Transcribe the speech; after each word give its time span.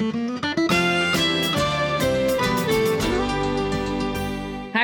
Hi, 0.00 0.06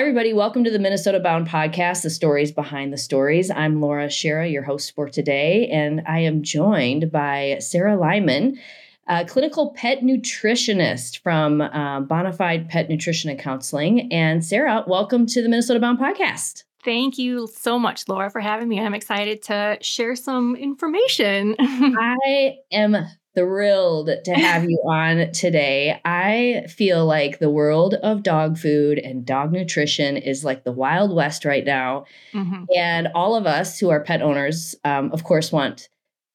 everybody. 0.01 0.35
Welcome 0.35 0.63
to 0.65 0.71
the 0.71 0.79
Minnesota 0.79 1.21
Bound 1.21 1.49
podcast, 1.49 2.03
The 2.03 2.11
Stories 2.11 2.53
Behind 2.53 2.93
the 2.93 2.99
Stories. 2.99 3.51
I'm 3.51 3.81
Laura 3.81 4.09
Schara, 4.09 4.53
your 4.53 4.63
host 4.63 4.95
for 4.95 5.09
today, 5.09 5.69
and 5.69 6.03
I 6.07 6.19
am 6.19 6.43
joined 6.43 7.11
by 7.11 7.57
Sarah 7.61 7.97
Lyman, 7.97 8.59
a 9.07 9.25
clinical 9.25 9.71
pet 9.71 10.03
nutritionist 10.03 11.21
from 11.21 11.63
um, 11.63 12.07
Bonafide 12.07 12.69
Pet 12.69 12.91
Nutrition 12.91 13.31
and 13.31 13.39
Counseling. 13.39 14.13
And 14.13 14.45
Sarah, 14.45 14.85
welcome 14.87 15.25
to 15.29 15.41
the 15.43 15.49
Minnesota 15.49 15.81
Bound 15.81 15.99
podcast. 15.99 16.65
Thank 16.85 17.17
you 17.17 17.49
so 17.57 17.79
much, 17.79 18.07
Laura, 18.07 18.29
for 18.29 18.43
having 18.43 18.69
me. 18.69 18.81
I'm 18.81 18.93
excited 18.93 19.41
to 19.45 19.79
share 19.81 20.15
some 20.15 20.57
information. 20.57 21.57
I 21.59 22.59
am 22.71 22.99
thrilled 23.37 24.11
to 24.25 24.35
have 24.35 24.65
you 24.65 24.83
on 24.89 25.31
today. 25.33 26.01
I 26.05 26.67
feel 26.69 27.07
like 27.07 27.39
the 27.39 27.51
world 27.51 27.95
of 27.95 28.23
dog 28.23 28.59
food 28.59 28.99
and 28.99 29.25
dog 29.25 29.53
nutrition 29.53 30.17
is 30.17 30.45
like 30.45 30.65
the 30.65 30.73
Wild 30.73 31.15
West 31.15 31.45
right 31.45 31.65
now. 31.65 32.07
Mm-hmm. 32.33 32.65
And 32.75 33.09
all 33.15 33.37
of 33.37 33.47
us 33.47 33.79
who 33.79 33.91
are 33.91 34.03
pet 34.03 34.23
owners, 34.23 34.75
um, 34.85 35.13
of 35.13 35.25
course, 35.25 35.53
want 35.53 35.89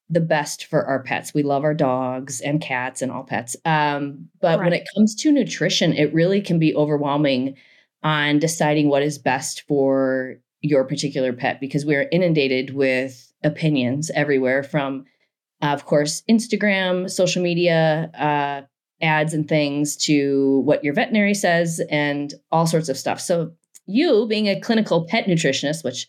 the 0.09 0.19
best 0.19 0.65
for 0.65 0.85
our 0.85 1.01
pets. 1.01 1.33
We 1.33 1.41
love 1.41 1.63
our 1.63 1.73
dogs 1.73 2.41
and 2.41 2.61
cats 2.61 3.01
and 3.01 3.11
all 3.11 3.23
pets. 3.23 3.55
Um, 3.65 4.29
but 4.41 4.59
right. 4.59 4.65
when 4.65 4.73
it 4.73 4.87
comes 4.93 5.15
to 5.15 5.31
nutrition, 5.31 5.93
it 5.93 6.13
really 6.13 6.41
can 6.41 6.59
be 6.59 6.75
overwhelming 6.75 7.55
on 8.03 8.39
deciding 8.39 8.89
what 8.89 9.03
is 9.03 9.17
best 9.17 9.63
for 9.67 10.35
your 10.61 10.83
particular 10.83 11.33
pet 11.33 11.59
because 11.59 11.85
we're 11.85 12.09
inundated 12.11 12.75
with 12.75 13.31
opinions 13.43 14.11
everywhere 14.13 14.63
from 14.63 15.05
uh, 15.61 15.67
of 15.67 15.85
course, 15.85 16.23
Instagram, 16.29 17.09
social 17.09 17.41
media, 17.41 18.09
uh, 18.17 18.61
ads 19.03 19.33
and 19.33 19.47
things 19.47 19.97
to 19.97 20.61
what 20.65 20.83
your 20.83 20.93
veterinary 20.93 21.33
says 21.33 21.81
and 21.89 22.33
all 22.51 22.67
sorts 22.67 22.89
of 22.89 22.97
stuff. 22.97 23.19
So, 23.19 23.51
you 23.87 24.27
being 24.27 24.47
a 24.47 24.59
clinical 24.59 25.05
pet 25.07 25.25
nutritionist, 25.25 25.83
which 25.83 26.07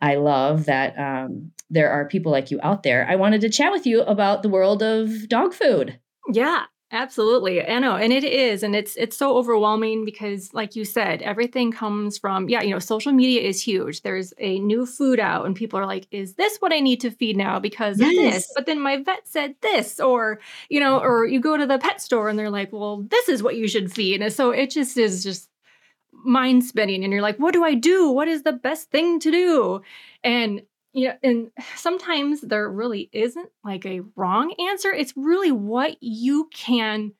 I 0.00 0.16
love 0.16 0.66
that 0.66 0.98
um, 0.98 1.52
there 1.70 1.90
are 1.90 2.08
people 2.08 2.32
like 2.32 2.50
you 2.50 2.58
out 2.62 2.82
there, 2.82 3.06
I 3.08 3.16
wanted 3.16 3.40
to 3.42 3.48
chat 3.48 3.72
with 3.72 3.86
you 3.86 4.02
about 4.02 4.42
the 4.42 4.48
world 4.48 4.82
of 4.82 5.28
dog 5.28 5.54
food. 5.54 5.98
Yeah. 6.32 6.64
Absolutely. 6.92 7.66
I 7.66 7.78
know. 7.80 7.96
And 7.96 8.12
it 8.12 8.22
is. 8.22 8.62
And 8.62 8.76
it's 8.76 8.94
it's 8.96 9.16
so 9.16 9.36
overwhelming 9.36 10.04
because 10.04 10.52
like 10.54 10.76
you 10.76 10.84
said, 10.84 11.22
everything 11.22 11.72
comes 11.72 12.18
from, 12.18 12.48
yeah, 12.48 12.62
you 12.62 12.70
know, 12.70 12.78
social 12.78 13.12
media 13.12 13.40
is 13.40 13.60
huge. 13.60 14.02
There's 14.02 14.32
a 14.38 14.60
new 14.60 14.86
food 14.86 15.18
out 15.18 15.46
and 15.46 15.56
people 15.56 15.78
are 15.78 15.86
like, 15.86 16.06
is 16.10 16.34
this 16.34 16.58
what 16.58 16.72
I 16.72 16.80
need 16.80 17.00
to 17.00 17.10
feed 17.10 17.36
now 17.36 17.58
because 17.58 17.98
yes. 17.98 18.10
of 18.10 18.16
this? 18.16 18.52
But 18.54 18.66
then 18.66 18.80
my 18.80 19.02
vet 19.02 19.26
said 19.26 19.56
this, 19.60 19.98
or, 19.98 20.40
you 20.68 20.78
know, 20.78 21.00
mm. 21.00 21.02
or 21.02 21.26
you 21.26 21.40
go 21.40 21.56
to 21.56 21.66
the 21.66 21.78
pet 21.78 22.00
store 22.00 22.28
and 22.28 22.38
they're 22.38 22.50
like, 22.50 22.72
well, 22.72 23.02
this 23.10 23.28
is 23.28 23.42
what 23.42 23.56
you 23.56 23.66
should 23.66 23.92
feed. 23.92 24.22
And 24.22 24.32
so 24.32 24.50
it 24.50 24.70
just 24.70 24.96
is 24.96 25.24
just 25.24 25.48
mind 26.12 26.64
spinning. 26.64 27.02
And 27.02 27.12
you're 27.12 27.22
like, 27.22 27.38
what 27.38 27.54
do 27.54 27.64
I 27.64 27.74
do? 27.74 28.10
What 28.10 28.28
is 28.28 28.42
the 28.42 28.52
best 28.52 28.90
thing 28.90 29.18
to 29.20 29.30
do? 29.30 29.82
And 30.22 30.62
yeah, 30.94 31.16
and 31.24 31.50
sometimes 31.74 32.40
there 32.40 32.70
really 32.70 33.10
isn't 33.12 33.50
like 33.64 33.84
a 33.84 34.02
wrong 34.14 34.54
answer. 34.70 34.92
It's 34.92 35.12
really 35.16 35.50
what 35.50 35.96
you 36.00 36.48
can, 36.54 37.12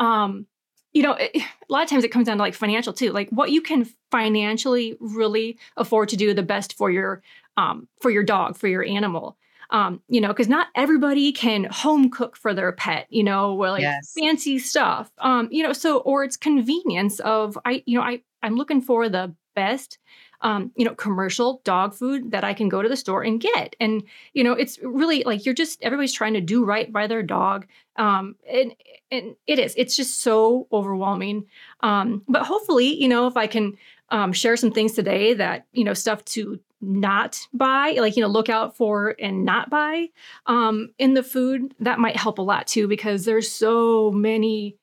um, 0.00 0.46
you 0.92 1.04
know, 1.04 1.12
it, 1.12 1.30
a 1.36 1.72
lot 1.72 1.84
of 1.84 1.88
times 1.88 2.02
it 2.02 2.08
comes 2.08 2.26
down 2.26 2.38
to 2.38 2.42
like 2.42 2.54
financial 2.54 2.92
too, 2.92 3.12
like 3.12 3.30
what 3.30 3.50
you 3.50 3.62
can 3.62 3.86
financially 4.10 4.96
really 4.98 5.58
afford 5.76 6.08
to 6.10 6.16
do 6.16 6.34
the 6.34 6.42
best 6.42 6.76
for 6.76 6.90
your, 6.90 7.22
um, 7.56 7.86
for 8.00 8.10
your 8.10 8.24
dog, 8.24 8.58
for 8.58 8.66
your 8.66 8.84
animal. 8.84 9.36
Um, 9.72 10.02
you 10.08 10.20
know, 10.20 10.28
because 10.28 10.48
not 10.48 10.66
everybody 10.74 11.30
can 11.30 11.62
home 11.70 12.10
cook 12.10 12.36
for 12.36 12.52
their 12.52 12.72
pet, 12.72 13.06
you 13.08 13.22
know, 13.22 13.54
or 13.54 13.70
like 13.70 13.82
yes. 13.82 14.12
fancy 14.18 14.58
stuff. 14.58 15.12
Um, 15.18 15.46
you 15.52 15.62
know, 15.62 15.72
so 15.72 15.98
or 15.98 16.24
it's 16.24 16.36
convenience 16.36 17.20
of 17.20 17.56
I, 17.64 17.84
you 17.86 17.96
know, 17.96 18.02
I 18.04 18.22
I'm 18.42 18.56
looking 18.56 18.82
for 18.82 19.08
the 19.08 19.32
best 19.54 19.98
um, 20.42 20.72
you 20.76 20.84
know, 20.84 20.94
commercial 20.94 21.60
dog 21.64 21.94
food 21.94 22.30
that 22.30 22.44
I 22.44 22.54
can 22.54 22.68
go 22.68 22.82
to 22.82 22.88
the 22.88 22.96
store 22.96 23.22
and 23.22 23.40
get. 23.40 23.76
And, 23.80 24.02
you 24.32 24.42
know, 24.42 24.52
it's 24.52 24.78
really 24.82 25.22
like 25.24 25.44
you're 25.44 25.54
just 25.54 25.82
everybody's 25.82 26.12
trying 26.12 26.34
to 26.34 26.40
do 26.40 26.64
right 26.64 26.92
by 26.92 27.06
their 27.06 27.22
dog. 27.22 27.66
Um, 27.96 28.36
and 28.50 28.74
and 29.10 29.36
it 29.46 29.58
is, 29.58 29.74
it's 29.76 29.96
just 29.96 30.22
so 30.22 30.66
overwhelming. 30.72 31.46
Um, 31.80 32.22
but 32.28 32.44
hopefully, 32.44 33.00
you 33.00 33.08
know, 33.08 33.26
if 33.26 33.36
I 33.36 33.46
can 33.46 33.76
um, 34.10 34.32
share 34.32 34.56
some 34.56 34.72
things 34.72 34.92
today 34.92 35.34
that, 35.34 35.66
you 35.72 35.84
know, 35.84 35.94
stuff 35.94 36.24
to 36.26 36.58
not 36.80 37.46
buy, 37.52 37.96
like, 37.98 38.16
you 38.16 38.22
know, 38.22 38.28
look 38.28 38.48
out 38.48 38.76
for 38.76 39.14
and 39.20 39.44
not 39.44 39.68
buy 39.68 40.08
um, 40.46 40.90
in 40.98 41.12
the 41.14 41.22
food, 41.22 41.74
that 41.80 41.98
might 41.98 42.16
help 42.16 42.38
a 42.38 42.42
lot 42.42 42.66
too, 42.66 42.88
because 42.88 43.24
there's 43.24 43.52
so 43.52 44.10
many 44.12 44.76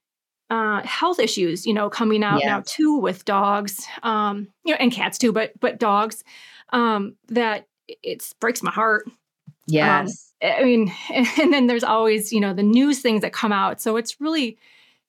uh, 0.49 0.81
health 0.83 1.19
issues, 1.19 1.65
you 1.65 1.73
know, 1.73 1.89
coming 1.89 2.23
out 2.23 2.39
yes. 2.39 2.45
now 2.45 2.63
too 2.65 2.97
with 2.97 3.25
dogs, 3.25 3.85
um, 4.03 4.47
you 4.63 4.73
know, 4.73 4.77
and 4.79 4.91
cats 4.91 5.17
too, 5.17 5.31
but 5.31 5.51
but 5.59 5.79
dogs, 5.79 6.23
um, 6.71 7.15
that 7.27 7.67
it 7.87 8.33
breaks 8.39 8.63
my 8.63 8.71
heart. 8.71 9.05
Um, 9.07 9.13
yes, 9.67 10.33
um, 10.41 10.51
I 10.57 10.63
mean, 10.63 10.93
and 11.13 11.51
then 11.51 11.67
there's 11.67 11.83
always 11.83 12.31
you 12.31 12.39
know 12.39 12.53
the 12.53 12.63
news 12.63 12.99
things 12.99 13.21
that 13.21 13.33
come 13.33 13.51
out, 13.51 13.81
so 13.81 13.97
it's 13.97 14.21
really, 14.21 14.57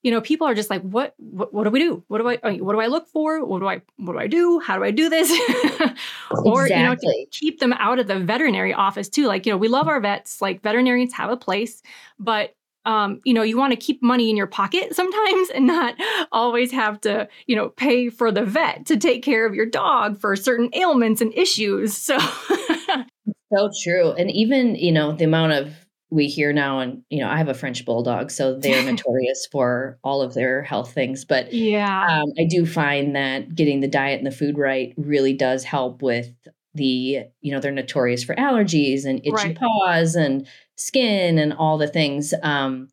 you 0.03 0.10
know, 0.10 0.21
people 0.21 0.47
are 0.47 0.54
just 0.54 0.71
like, 0.71 0.82
what 0.82 1.15
what, 1.19 1.54
what 1.54 1.65
do 1.65 1.71
we 1.71 1.78
do? 1.78 2.03
What 2.09 2.19
do 2.19 2.28
I 2.28 2.59
what 2.59 2.72
do 2.72 2.81
I 2.81 2.88
look 2.88 3.06
for? 3.06 3.44
What 3.44 3.60
do 3.60 3.69
I 3.69 3.81
what 3.97 4.15
do 4.15 4.19
I 4.19 4.27
do? 4.27 4.59
How 4.59 4.77
do 4.77 4.82
I 4.82 4.91
do 4.91 5.09
this? 5.09 5.31
or 6.31 6.65
exactly. 6.65 6.77
you 6.77 6.82
know, 6.82 6.94
to 6.97 7.27
keep 7.31 7.60
them 7.60 7.75
out 7.75 8.00
of 8.00 8.09
the 8.09 8.19
veterinary 8.19 8.75
office 8.75 9.09
too. 9.09 9.27
Like 9.27 9.47
you 9.47 9.53
know, 9.53 9.59
we 9.59 9.69
love 9.69 9.87
our 9.87 10.00
vets. 10.00 10.43
Like 10.43 10.62
veterinarians 10.62 11.12
have 11.15 11.31
a 11.31 11.37
place, 11.37 11.81
but 12.19 12.56
um, 12.88 13.21
you 13.25 13.34
know, 13.34 13.43
you 13.43 13.59
want 13.59 13.72
to 13.72 13.76
keep 13.76 14.03
money 14.03 14.31
in 14.31 14.37
your 14.37 14.47
pocket 14.47 14.97
sometimes 14.97 15.50
and 15.50 15.66
not 15.66 15.94
always 16.32 16.72
have 16.72 16.99
to, 17.03 17.28
you 17.47 17.54
know, 17.54 17.69
pay 17.69 18.09
for 18.09 18.32
the 18.32 18.47
vet 18.47 18.87
to 18.87 18.97
take 18.97 19.22
care 19.22 19.47
of 19.47 19.54
your 19.54 19.66
dog 19.66 20.19
for 20.19 20.34
certain 20.34 20.71
ailments 20.72 21.21
and 21.21 21.34
issues. 21.34 21.94
So, 21.94 22.19
so 23.53 23.71
true. 23.84 24.12
And 24.12 24.31
even, 24.31 24.75
you 24.75 24.91
know, 24.91 25.12
the 25.12 25.27
amount 25.27 25.53
of 25.53 25.75
we 26.10 26.28
hear 26.28 26.54
now, 26.54 26.78
and, 26.78 27.03
you 27.10 27.21
know, 27.21 27.28
I 27.28 27.37
have 27.37 27.48
a 27.48 27.54
French 27.54 27.84
bulldog, 27.84 28.31
so 28.31 28.59
they're 28.59 28.82
notorious 28.91 29.47
for 29.53 29.98
all 30.03 30.22
of 30.22 30.32
their 30.32 30.62
health 30.62 30.94
things. 30.94 31.27
But 31.27 31.53
yeah, 31.53 32.22
um, 32.22 32.32
I 32.38 32.47
do 32.48 32.65
find 32.65 33.15
that 33.15 33.54
getting 33.54 33.81
the 33.81 33.88
diet 33.88 34.16
and 34.16 34.27
the 34.27 34.34
food 34.34 34.56
right 34.56 34.94
really 34.97 35.34
does 35.34 35.62
help 35.62 36.00
with 36.00 36.32
the, 36.72 37.25
you 37.43 37.53
know, 37.53 37.60
they're 37.60 37.71
notorious 37.71 38.25
for 38.25 38.34
allergies 38.37 39.04
and 39.04 39.21
itchy 39.21 39.32
right. 39.32 39.59
paws 39.59 40.15
and 40.15 40.47
skin 40.78 41.39
and 41.39 41.53
all 41.53 41.77
the 41.77 41.89
things. 41.89 42.33
Um, 42.43 42.89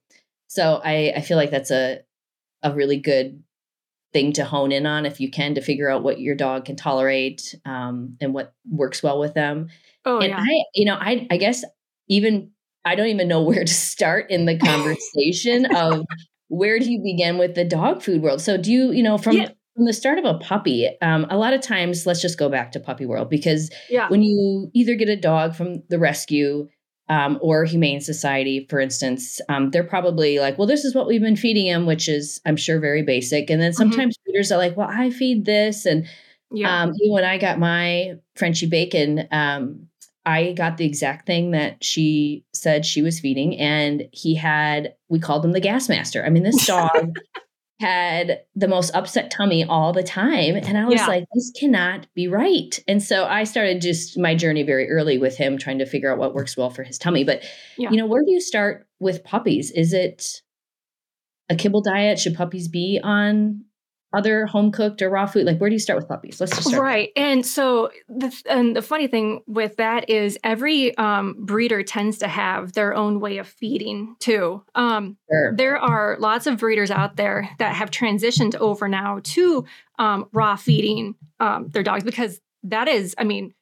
so 0.48 0.82
I, 0.84 1.14
I 1.16 1.22
feel 1.22 1.38
like 1.38 1.52
that's 1.52 1.72
a 1.72 2.00
a 2.64 2.74
really 2.74 2.98
good 2.98 3.44
thing 4.12 4.34
to 4.34 4.44
hone 4.44 4.72
in 4.72 4.86
on 4.86 5.06
if 5.06 5.20
you 5.20 5.30
can 5.30 5.54
to 5.56 5.62
figure 5.62 5.90
out 5.90 6.04
what 6.04 6.20
your 6.20 6.36
dog 6.36 6.66
can 6.66 6.76
tolerate 6.76 7.54
um, 7.66 8.18
and 8.20 8.34
what 8.34 8.54
works 8.70 9.04
well 9.04 9.20
with 9.20 9.34
them. 9.34 9.68
Oh, 10.04 10.20
and 10.20 10.30
yeah. 10.30 10.40
I, 10.40 10.64
you 10.74 10.86
know, 10.86 10.96
I 10.96 11.28
I 11.30 11.38
guess 11.38 11.64
even 12.08 12.52
I 12.84 12.96
don't 12.96 13.08
even 13.08 13.28
know 13.28 13.42
where 13.44 13.64
to 13.64 13.74
start 13.74 14.32
in 14.32 14.46
the 14.46 14.58
conversation 14.58 15.66
of 15.76 16.06
where 16.48 16.80
do 16.80 16.92
you 16.92 17.02
begin 17.04 17.38
with 17.38 17.56
the 17.56 17.66
dog 17.66 18.02
food 18.02 18.22
world. 18.22 18.42
So 18.42 18.58
do 18.58 18.72
you, 18.72 18.92
you 18.92 19.04
know, 19.04 19.18
from 19.18 19.38
yeah. 19.38 19.50
from 19.76 19.86
the 19.86 19.94
start 19.94 20.18
of 20.18 20.26
a 20.26 20.38
puppy, 20.40 20.90
um, 21.02 21.28
a 21.30 21.38
lot 21.38 21.54
of 21.54 21.62
times, 21.62 22.06
let's 22.06 22.22
just 22.22 22.40
go 22.40 22.50
back 22.50 22.72
to 22.72 22.80
puppy 22.80 23.06
world 23.06 23.30
because 23.30 23.70
yeah. 23.90 24.08
when 24.10 24.22
you 24.22 24.72
either 24.74 24.96
get 24.96 25.10
a 25.10 25.16
dog 25.16 25.56
from 25.56 25.84
the 25.90 26.00
rescue 26.00 26.68
um, 27.08 27.38
or 27.42 27.66
Humane 27.66 28.02
Society, 28.02 28.66
for 28.70 28.80
instance, 28.80 29.40
um, 29.48 29.72
they're 29.72 29.84
probably 29.84 30.40
like, 30.40 30.58
well, 30.58 30.68
this 30.68 30.84
is 30.84 30.96
what 30.96 31.08
we've 31.08 31.22
been 31.22 31.36
feeding 31.36 31.68
him, 31.68 31.86
which 31.86 32.10
is, 32.10 32.42
I'm 32.46 32.58
sure, 32.58 32.80
very 32.80 33.04
basic. 33.04 33.50
And 33.50 33.62
then 33.62 33.72
mm-hmm. 33.72 33.78
sometimes 33.78 34.18
mm-hmm. 34.18 34.32
feeders 34.32 34.52
are 34.52 34.58
like, 34.58 34.76
well, 34.76 34.90
I 34.90 35.12
feed 35.12 35.46
this. 35.46 35.86
And 35.86 36.08
yeah. 36.52 36.84
um, 36.84 36.94
when 37.08 37.24
I 37.24 37.38
got 37.38 37.60
my 37.60 38.16
Frenchy 38.36 38.66
bacon, 38.66 39.28
um, 39.32 39.88
I 40.26 40.54
got 40.54 40.78
the 40.78 40.86
exact 40.86 41.28
thing 41.28 41.52
that 41.52 41.84
she 41.84 42.44
said 42.54 42.86
she 42.86 43.04
was 43.04 43.20
feeding. 43.20 43.58
And 43.60 44.08
he 44.12 44.34
had, 44.34 44.96
we 45.08 45.20
called 45.20 45.46
him 45.46 45.52
the 45.52 45.60
gas 45.60 45.88
master. 45.88 46.26
I 46.26 46.30
mean, 46.30 46.44
this 46.44 46.66
dog 46.68 47.16
had 47.80 48.40
the 48.56 48.70
most 48.70 48.96
upset 48.96 49.30
tummy 49.30 49.66
all 49.66 49.92
the 49.92 50.04
time. 50.04 50.56
And 50.56 50.78
I 50.78 50.86
was 50.86 50.96
yeah. 50.96 51.08
like, 51.08 51.26
this 51.34 51.52
cannot 51.60 52.08
be 52.16 52.28
right. 52.28 52.82
And 52.88 53.04
so 53.04 53.26
I 53.26 53.44
started 53.44 53.82
just 53.82 54.18
my 54.18 54.34
journey 54.34 54.64
very 54.64 54.90
early 54.90 55.18
with 55.18 55.36
him, 55.36 55.58
trying 55.58 55.80
to 55.80 55.86
figure 55.86 56.12
out 56.12 56.18
what 56.18 56.34
works 56.34 56.56
well 56.56 56.70
for 56.70 56.84
his 56.84 56.98
tummy. 56.98 57.26
But, 57.26 57.44
yeah. 57.78 57.90
you 57.92 57.98
know, 57.98 58.06
where 58.06 58.24
do 58.24 58.32
you 58.32 58.40
start 58.40 58.88
with 59.00 59.26
puppies? 59.26 59.72
Is 59.72 59.92
it 59.92 60.42
a 61.50 61.56
kibble 61.56 61.82
diet? 61.82 62.18
Should 62.18 62.36
puppies 62.36 62.70
be 62.70 63.02
on 63.04 63.66
other 64.16 64.46
home 64.46 64.72
cooked 64.72 65.02
or 65.02 65.10
raw 65.10 65.26
food? 65.26 65.46
Like, 65.46 65.60
where 65.60 65.70
do 65.70 65.76
you 65.76 65.80
start 65.80 65.98
with 65.98 66.08
puppies? 66.08 66.40
Let's 66.40 66.56
just 66.56 66.70
start. 66.70 66.82
Right. 66.82 67.12
There. 67.16 67.26
And 67.26 67.46
so, 67.46 67.92
the, 68.08 68.34
and 68.50 68.76
the 68.76 68.82
funny 68.82 69.08
thing 69.08 69.42
with 69.48 69.76
that 69.78 70.10
is 70.10 70.38
every 70.44 70.96
um, 70.98 71.36
breeder 71.40 71.84
tends 71.84 72.18
to 72.20 72.28
have 72.28 72.74
their 72.74 72.94
own 72.94 73.20
way 73.20 73.38
of 73.38 73.48
feeding 73.48 74.16
too. 74.20 74.64
Um, 74.76 75.18
sure. 75.30 75.56
There 75.56 75.78
are 75.78 76.18
lots 76.20 76.48
of 76.48 76.58
breeders 76.58 76.92
out 76.92 77.16
there 77.16 77.50
that 77.60 77.76
have 77.76 77.92
transitioned 77.92 78.56
over 78.56 78.88
now 78.88 79.20
to 79.24 79.66
um, 80.00 80.30
raw 80.34 80.56
feeding 80.56 81.16
um, 81.40 81.70
their 81.70 81.84
dogs 81.84 82.04
because 82.04 82.40
that 82.64 82.88
is, 82.88 83.16
I 83.18 83.24
mean, 83.24 83.54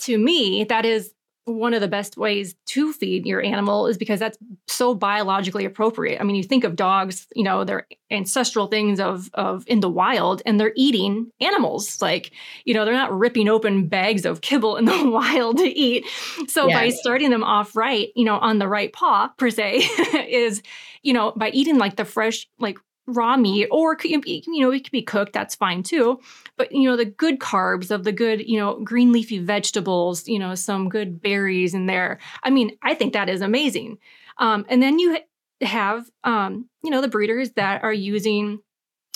to 0.00 0.16
me, 0.16 0.64
that 0.64 0.84
is 0.84 1.12
one 1.48 1.74
of 1.74 1.80
the 1.80 1.88
best 1.88 2.16
ways 2.16 2.54
to 2.66 2.92
feed 2.92 3.26
your 3.26 3.42
animal 3.42 3.86
is 3.86 3.98
because 3.98 4.20
that's 4.20 4.38
so 4.66 4.94
biologically 4.94 5.64
appropriate. 5.64 6.20
I 6.20 6.24
mean, 6.24 6.36
you 6.36 6.42
think 6.42 6.64
of 6.64 6.76
dogs, 6.76 7.26
you 7.34 7.42
know, 7.42 7.64
they're 7.64 7.86
ancestral 8.10 8.66
things 8.66 9.00
of 9.00 9.30
of 9.34 9.64
in 9.66 9.80
the 9.80 9.88
wild 9.88 10.42
and 10.46 10.58
they're 10.58 10.72
eating 10.76 11.30
animals. 11.40 12.00
Like, 12.00 12.30
you 12.64 12.74
know, 12.74 12.84
they're 12.84 12.94
not 12.94 13.16
ripping 13.16 13.48
open 13.48 13.88
bags 13.88 14.24
of 14.24 14.40
kibble 14.40 14.76
in 14.76 14.84
the 14.84 15.10
wild 15.10 15.58
to 15.58 15.64
eat. 15.64 16.04
So 16.48 16.68
yeah. 16.68 16.80
by 16.80 16.88
starting 16.90 17.30
them 17.30 17.44
off 17.44 17.74
right, 17.76 18.08
you 18.14 18.24
know, 18.24 18.38
on 18.38 18.58
the 18.58 18.68
right 18.68 18.92
paw 18.92 19.28
per 19.36 19.50
se 19.50 19.76
is, 20.28 20.62
you 21.02 21.12
know, 21.12 21.32
by 21.36 21.50
eating 21.50 21.78
like 21.78 21.96
the 21.96 22.04
fresh 22.04 22.46
like 22.58 22.78
raw 23.08 23.36
meat 23.36 23.66
or 23.70 23.96
you 24.02 24.20
know 24.60 24.70
it 24.70 24.84
could 24.84 24.92
be 24.92 25.02
cooked 25.02 25.32
that's 25.32 25.54
fine 25.54 25.82
too 25.82 26.20
but 26.58 26.72
you 26.72 26.88
know 26.88 26.96
the 26.96 27.04
good 27.04 27.38
carbs 27.38 27.90
of 27.90 28.04
the 28.04 28.12
good 28.12 28.46
you 28.46 28.58
know 28.58 28.80
green 28.80 29.12
leafy 29.12 29.38
vegetables 29.38 30.28
you 30.28 30.38
know 30.38 30.54
some 30.54 30.88
good 30.88 31.22
berries 31.22 31.72
in 31.72 31.86
there. 31.86 32.18
I 32.42 32.50
mean 32.50 32.76
i 32.82 32.94
think 32.94 33.12
that 33.12 33.28
is 33.28 33.40
amazing. 33.40 33.98
Um, 34.38 34.66
and 34.68 34.82
then 34.82 34.98
you 34.98 35.18
have 35.62 36.10
um, 36.24 36.68
you 36.82 36.90
know 36.90 37.00
the 37.00 37.08
breeders 37.08 37.52
that 37.52 37.82
are 37.82 37.92
using 37.92 38.60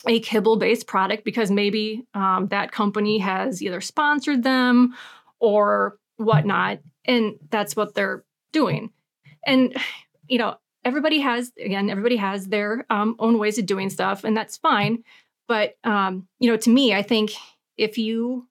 a 0.07 0.21
kibble 0.21 0.57
based 0.57 0.87
product 0.87 1.25
because 1.25 1.51
maybe 1.51 2.05
um, 2.15 2.49
that 2.49 2.73
company 2.73 3.19
has 3.19 3.63
either 3.63 3.81
sponsored 3.81 4.43
them 4.43 4.95
or 5.39 5.99
whatnot 6.17 6.81
and 7.05 7.35
that's 7.51 7.77
what 7.77 7.95
they're 7.95 8.25
doing. 8.53 8.91
And 9.47 9.77
you 10.29 10.39
know 10.39 10.57
everybody 10.85 11.21
has 11.21 11.53
again 11.63 11.91
everybody 11.91 12.17
has 12.17 12.49
their 12.49 12.85
um, 12.91 13.17
own 13.19 13.39
ways 13.39 13.59
of 13.59 13.67
doing 13.67 13.91
stuff 13.91 14.25
and 14.25 14.37
that's 14.37 14.57
fine 14.57 15.03
but 15.49 15.75
um, 15.85 16.27
you 16.39 16.51
know 16.51 16.57
to 16.57 16.71
me 16.71 16.95
i 16.95 17.03
think 17.03 17.33
if 17.77 17.99
you 17.99 18.47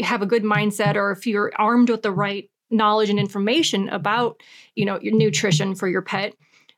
have 0.00 0.22
a 0.22 0.26
good 0.26 0.42
mindset 0.42 0.94
or 0.94 1.10
if 1.10 1.26
you're 1.26 1.52
armed 1.56 1.90
with 1.90 2.02
the 2.02 2.12
right 2.12 2.50
knowledge 2.70 3.10
and 3.10 3.18
information 3.18 3.88
about 3.88 4.42
you 4.74 4.84
know 4.84 4.98
your 5.00 5.14
nutrition 5.14 5.74
for 5.74 5.88
your 5.88 6.02
pet 6.02 6.34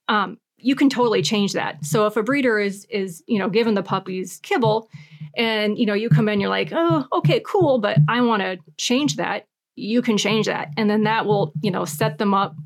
um, 0.08 0.38
you 0.60 0.74
can 0.74 0.90
totally 0.90 1.22
change 1.22 1.52
that. 1.52 1.84
So 1.84 2.06
if 2.06 2.16
a 2.16 2.22
breeder 2.22 2.58
is 2.58 2.84
is 2.90 3.22
you 3.26 3.38
know 3.38 3.48
given 3.48 3.74
the 3.74 3.82
puppies 3.82 4.40
kibble 4.42 4.90
and 5.36 5.78
you 5.78 5.86
know 5.86 5.94
you 5.94 6.08
come 6.08 6.28
in 6.28 6.40
you're 6.40 6.50
like 6.50 6.70
oh 6.72 7.06
okay 7.12 7.40
cool 7.46 7.78
but 7.78 7.98
i 8.08 8.20
want 8.20 8.42
to 8.42 8.58
change 8.76 9.16
that 9.16 9.46
you 9.78 10.02
can 10.02 10.18
change 10.18 10.46
that. 10.46 10.72
And 10.76 10.90
then 10.90 11.04
that 11.04 11.24
will 11.24 11.52
you 11.62 11.70
know 11.70 11.84
set 11.84 12.18
them 12.18 12.34
up 12.34 12.56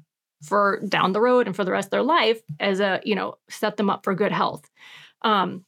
for 0.42 0.80
down 0.88 1.12
the 1.12 1.20
road 1.20 1.46
and 1.46 1.54
for 1.54 1.64
the 1.64 1.70
rest 1.70 1.86
of 1.86 1.90
their 1.90 2.02
life 2.02 2.40
as 2.58 2.80
a 2.80 3.00
you 3.04 3.14
know 3.14 3.36
set 3.48 3.76
them 3.76 3.90
up 3.90 4.02
for 4.04 4.14
good 4.14 4.32
health. 4.32 4.68
Um 5.22 5.64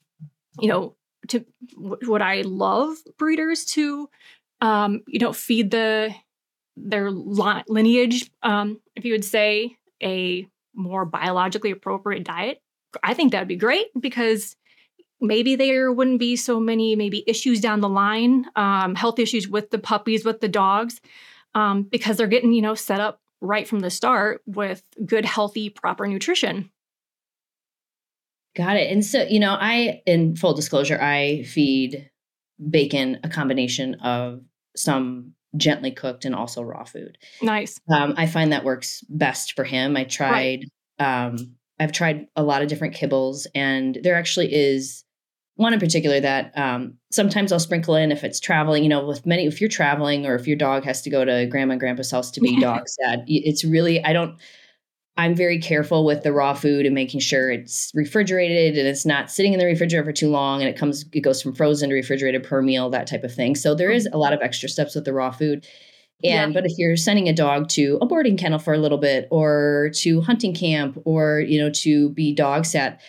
you 0.61 0.69
know 0.69 0.97
to 1.29 1.45
would 1.77 2.23
i 2.23 2.43
love 2.43 2.97
breeders 3.19 3.65
to 3.65 4.09
um 4.61 5.03
you 5.07 5.19
know 5.19 5.33
feed 5.33 5.71
the 5.71 6.15
their 6.77 7.11
lineage 7.11 8.31
um 8.43 8.81
if 8.97 9.05
you 9.05 9.13
would 9.13 9.25
say 9.25 9.77
a 10.03 10.47
more 10.75 11.05
biologically 11.05 11.71
appropriate 11.71 12.25
diet 12.25 12.61
i 13.03 13.15
think 13.15 13.33
that'd 13.33 13.49
be 13.49 13.57
great 13.57 13.87
because 13.99 14.57
maybe 15.21 15.57
there 15.57 15.93
wouldn't 15.93 16.19
be 16.19 16.37
so 16.37 16.59
many 16.59 16.97
maybe 16.97 17.25
issues 17.27 17.61
down 17.61 17.81
the 17.81 17.89
line 17.89 18.47
um, 18.57 18.95
health 18.95 19.19
issues 19.19 19.49
with 19.49 19.71
the 19.71 19.79
puppies 19.79 20.25
with 20.25 20.41
the 20.41 20.49
dogs 20.49 21.01
um, 21.55 21.83
because 21.85 22.17
they're 22.17 22.27
getting 22.27 22.53
you 22.53 22.63
know 22.63 22.75
set 22.75 23.01
up 23.01 23.21
right 23.45 23.69
from 23.69 23.81
the 23.81 23.91
start 23.91 24.43
with 24.47 24.83
good, 25.05 25.25
healthy, 25.25 25.69
proper 25.69 26.07
nutrition. 26.07 26.71
Got 28.57 28.77
it. 28.77 28.91
And 28.91 29.05
so, 29.05 29.23
you 29.23 29.41
know, 29.41 29.57
I, 29.59 30.03
in 30.07 30.37
full 30.37 30.55
disclosure, 30.55 31.01
I 31.01 31.43
feed 31.43 32.09
bacon 32.71 33.19
a 33.25 33.29
combination 33.29 33.95
of 33.97 34.43
some 34.77 35.33
gently 35.57 35.91
cooked 35.91 36.25
and 36.25 36.35
also 36.35 36.63
raw 36.63 36.85
food. 36.85 37.19
Nice. 37.43 37.79
Um, 37.89 38.15
I 38.17 38.27
find 38.27 38.53
that 38.53 38.65
works 38.65 39.03
best 39.09 39.55
for 39.55 39.65
him. 39.65 39.97
I 39.97 40.05
tried, 40.05 40.65
right. 41.01 41.27
um, 41.27 41.57
I've 41.81 41.93
tried 41.93 42.29
a 42.37 42.43
lot 42.43 42.63
of 42.63 42.69
different 42.69 42.95
kibbles, 42.95 43.47
and 43.55 43.99
there 44.03 44.15
actually 44.15 44.55
is 44.55 45.05
one 45.57 45.73
in 45.73 45.81
particular 45.81 46.21
that 46.21 46.57
um, 46.59 46.95
sometimes 47.11 47.53
I'll 47.53 47.61
sprinkle 47.61 47.95
in 47.95 48.13
if 48.13 48.25
it's 48.25 48.41
traveling. 48.41 48.83
You 48.83 48.89
know, 48.89 49.05
with 49.05 49.27
many, 49.27 49.47
if 49.47 49.61
you're 49.61 49.71
traveling 49.71 50.27
or 50.27 50.35
if 50.35 50.47
your 50.47 50.57
dog 50.57 50.85
has 50.85 51.03
to 51.03 51.11
go 51.11 51.25
to 51.25 51.47
grandma 51.47 51.73
and 51.73 51.81
grandpa's 51.81 52.11
house 52.11 52.31
to 52.33 52.41
be 52.41 52.61
dog 52.61 52.89
sad, 52.89 53.25
it's 53.27 53.65
really, 53.65 54.05
I 54.05 54.13
don't, 54.13 54.37
I'm 55.17 55.35
very 55.35 55.61
careful 55.61 56.05
with 56.05 56.25
the 56.25 56.33
raw 56.33 56.55
food 56.55 56.87
and 56.87 56.95
making 56.95 57.21
sure 57.21 57.51
it's 57.51 57.93
refrigerated 57.95 58.77
and 58.77 58.89
it's 58.89 59.07
not 59.07 59.31
sitting 59.31 59.53
in 59.53 59.61
the 59.61 59.65
refrigerator 59.65 60.05
for 60.05 60.13
too 60.13 60.29
long 60.29 60.61
and 60.61 60.69
it 60.69 60.77
comes, 60.77 61.05
it 61.13 61.21
goes 61.21 61.41
from 61.41 61.55
frozen 61.55 61.91
to 61.91 61.95
refrigerated 61.95 62.43
per 62.43 62.61
meal, 62.61 62.91
that 62.91 63.07
type 63.07 63.23
of 63.23 63.33
thing. 63.33 63.55
So 63.55 63.75
there 63.75 63.93
is 63.93 64.09
a 64.13 64.19
lot 64.19 64.33
of 64.33 64.41
extra 64.43 64.69
steps 64.69 64.95
with 64.95 65.05
the 65.05 65.13
raw 65.13 65.31
food. 65.31 65.67
And 66.25 66.53
yeah. 66.53 66.61
but 66.61 66.69
if 66.69 66.77
you're 66.79 66.97
sending 66.97 67.29
a 67.29 67.33
dog 67.33 67.69
to 67.71 67.99
a 68.01 68.07
boarding 68.07 68.37
kennel 68.37 68.59
for 68.59 68.75
a 68.75 68.79
little 68.79 68.99
bit 68.99 69.29
or 69.31 69.91
to 69.97 70.21
hunting 70.21 70.55
camp 70.55 71.01
or, 71.05 71.41
you 71.41 71.61
know, 71.61 71.71
to 71.71 72.11
be 72.11 72.35
dog 72.35 72.65
sat, 72.65 73.01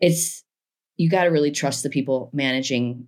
it's 0.00 0.42
you 0.96 1.08
got 1.08 1.24
to 1.24 1.30
really 1.30 1.50
trust 1.52 1.82
the 1.84 1.90
people 1.90 2.30
managing 2.32 3.06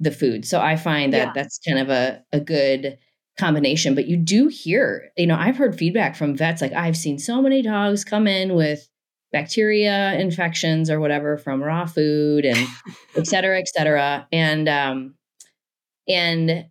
the 0.00 0.10
food. 0.10 0.44
So 0.44 0.60
I 0.60 0.76
find 0.76 1.12
that 1.12 1.28
yeah. 1.28 1.32
that's 1.34 1.60
kind 1.66 1.78
of 1.78 1.88
a, 1.88 2.24
a 2.32 2.40
good 2.40 2.98
combination. 3.38 3.94
But 3.94 4.06
you 4.06 4.16
do 4.16 4.48
hear, 4.48 5.10
you 5.16 5.26
know, 5.26 5.36
I've 5.36 5.56
heard 5.56 5.76
feedback 5.76 6.16
from 6.16 6.36
vets 6.36 6.62
like 6.62 6.72
I've 6.72 6.96
seen 6.96 7.18
so 7.18 7.40
many 7.40 7.62
dogs 7.62 8.04
come 8.04 8.26
in 8.26 8.54
with 8.54 8.88
bacteria 9.32 10.14
infections 10.18 10.90
or 10.90 11.00
whatever 11.00 11.38
from 11.38 11.62
raw 11.62 11.86
food 11.86 12.44
and 12.44 12.68
et 13.16 13.26
cetera, 13.26 13.58
et 13.58 13.68
cetera. 13.68 14.26
And 14.32 14.68
um 14.68 15.14
and 16.08 16.66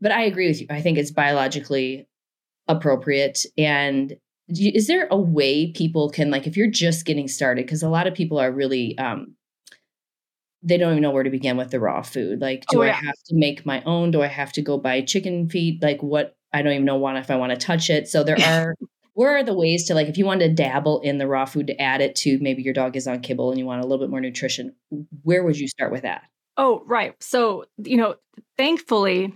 but 0.00 0.12
I 0.12 0.22
agree 0.24 0.48
with 0.48 0.60
you. 0.60 0.66
I 0.70 0.80
think 0.80 0.98
it's 0.98 1.12
biologically 1.12 2.08
appropriate. 2.68 3.46
And 3.56 4.16
is 4.48 4.86
there 4.86 5.06
a 5.10 5.18
way 5.18 5.72
people 5.72 6.10
can 6.10 6.30
like 6.30 6.46
if 6.46 6.56
you're 6.56 6.70
just 6.70 7.06
getting 7.06 7.28
started? 7.28 7.64
Because 7.64 7.82
a 7.82 7.88
lot 7.88 8.06
of 8.06 8.14
people 8.14 8.38
are 8.38 8.52
really 8.52 8.98
um 8.98 9.36
they 10.64 10.78
don't 10.78 10.92
even 10.92 11.02
know 11.02 11.10
where 11.10 11.22
to 11.22 11.30
begin 11.30 11.56
with 11.56 11.70
the 11.70 11.78
raw 11.78 12.02
food. 12.02 12.40
Like, 12.40 12.64
do 12.70 12.80
oh, 12.80 12.84
yeah. 12.84 12.92
I 12.92 12.94
have 12.94 13.22
to 13.26 13.36
make 13.36 13.66
my 13.66 13.82
own? 13.84 14.10
Do 14.10 14.22
I 14.22 14.26
have 14.26 14.52
to 14.54 14.62
go 14.62 14.78
buy 14.78 15.02
chicken 15.02 15.48
feet? 15.48 15.82
Like, 15.82 16.02
what? 16.02 16.36
I 16.52 16.62
don't 16.62 16.72
even 16.72 16.86
know 16.86 16.96
want 16.96 17.18
if 17.18 17.30
I 17.30 17.36
want 17.36 17.50
to 17.50 17.56
touch 17.56 17.90
it. 17.90 18.08
So 18.08 18.24
there 18.24 18.38
are. 18.46 18.74
where 19.12 19.36
are 19.36 19.42
the 19.42 19.54
ways 19.54 19.86
to 19.86 19.94
like 19.94 20.08
if 20.08 20.16
you 20.16 20.24
want 20.24 20.40
to 20.40 20.52
dabble 20.52 21.00
in 21.00 21.18
the 21.18 21.26
raw 21.26 21.44
food 21.44 21.66
to 21.66 21.80
add 21.80 22.00
it 22.00 22.14
to 22.16 22.38
maybe 22.40 22.62
your 22.62 22.74
dog 22.74 22.96
is 22.96 23.06
on 23.06 23.20
kibble 23.20 23.50
and 23.50 23.58
you 23.58 23.66
want 23.66 23.84
a 23.84 23.86
little 23.86 24.04
bit 24.04 24.10
more 24.10 24.20
nutrition? 24.20 24.74
Where 25.22 25.44
would 25.44 25.58
you 25.58 25.68
start 25.68 25.92
with 25.92 26.02
that? 26.02 26.22
Oh, 26.56 26.82
right. 26.86 27.14
So 27.22 27.66
you 27.78 27.98
know, 27.98 28.14
thankfully, 28.56 29.34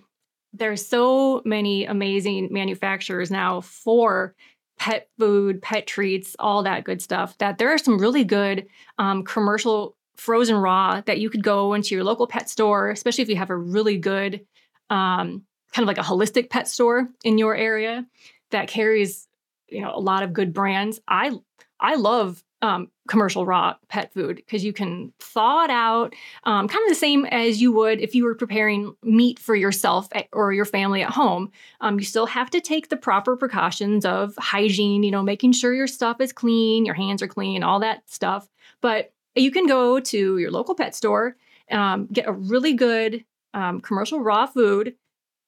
there's 0.54 0.86
so 0.86 1.42
many 1.44 1.84
amazing 1.84 2.48
manufacturers 2.50 3.30
now 3.30 3.60
for 3.60 4.34
pet 4.78 5.08
food, 5.18 5.60
pet 5.60 5.86
treats, 5.86 6.36
all 6.38 6.62
that 6.62 6.84
good 6.84 7.02
stuff. 7.02 7.36
That 7.38 7.58
there 7.58 7.68
are 7.70 7.78
some 7.78 7.98
really 7.98 8.24
good 8.24 8.66
um, 8.98 9.24
commercial 9.24 9.96
frozen 10.18 10.56
raw 10.56 11.00
that 11.06 11.20
you 11.20 11.30
could 11.30 11.42
go 11.42 11.74
into 11.74 11.94
your 11.94 12.04
local 12.04 12.26
pet 12.26 12.50
store, 12.50 12.90
especially 12.90 13.22
if 13.22 13.28
you 13.28 13.36
have 13.36 13.50
a 13.50 13.56
really 13.56 13.96
good, 13.96 14.44
um, 14.90 15.44
kind 15.72 15.84
of 15.84 15.86
like 15.86 15.98
a 15.98 16.02
holistic 16.02 16.50
pet 16.50 16.68
store 16.68 17.08
in 17.24 17.38
your 17.38 17.54
area 17.54 18.04
that 18.50 18.68
carries, 18.68 19.26
you 19.68 19.80
know, 19.80 19.92
a 19.94 20.00
lot 20.00 20.22
of 20.22 20.32
good 20.32 20.52
brands. 20.52 21.00
I 21.08 21.32
I 21.80 21.94
love 21.94 22.42
um, 22.60 22.90
commercial 23.06 23.46
raw 23.46 23.74
pet 23.88 24.12
food 24.12 24.36
because 24.36 24.64
you 24.64 24.72
can 24.72 25.12
thaw 25.20 25.64
it 25.64 25.70
out, 25.70 26.14
um, 26.44 26.66
kind 26.66 26.82
of 26.82 26.88
the 26.88 26.96
same 26.96 27.24
as 27.26 27.62
you 27.62 27.70
would 27.72 28.00
if 28.00 28.14
you 28.14 28.24
were 28.24 28.34
preparing 28.34 28.94
meat 29.04 29.38
for 29.38 29.54
yourself 29.54 30.08
or 30.32 30.52
your 30.52 30.64
family 30.64 31.02
at 31.02 31.10
home. 31.10 31.52
Um, 31.80 32.00
you 32.00 32.04
still 32.04 32.26
have 32.26 32.50
to 32.50 32.60
take 32.60 32.88
the 32.88 32.96
proper 32.96 33.36
precautions 33.36 34.04
of 34.04 34.34
hygiene, 34.38 35.04
you 35.04 35.12
know, 35.12 35.22
making 35.22 35.52
sure 35.52 35.72
your 35.72 35.86
stuff 35.86 36.20
is 36.20 36.32
clean, 36.32 36.84
your 36.84 36.96
hands 36.96 37.22
are 37.22 37.28
clean, 37.28 37.62
all 37.62 37.78
that 37.80 38.02
stuff. 38.10 38.48
But 38.80 39.12
you 39.34 39.50
can 39.50 39.66
go 39.66 40.00
to 40.00 40.38
your 40.38 40.50
local 40.50 40.74
pet 40.74 40.94
store, 40.94 41.36
um, 41.70 42.06
get 42.12 42.28
a 42.28 42.32
really 42.32 42.72
good 42.72 43.24
um, 43.54 43.80
commercial 43.80 44.20
raw 44.20 44.46
food, 44.46 44.94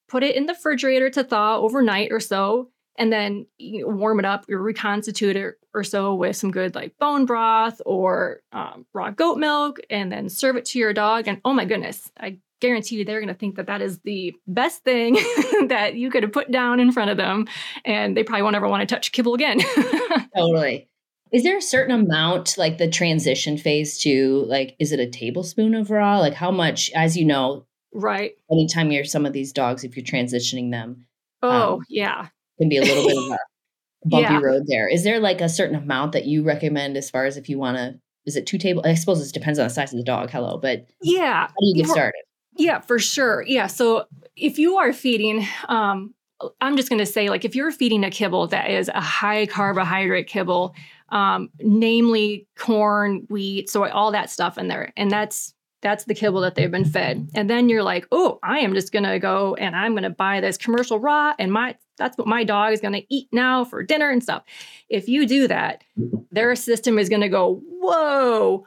put 0.07 0.23
it 0.23 0.35
in 0.35 0.45
the 0.45 0.53
refrigerator 0.53 1.09
to 1.09 1.23
thaw 1.23 1.57
overnight 1.57 2.11
or 2.11 2.19
so, 2.19 2.69
and 2.97 3.11
then 3.11 3.45
warm 3.59 4.19
it 4.19 4.25
up 4.25 4.45
or 4.49 4.61
reconstitute 4.61 5.35
it 5.35 5.55
or 5.73 5.83
so 5.83 6.13
with 6.13 6.35
some 6.35 6.51
good 6.51 6.75
like 6.75 6.97
bone 6.99 7.25
broth 7.25 7.81
or 7.85 8.41
um, 8.51 8.85
raw 8.93 9.09
goat 9.11 9.37
milk, 9.37 9.79
and 9.89 10.11
then 10.11 10.29
serve 10.29 10.55
it 10.55 10.65
to 10.65 10.79
your 10.79 10.93
dog. 10.93 11.27
And 11.27 11.39
oh 11.45 11.53
my 11.53 11.65
goodness, 11.65 12.11
I 12.19 12.39
guarantee 12.59 12.97
you 12.97 13.05
they're 13.05 13.19
going 13.19 13.27
to 13.27 13.33
think 13.33 13.55
that 13.55 13.67
that 13.67 13.81
is 13.81 13.99
the 13.99 14.33
best 14.47 14.83
thing 14.83 15.13
that 15.67 15.95
you 15.95 16.11
could 16.11 16.23
have 16.23 16.31
put 16.31 16.51
down 16.51 16.79
in 16.79 16.91
front 16.91 17.09
of 17.09 17.17
them, 17.17 17.47
and 17.85 18.15
they 18.15 18.23
probably 18.23 18.43
won't 18.43 18.55
ever 18.55 18.67
want 18.67 18.87
to 18.87 18.95
touch 18.95 19.11
kibble 19.11 19.33
again. 19.33 19.59
totally. 20.35 20.87
Is 21.31 21.43
there 21.43 21.57
a 21.57 21.61
certain 21.61 21.93
amount, 21.93 22.57
like 22.57 22.77
the 22.77 22.89
transition 22.89 23.57
phase 23.57 23.97
to, 23.99 24.43
like, 24.47 24.75
is 24.79 24.91
it 24.91 24.99
a 24.99 25.07
tablespoon 25.07 25.75
of 25.75 25.89
raw? 25.89 26.19
Like, 26.19 26.33
how 26.33 26.51
much, 26.51 26.91
as 26.93 27.15
you 27.15 27.25
know, 27.25 27.65
right? 27.93 28.33
Anytime 28.51 28.91
you're 28.91 29.05
some 29.05 29.25
of 29.25 29.33
these 29.33 29.53
dogs, 29.53 29.83
if 29.83 29.95
you're 29.95 30.05
transitioning 30.05 30.71
them, 30.71 31.05
oh, 31.41 31.75
um, 31.75 31.85
yeah, 31.89 32.27
can 32.59 32.69
be 32.69 32.77
a 32.77 32.81
little 32.81 33.07
bit 33.07 33.17
of 33.17 33.23
a 33.23 33.37
bumpy 34.05 34.33
yeah. 34.33 34.39
road 34.41 34.63
there. 34.67 34.89
Is 34.89 35.03
there 35.03 35.19
like 35.19 35.41
a 35.41 35.49
certain 35.49 35.75
amount 35.75 36.11
that 36.13 36.25
you 36.25 36.43
recommend 36.43 36.97
as 36.97 37.09
far 37.09 37.25
as 37.25 37.37
if 37.37 37.47
you 37.47 37.57
want 37.57 37.77
to? 37.77 37.99
Is 38.25 38.35
it 38.35 38.45
two 38.45 38.57
table? 38.57 38.83
I 38.85 38.95
suppose 38.95 39.25
it 39.25 39.33
depends 39.33 39.57
on 39.57 39.67
the 39.67 39.73
size 39.73 39.93
of 39.93 39.97
the 39.97 40.03
dog. 40.03 40.29
Hello, 40.29 40.57
but 40.57 40.85
yeah, 41.01 41.47
how 41.47 41.47
do 41.47 41.65
you 41.65 41.75
get 41.75 41.87
started? 41.87 42.21
Yeah, 42.57 42.81
for 42.81 42.99
sure. 42.99 43.43
Yeah, 43.47 43.67
so 43.67 44.05
if 44.35 44.59
you 44.59 44.77
are 44.77 44.91
feeding 44.91 45.47
um, 45.69 46.13
I'm 46.59 46.77
just 46.77 46.89
going 46.89 46.99
to 46.99 47.05
say, 47.05 47.29
like, 47.29 47.45
if 47.45 47.55
you're 47.55 47.71
feeding 47.71 48.03
a 48.03 48.09
kibble 48.09 48.47
that 48.47 48.69
is 48.69 48.89
a 48.89 49.01
high 49.01 49.45
carbohydrate 49.45 50.27
kibble, 50.27 50.75
um, 51.11 51.49
namely 51.59 52.47
corn, 52.57 53.27
wheat, 53.29 53.69
soy, 53.69 53.89
all 53.89 54.11
that 54.11 54.29
stuff 54.29 54.57
in 54.57 54.67
there, 54.67 54.91
and 54.97 55.11
that's 55.11 55.53
that's 55.81 56.05
the 56.05 56.13
kibble 56.13 56.41
that 56.41 56.55
they've 56.55 56.71
been 56.71 56.85
fed. 56.85 57.27
And 57.33 57.49
then 57.49 57.67
you're 57.67 57.83
like, 57.83 58.07
oh, 58.11 58.39
I 58.43 58.59
am 58.59 58.73
just 58.73 58.91
gonna 58.91 59.19
go 59.19 59.55
and 59.55 59.75
I'm 59.75 59.93
gonna 59.93 60.09
buy 60.09 60.39
this 60.39 60.57
commercial 60.57 60.99
raw, 60.99 61.33
and 61.37 61.51
my 61.51 61.75
that's 61.97 62.17
what 62.17 62.27
my 62.27 62.43
dog 62.43 62.73
is 62.73 62.81
gonna 62.81 63.01
eat 63.09 63.27
now 63.31 63.65
for 63.65 63.83
dinner 63.83 64.09
and 64.09 64.23
stuff. 64.23 64.43
If 64.89 65.07
you 65.07 65.27
do 65.27 65.47
that, 65.47 65.83
their 66.31 66.55
system 66.55 66.97
is 66.97 67.09
gonna 67.09 67.29
go, 67.29 67.61
whoa, 67.67 68.65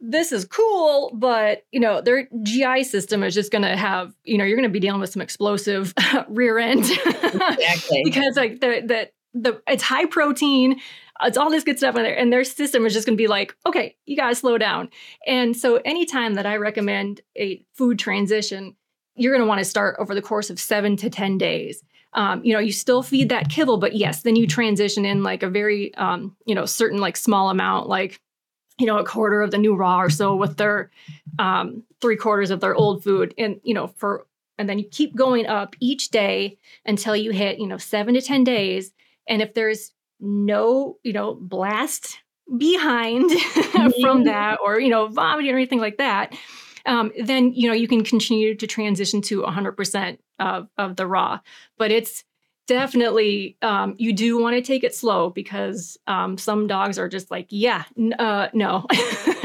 this 0.00 0.32
is 0.32 0.44
cool, 0.44 1.10
but 1.14 1.64
you 1.72 1.80
know, 1.80 2.00
their 2.00 2.28
GI 2.42 2.84
system 2.84 3.22
is 3.22 3.34
just 3.34 3.50
gonna 3.50 3.76
have, 3.76 4.14
you 4.24 4.38
know, 4.38 4.44
you're 4.44 4.56
gonna 4.56 4.68
be 4.68 4.80
dealing 4.80 5.00
with 5.00 5.10
some 5.10 5.22
explosive 5.22 5.92
rear 6.28 6.58
end. 6.58 6.84
exactly. 6.84 8.02
because 8.04 8.36
like 8.36 8.60
the 8.60 8.82
the 8.86 9.10
the 9.32 9.62
it's 9.66 9.82
high 9.82 10.06
protein 10.06 10.80
it's 11.22 11.36
all 11.36 11.50
this 11.50 11.64
good 11.64 11.78
stuff 11.78 11.96
in 11.96 12.02
there 12.02 12.16
and 12.16 12.32
their 12.32 12.44
system 12.44 12.86
is 12.86 12.92
just 12.92 13.06
going 13.06 13.16
to 13.16 13.22
be 13.22 13.28
like 13.28 13.54
okay 13.66 13.96
you 14.06 14.16
got 14.16 14.28
to 14.28 14.34
slow 14.34 14.58
down. 14.58 14.88
And 15.26 15.56
so 15.56 15.76
anytime 15.84 16.34
that 16.34 16.46
i 16.46 16.56
recommend 16.56 17.20
a 17.36 17.64
food 17.74 17.98
transition 17.98 18.76
you're 19.16 19.34
going 19.34 19.44
to 19.44 19.48
want 19.48 19.58
to 19.58 19.64
start 19.64 19.96
over 19.98 20.14
the 20.14 20.22
course 20.22 20.48
of 20.50 20.58
seven 20.58 20.96
to 20.96 21.10
ten 21.10 21.36
days. 21.36 21.82
Um, 22.12 22.42
you 22.44 22.52
know 22.52 22.58
you 22.58 22.72
still 22.72 23.04
feed 23.04 23.28
that 23.28 23.50
kibble 23.50 23.76
but 23.76 23.94
yes 23.94 24.22
then 24.22 24.34
you 24.34 24.48
transition 24.48 25.04
in 25.04 25.22
like 25.22 25.44
a 25.44 25.48
very 25.48 25.94
um, 25.94 26.36
you 26.44 26.56
know 26.56 26.66
certain 26.66 26.98
like 26.98 27.16
small 27.16 27.50
amount 27.50 27.88
like 27.88 28.20
you 28.80 28.86
know 28.86 28.98
a 28.98 29.04
quarter 29.04 29.42
of 29.42 29.52
the 29.52 29.58
new 29.58 29.76
raw 29.76 30.00
or 30.00 30.10
so 30.10 30.34
with 30.34 30.56
their 30.56 30.90
um, 31.38 31.84
three 32.00 32.16
quarters 32.16 32.50
of 32.50 32.60
their 32.60 32.74
old 32.74 33.04
food. 33.04 33.34
And 33.38 33.60
you 33.62 33.74
know 33.74 33.88
for 33.88 34.26
and 34.58 34.68
then 34.68 34.78
you 34.78 34.88
keep 34.90 35.14
going 35.14 35.46
up 35.46 35.76
each 35.80 36.10
day 36.10 36.58
until 36.84 37.14
you 37.14 37.30
hit 37.30 37.58
you 37.58 37.66
know 37.66 37.78
seven 37.78 38.14
to 38.14 38.22
ten 38.22 38.42
days. 38.42 38.92
And 39.28 39.40
if 39.40 39.54
there's 39.54 39.92
no, 40.20 40.98
you 41.02 41.12
know, 41.12 41.34
blast 41.34 42.18
behind 42.56 43.30
from 44.00 44.24
that 44.24 44.58
or, 44.62 44.80
you 44.80 44.88
know, 44.88 45.08
vomiting 45.08 45.52
or 45.52 45.56
anything 45.56 45.78
like 45.78 45.98
that, 45.98 46.34
um, 46.86 47.12
then, 47.22 47.52
you 47.52 47.68
know, 47.68 47.74
you 47.74 47.88
can 47.88 48.02
continue 48.02 48.54
to 48.54 48.66
transition 48.66 49.20
to 49.22 49.42
100% 49.42 50.18
of, 50.38 50.68
of 50.78 50.96
the 50.96 51.06
raw. 51.06 51.38
But 51.78 51.90
it's 51.90 52.24
definitely, 52.66 53.56
um, 53.62 53.94
you 53.98 54.12
do 54.12 54.40
want 54.40 54.56
to 54.56 54.62
take 54.62 54.84
it 54.84 54.94
slow 54.94 55.30
because 55.30 55.98
um, 56.06 56.38
some 56.38 56.66
dogs 56.66 56.98
are 56.98 57.08
just 57.08 57.30
like, 57.30 57.46
yeah, 57.50 57.84
n- 57.98 58.14
uh, 58.14 58.48
no. 58.52 58.86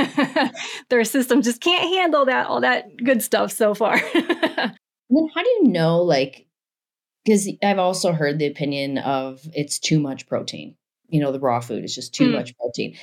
Their 0.89 1.03
system 1.03 1.41
just 1.41 1.61
can't 1.61 1.93
handle 1.93 2.25
that, 2.25 2.47
all 2.47 2.61
that 2.61 2.95
good 2.97 3.21
stuff 3.21 3.51
so 3.51 3.73
far. 3.73 3.99
then 4.13 5.29
how 5.33 5.43
do 5.43 5.49
you 5.49 5.63
know, 5.63 6.01
like, 6.01 6.47
because 7.25 7.49
I've 7.63 7.79
also 7.79 8.11
heard 8.13 8.37
the 8.37 8.45
opinion 8.45 8.99
of 8.99 9.41
it's 9.53 9.79
too 9.79 9.99
much 9.99 10.27
protein. 10.27 10.75
You 11.07 11.21
know, 11.21 11.31
the 11.31 11.39
raw 11.39 11.59
food 11.59 11.83
is 11.83 11.95
just 11.95 12.13
too 12.13 12.29
mm. 12.29 12.33
much 12.33 12.55
protein. 12.57 12.97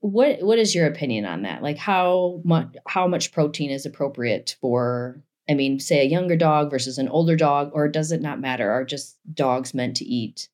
What 0.00 0.42
what 0.42 0.58
is 0.58 0.74
your 0.74 0.86
opinion 0.86 1.24
on 1.24 1.42
that? 1.42 1.62
Like 1.62 1.78
how 1.78 2.40
much 2.44 2.76
how 2.86 3.06
much 3.06 3.32
protein 3.32 3.70
is 3.70 3.86
appropriate 3.86 4.56
for 4.60 5.22
I 5.48 5.54
mean, 5.54 5.78
say 5.78 6.00
a 6.00 6.08
younger 6.08 6.36
dog 6.36 6.70
versus 6.70 6.98
an 6.98 7.08
older 7.08 7.36
dog, 7.36 7.70
or 7.72 7.88
does 7.88 8.10
it 8.10 8.20
not 8.20 8.40
matter? 8.40 8.70
Are 8.70 8.84
just 8.84 9.16
dogs 9.32 9.74
meant 9.74 9.96
to 9.96 10.04
eat? 10.04 10.48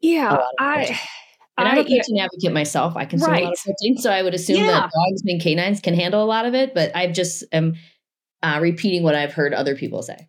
Yeah, 0.00 0.38
I 0.58 0.98
and 1.58 1.68
I'm 1.68 1.78
a 1.78 1.82
protein 1.82 2.16
yeah. 2.16 2.24
advocate 2.24 2.52
myself. 2.52 2.96
I 2.96 3.04
consume 3.04 3.30
right. 3.30 3.42
a 3.42 3.46
lot 3.46 3.54
of 3.54 3.60
protein, 3.64 3.98
so 3.98 4.10
I 4.10 4.22
would 4.22 4.34
assume 4.34 4.58
yeah. 4.58 4.66
that 4.66 4.90
dogs 4.92 5.22
and 5.26 5.40
canines 5.40 5.80
can 5.80 5.94
handle 5.94 6.22
a 6.22 6.26
lot 6.26 6.46
of 6.46 6.54
it. 6.54 6.72
But 6.72 6.94
I 6.94 7.08
just 7.08 7.44
am 7.52 7.74
uh, 8.42 8.58
repeating 8.60 9.02
what 9.02 9.14
I've 9.14 9.32
heard 9.32 9.54
other 9.54 9.76
people 9.76 10.02
say. 10.02 10.28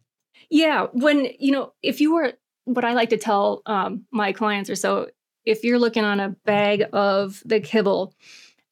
Yeah, 0.50 0.88
when 0.94 1.28
you 1.40 1.52
know, 1.52 1.74
if 1.82 2.02
you 2.02 2.14
were 2.14 2.34
what 2.66 2.86
I 2.86 2.94
like 2.94 3.10
to 3.10 3.18
tell 3.18 3.62
um, 3.66 4.06
my 4.12 4.32
clients 4.32 4.70
or 4.70 4.76
so, 4.76 5.08
if 5.46 5.64
you're 5.64 5.80
looking 5.80 6.04
on 6.04 6.20
a 6.20 6.30
bag 6.46 6.86
of 6.94 7.42
the 7.46 7.60
kibble, 7.60 8.14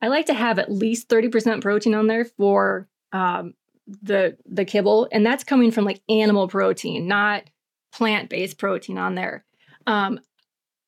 I 0.01 0.07
like 0.07 0.27
to 0.27 0.33
have 0.33 0.59
at 0.59 0.71
least 0.71 1.09
30% 1.09 1.61
protein 1.61 1.93
on 1.93 2.07
there 2.07 2.25
for 2.25 2.87
um, 3.11 3.53
the 4.01 4.37
the 4.45 4.65
kibble, 4.65 5.07
and 5.11 5.25
that's 5.25 5.43
coming 5.43 5.71
from 5.71 5.85
like 5.85 6.01
animal 6.09 6.47
protein, 6.47 7.07
not 7.07 7.43
plant-based 7.91 8.57
protein 8.57 8.97
on 8.97 9.15
there. 9.15 9.43
Um, 9.85 10.19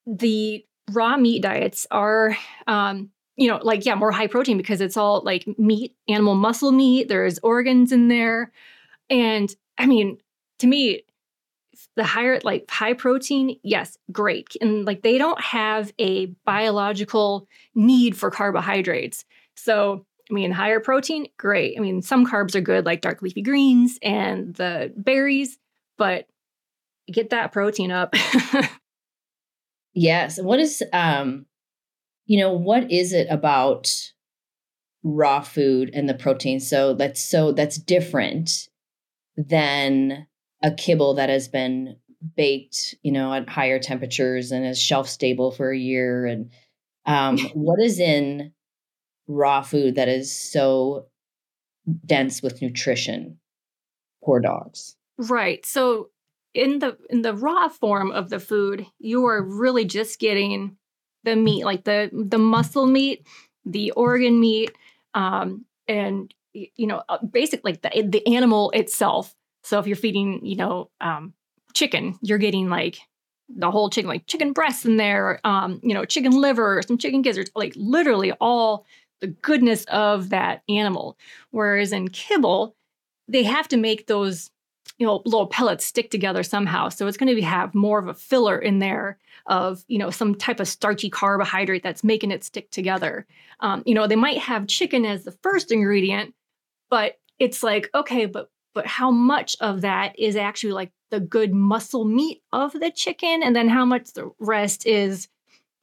the 0.05 0.65
raw 0.91 1.17
meat 1.17 1.41
diets 1.41 1.85
are 1.91 2.37
um, 2.67 3.09
you 3.35 3.47
know, 3.47 3.59
like 3.61 3.85
yeah, 3.85 3.95
more 3.95 4.11
high 4.11 4.27
protein 4.27 4.57
because 4.57 4.81
it's 4.81 4.97
all 4.97 5.21
like 5.23 5.47
meat, 5.57 5.95
animal 6.07 6.35
muscle 6.35 6.71
meat. 6.71 7.07
There's 7.07 7.39
organs 7.39 7.91
in 7.91 8.07
there, 8.07 8.51
and 9.09 9.53
I 9.77 9.85
mean, 9.85 10.17
to 10.59 10.67
me, 10.67 11.03
the 11.95 12.03
higher 12.03 12.39
like 12.43 12.69
high 12.69 12.93
protein, 12.93 13.59
yes, 13.63 13.97
great. 14.11 14.55
And 14.61 14.85
like 14.85 15.01
they 15.01 15.17
don't 15.17 15.41
have 15.41 15.91
a 15.99 16.27
biological 16.45 17.47
need 17.75 18.15
for 18.15 18.31
carbohydrates. 18.31 19.25
So, 19.55 20.05
I 20.29 20.33
mean, 20.33 20.51
higher 20.51 20.79
protein, 20.79 21.27
great. 21.37 21.77
I 21.77 21.81
mean, 21.81 22.01
some 22.01 22.25
carbs 22.25 22.55
are 22.55 22.61
good, 22.61 22.85
like 22.85 23.01
dark 23.01 23.21
leafy 23.21 23.41
greens 23.41 23.99
and 24.01 24.55
the 24.55 24.93
berries, 24.95 25.57
but 25.97 26.27
get 27.11 27.31
that 27.31 27.51
protein 27.51 27.91
up. 27.91 28.13
yes. 29.93 30.39
What 30.41 30.59
is 30.59 30.83
um, 30.93 31.45
you 32.25 32.39
know, 32.39 32.53
what 32.53 32.91
is 32.91 33.13
it 33.13 33.27
about 33.29 33.91
raw 35.03 35.41
food 35.41 35.91
and 35.93 36.07
the 36.07 36.13
protein? 36.13 36.59
So 36.59 36.93
that's 36.93 37.21
so 37.21 37.51
that's 37.51 37.77
different 37.77 38.69
than 39.35 40.27
a 40.63 40.71
kibble 40.71 41.15
that 41.15 41.29
has 41.29 41.47
been 41.47 41.97
baked, 42.35 42.95
you 43.03 43.11
know, 43.11 43.33
at 43.33 43.49
higher 43.49 43.79
temperatures 43.79 44.51
and 44.51 44.65
is 44.65 44.81
shelf 44.81 45.09
stable 45.09 45.51
for 45.51 45.71
a 45.71 45.77
year. 45.77 46.25
And 46.25 46.49
um, 47.05 47.37
what 47.53 47.79
is 47.81 47.99
in 47.99 48.53
raw 49.27 49.61
food 49.61 49.95
that 49.95 50.07
is 50.07 50.35
so 50.35 51.07
dense 52.05 52.41
with 52.41 52.61
nutrition? 52.61 53.39
Poor 54.23 54.39
dogs. 54.39 54.95
Right. 55.17 55.65
So 55.65 56.09
in 56.53 56.79
the 56.79 56.97
in 57.09 57.23
the 57.23 57.33
raw 57.33 57.67
form 57.67 58.11
of 58.11 58.29
the 58.29 58.39
food, 58.39 58.85
you 58.99 59.25
are 59.25 59.43
really 59.43 59.85
just 59.85 60.19
getting 60.19 60.77
the 61.23 61.35
meat, 61.35 61.65
like 61.65 61.83
the 61.83 62.09
the 62.13 62.37
muscle 62.37 62.85
meat, 62.85 63.27
the 63.65 63.91
organ 63.91 64.39
meat, 64.39 64.71
um, 65.13 65.65
and 65.87 66.33
you 66.53 66.87
know, 66.87 67.03
uh, 67.09 67.17
basically 67.25 67.73
like 67.73 67.81
the 67.81 68.03
the 68.07 68.25
animal 68.33 68.71
itself 68.71 69.35
so 69.63 69.79
if 69.79 69.87
you're 69.87 69.95
feeding, 69.95 70.45
you 70.45 70.55
know, 70.55 70.89
um, 71.01 71.33
chicken, 71.73 72.17
you're 72.21 72.37
getting 72.37 72.69
like 72.69 72.99
the 73.49 73.71
whole 73.71 73.89
chicken, 73.89 74.09
like 74.09 74.27
chicken 74.27 74.53
breasts 74.53 74.85
in 74.85 74.97
there, 74.97 75.39
um, 75.43 75.79
you 75.83 75.93
know, 75.93 76.05
chicken 76.05 76.31
liver, 76.31 76.81
some 76.85 76.97
chicken 76.97 77.21
gizzards, 77.21 77.51
like 77.55 77.73
literally 77.75 78.31
all 78.33 78.85
the 79.21 79.27
goodness 79.27 79.85
of 79.85 80.29
that 80.29 80.63
animal. 80.69 81.17
Whereas 81.51 81.91
in 81.91 82.09
kibble, 82.09 82.75
they 83.27 83.43
have 83.43 83.67
to 83.69 83.77
make 83.77 84.07
those, 84.07 84.51
you 84.97 85.07
know, 85.07 85.21
little 85.25 85.47
pellets 85.47 85.85
stick 85.85 86.11
together 86.11 86.43
somehow. 86.43 86.89
So 86.89 87.07
it's 87.07 87.17
going 87.17 87.33
to 87.33 87.41
have 87.41 87.73
more 87.73 87.99
of 87.99 88.07
a 88.07 88.13
filler 88.13 88.57
in 88.57 88.79
there 88.79 89.17
of, 89.45 89.83
you 89.87 89.97
know, 89.97 90.09
some 90.09 90.35
type 90.35 90.59
of 90.59 90.67
starchy 90.67 91.09
carbohydrate 91.09 91.83
that's 91.83 92.03
making 92.03 92.31
it 92.31 92.43
stick 92.43 92.69
together. 92.69 93.25
Um, 93.59 93.83
you 93.85 93.93
know, 93.93 94.07
they 94.07 94.15
might 94.15 94.39
have 94.39 94.67
chicken 94.67 95.05
as 95.05 95.23
the 95.23 95.31
first 95.31 95.71
ingredient, 95.71 96.33
but 96.89 97.17
it's 97.39 97.63
like, 97.63 97.89
okay, 97.95 98.25
but 98.25 98.49
but 98.73 98.87
how 98.87 99.11
much 99.11 99.55
of 99.59 99.81
that 99.81 100.17
is 100.17 100.35
actually 100.35 100.73
like 100.73 100.91
the 101.11 101.19
good 101.19 101.53
muscle 101.53 102.05
meat 102.05 102.41
of 102.51 102.73
the 102.73 102.91
chicken 102.91 103.43
and 103.43 103.55
then 103.55 103.69
how 103.69 103.85
much 103.85 104.13
the 104.13 104.31
rest 104.39 104.85
is 104.85 105.27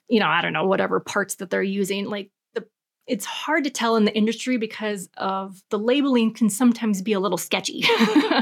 you 0.08 0.18
know 0.18 0.26
i 0.26 0.40
don't 0.40 0.52
know 0.52 0.66
whatever 0.66 1.00
parts 1.00 1.36
that 1.36 1.50
they're 1.50 1.62
using 1.62 2.06
like 2.06 2.30
the 2.54 2.66
it's 3.06 3.24
hard 3.24 3.64
to 3.64 3.70
tell 3.70 3.96
in 3.96 4.04
the 4.04 4.16
industry 4.16 4.56
because 4.56 5.08
of 5.16 5.62
the 5.70 5.78
labeling 5.78 6.34
can 6.34 6.50
sometimes 6.50 7.00
be 7.00 7.12
a 7.12 7.20
little 7.20 7.38
sketchy 7.38 7.84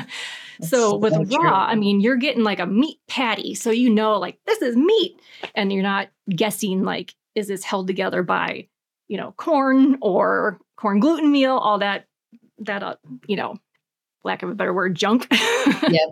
so 0.62 0.97
with 0.97 1.12
raw 1.12 1.26
true. 1.26 1.50
i 1.50 1.75
mean 1.75 2.00
you're 2.00 2.17
getting 2.17 2.43
like 2.43 2.59
a 2.59 2.67
meat 2.67 2.99
patty 3.07 3.55
so 3.55 3.71
you 3.71 3.90
know 3.90 4.19
like 4.19 4.38
this 4.47 4.62
is 4.62 4.76
meat 4.76 5.21
and 5.55 5.73
you're 5.73 5.83
not 5.83 6.09
guessing 6.31 6.85
like 6.85 7.14
is 7.35 7.49
this 7.49 7.62
held 7.62 7.87
together 7.87 8.23
by 8.23 8.67
you 9.09 9.17
know 9.17 9.33
corn 9.37 9.99
or 10.00 10.59
corn 10.76 11.00
gluten 11.00 11.31
meal 11.31 11.57
all 11.57 11.78
that 11.78 12.07
that 12.59 12.83
uh, 12.83 12.97
you 13.26 13.37
know 13.37 13.57
lack 14.25 14.43
of 14.43 14.51
a 14.51 14.55
better 14.55 14.75
word, 14.75 14.95
junk. 14.95 15.27
yep. 15.33 16.11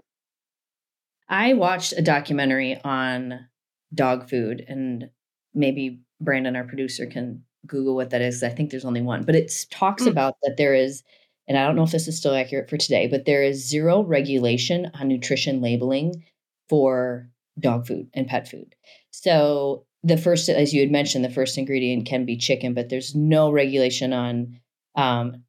I 1.29 1.55
watched 1.55 1.93
a 1.93 2.03
documentary 2.03 2.81
on 2.85 3.47
dog 3.95 4.29
food, 4.29 4.65
and 4.67 5.11
maybe 5.55 6.01
Brandon, 6.21 6.57
our 6.57 6.65
producer, 6.65 7.07
can 7.07 7.43
Google 7.67 7.95
what 7.95 8.11
that 8.11 8.23
is. 8.23 8.43
I 8.43 8.49
think 8.49 8.71
there's 8.71 8.85
only 8.85 9.03
one, 9.03 9.25
but 9.25 9.35
it 9.35 9.53
talks 9.71 10.05
mm. 10.05 10.11
about 10.11 10.37
that 10.43 10.57
there 10.57 10.75
is, 10.75 11.03
and 11.49 11.59
I 11.59 11.67
don't 11.67 11.77
know 11.77 11.83
if 11.83 11.91
this 11.91 12.09
is 12.09 12.17
still 12.17 12.35
accurate 12.35 12.71
for 12.71 12.77
today, 12.77 13.09
but 13.09 13.25
there 13.25 13.43
is 13.43 13.69
zero 13.69 14.03
regulation 14.03 14.91
on 14.95 15.09
nutrition 15.09 15.61
labeling 15.61 16.25
for 16.69 17.29
dog 17.59 17.87
food 17.87 18.09
and 18.15 18.27
pet 18.27 18.49
food. 18.49 18.75
So 19.11 19.87
the 20.03 20.17
first, 20.17 20.49
as 20.49 20.73
you 20.73 20.81
had 20.81 20.91
mentioned, 20.91 21.25
the 21.25 21.31
first 21.31 21.59
ingredient 21.59 22.07
can 22.07 22.25
be 22.25 22.37
chicken, 22.37 22.75
but 22.75 22.89
there's 22.89 23.15
no 23.15 23.51
regulation 23.51 24.13
on 24.13 24.61
um, 24.95 25.43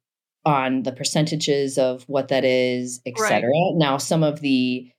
on 0.48 0.82
the 0.82 0.92
percentages 0.92 1.76
of 1.76 2.04
what 2.04 2.28
that 2.28 2.42
is, 2.42 3.02
etc. 3.04 3.50
Right. 3.50 3.72
Now, 3.74 3.98
some 3.98 4.22
of 4.22 4.40
the 4.40 4.90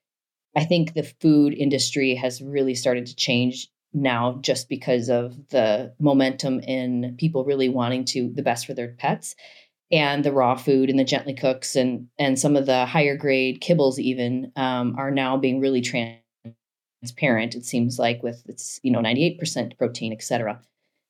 I 0.55 0.63
think 0.63 0.93
the 0.93 1.11
food 1.21 1.53
industry 1.53 2.13
has 2.15 2.41
really 2.41 2.75
started 2.75 3.07
to 3.07 3.15
change 3.15 3.67
now 3.91 4.37
just 4.41 4.69
because 4.69 5.09
of 5.09 5.35
the 5.49 5.93
momentum 5.99 6.59
in 6.59 7.15
people 7.17 7.45
really 7.45 7.67
wanting 7.67 8.05
to 8.05 8.31
the 8.35 8.43
best 8.43 8.67
for 8.67 8.75
their 8.75 8.89
pets 8.89 9.35
and 9.91 10.23
the 10.23 10.31
raw 10.31 10.55
food 10.55 10.91
and 10.91 10.99
the 10.99 11.03
gently 11.03 11.33
cooks 11.33 11.75
and 11.75 12.07
and 12.19 12.37
some 12.37 12.55
of 12.55 12.67
the 12.67 12.85
higher 12.85 13.17
grade 13.17 13.61
kibbles 13.61 13.97
even 13.97 14.51
um, 14.55 14.95
are 14.99 15.09
now 15.09 15.37
being 15.37 15.59
really 15.59 15.81
transparent 15.81 17.55
it 17.55 17.65
seems 17.65 17.97
like 17.97 18.21
with 18.21 18.43
it's 18.45 18.79
you 18.83 18.91
know 18.91 18.99
98% 18.99 19.75
protein 19.79 20.13
etc 20.13 20.61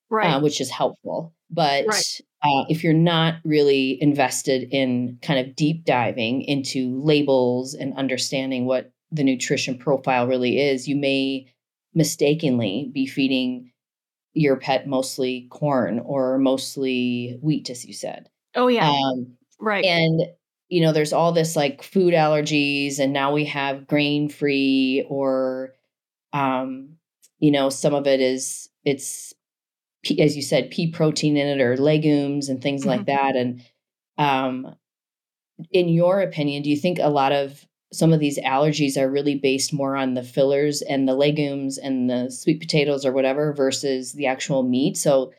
right 0.10 0.36
uh, 0.36 0.40
which 0.40 0.62
is 0.62 0.70
helpful 0.70 1.34
but 1.50 1.86
right. 1.88 2.22
uh, 2.44 2.66
if 2.70 2.84
you're 2.84 2.94
not 2.94 3.36
really 3.44 3.98
invested 4.02 4.68
in 4.72 5.18
kind 5.22 5.40
of 5.40 5.56
deep 5.56 5.86
diving 5.86 6.42
into 6.44 7.02
labels 7.04 7.74
and 7.74 7.98
understanding 7.98 8.66
what 8.66 8.92
the 9.12 9.24
nutrition 9.24 9.78
profile 9.78 10.28
really 10.28 10.60
is 10.60 10.88
you 10.88 10.96
may 10.96 11.48
mistakenly 11.94 12.90
be 12.94 13.06
feeding 13.06 13.72
your 14.34 14.58
pet 14.58 14.88
mostly 14.88 15.48
corn 15.50 16.00
or 16.00 16.38
mostly 16.38 17.38
wheat, 17.42 17.70
as 17.70 17.86
you 17.86 17.94
said. 17.94 18.30
Oh, 18.56 18.68
yeah. 18.68 18.90
Um, 18.90 19.36
right. 19.60 19.84
And, 19.84 20.22
you 20.70 20.82
know, 20.82 20.92
there's 20.92 21.14
all 21.14 21.32
this 21.32 21.56
like 21.56 21.84
food 21.84 22.14
allergies, 22.14 23.00
and 23.00 23.12
now 23.12 23.34
we 23.34 23.46
have 23.46 23.88
grain 23.88 24.30
free, 24.30 25.06
or, 25.10 25.74
um, 26.32 26.96
you 27.40 27.52
know, 27.52 27.70
some 27.70 27.94
of 27.94 28.06
it 28.08 28.20
is, 28.20 28.70
it's, 28.86 29.34
as 30.20 30.36
you 30.36 30.42
said, 30.42 30.72
pea 30.72 30.92
protein 30.92 31.38
in 31.38 31.60
it 31.60 31.62
or 31.62 31.78
legumes 31.78 32.50
and 32.50 32.62
things 32.62 32.82
mm-hmm. 32.82 32.90
like 32.90 33.06
that. 33.06 33.36
And, 33.36 33.62
um, 34.18 34.76
in 35.72 35.90
your 35.90 36.22
opinion, 36.22 36.64
do 36.64 36.70
you 36.70 36.78
think 36.78 37.00
a 37.00 37.10
lot 37.10 37.32
of 37.32 37.66
some 37.92 38.14
of 38.14 38.20
these 38.20 38.40
allergies 38.40 38.98
are 38.98 39.10
really 39.10 39.36
based 39.36 39.74
more 39.74 39.96
on 39.96 40.14
the 40.14 40.24
fillers 40.24 40.82
and 40.82 41.08
the 41.08 41.16
legumes 41.16 41.78
and 41.78 42.10
the 42.10 42.30
sweet 42.30 42.60
potatoes 42.60 43.06
or 43.06 43.12
whatever 43.12 43.52
versus 43.52 44.14
the 44.14 44.28
actual 44.28 44.62
meat. 44.64 44.96
So, 44.96 45.34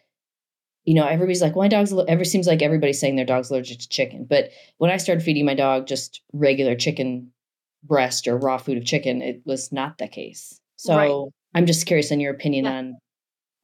you 0.85 0.95
know, 0.95 1.07
everybody's 1.07 1.43
like, 1.43 1.55
well, 1.55 1.65
my 1.65 1.69
dog's?" 1.69 1.95
Ever 2.09 2.25
seems 2.25 2.47
like 2.47 2.63
everybody's 2.63 2.99
saying 2.99 3.17
their 3.17 3.25
dog's 3.25 3.51
allergic 3.51 3.79
to 3.79 3.89
chicken. 3.89 4.27
But 4.29 4.51
when 4.79 4.91
I 4.91 4.97
started 4.97 5.23
feeding 5.23 5.45
my 5.45 5.55
dog 5.55 5.87
just 5.87 6.23
regular 6.33 6.75
chicken 6.75 7.31
breast 7.85 8.27
or 8.27 8.37
raw 8.37 8.59
food 8.59 8.79
of 8.79 8.85
chicken, 8.85 9.23
it 9.23 9.43
was 9.45 9.71
not 9.71 9.99
the 9.99 10.09
case. 10.09 10.61
So 10.77 10.97
right. 10.97 11.33
I'm 11.55 11.67
just 11.67 11.87
curious 11.87 12.11
on 12.11 12.21
your 12.21 12.33
opinion 12.33 12.65
yeah. 12.65 12.73
on 12.73 12.99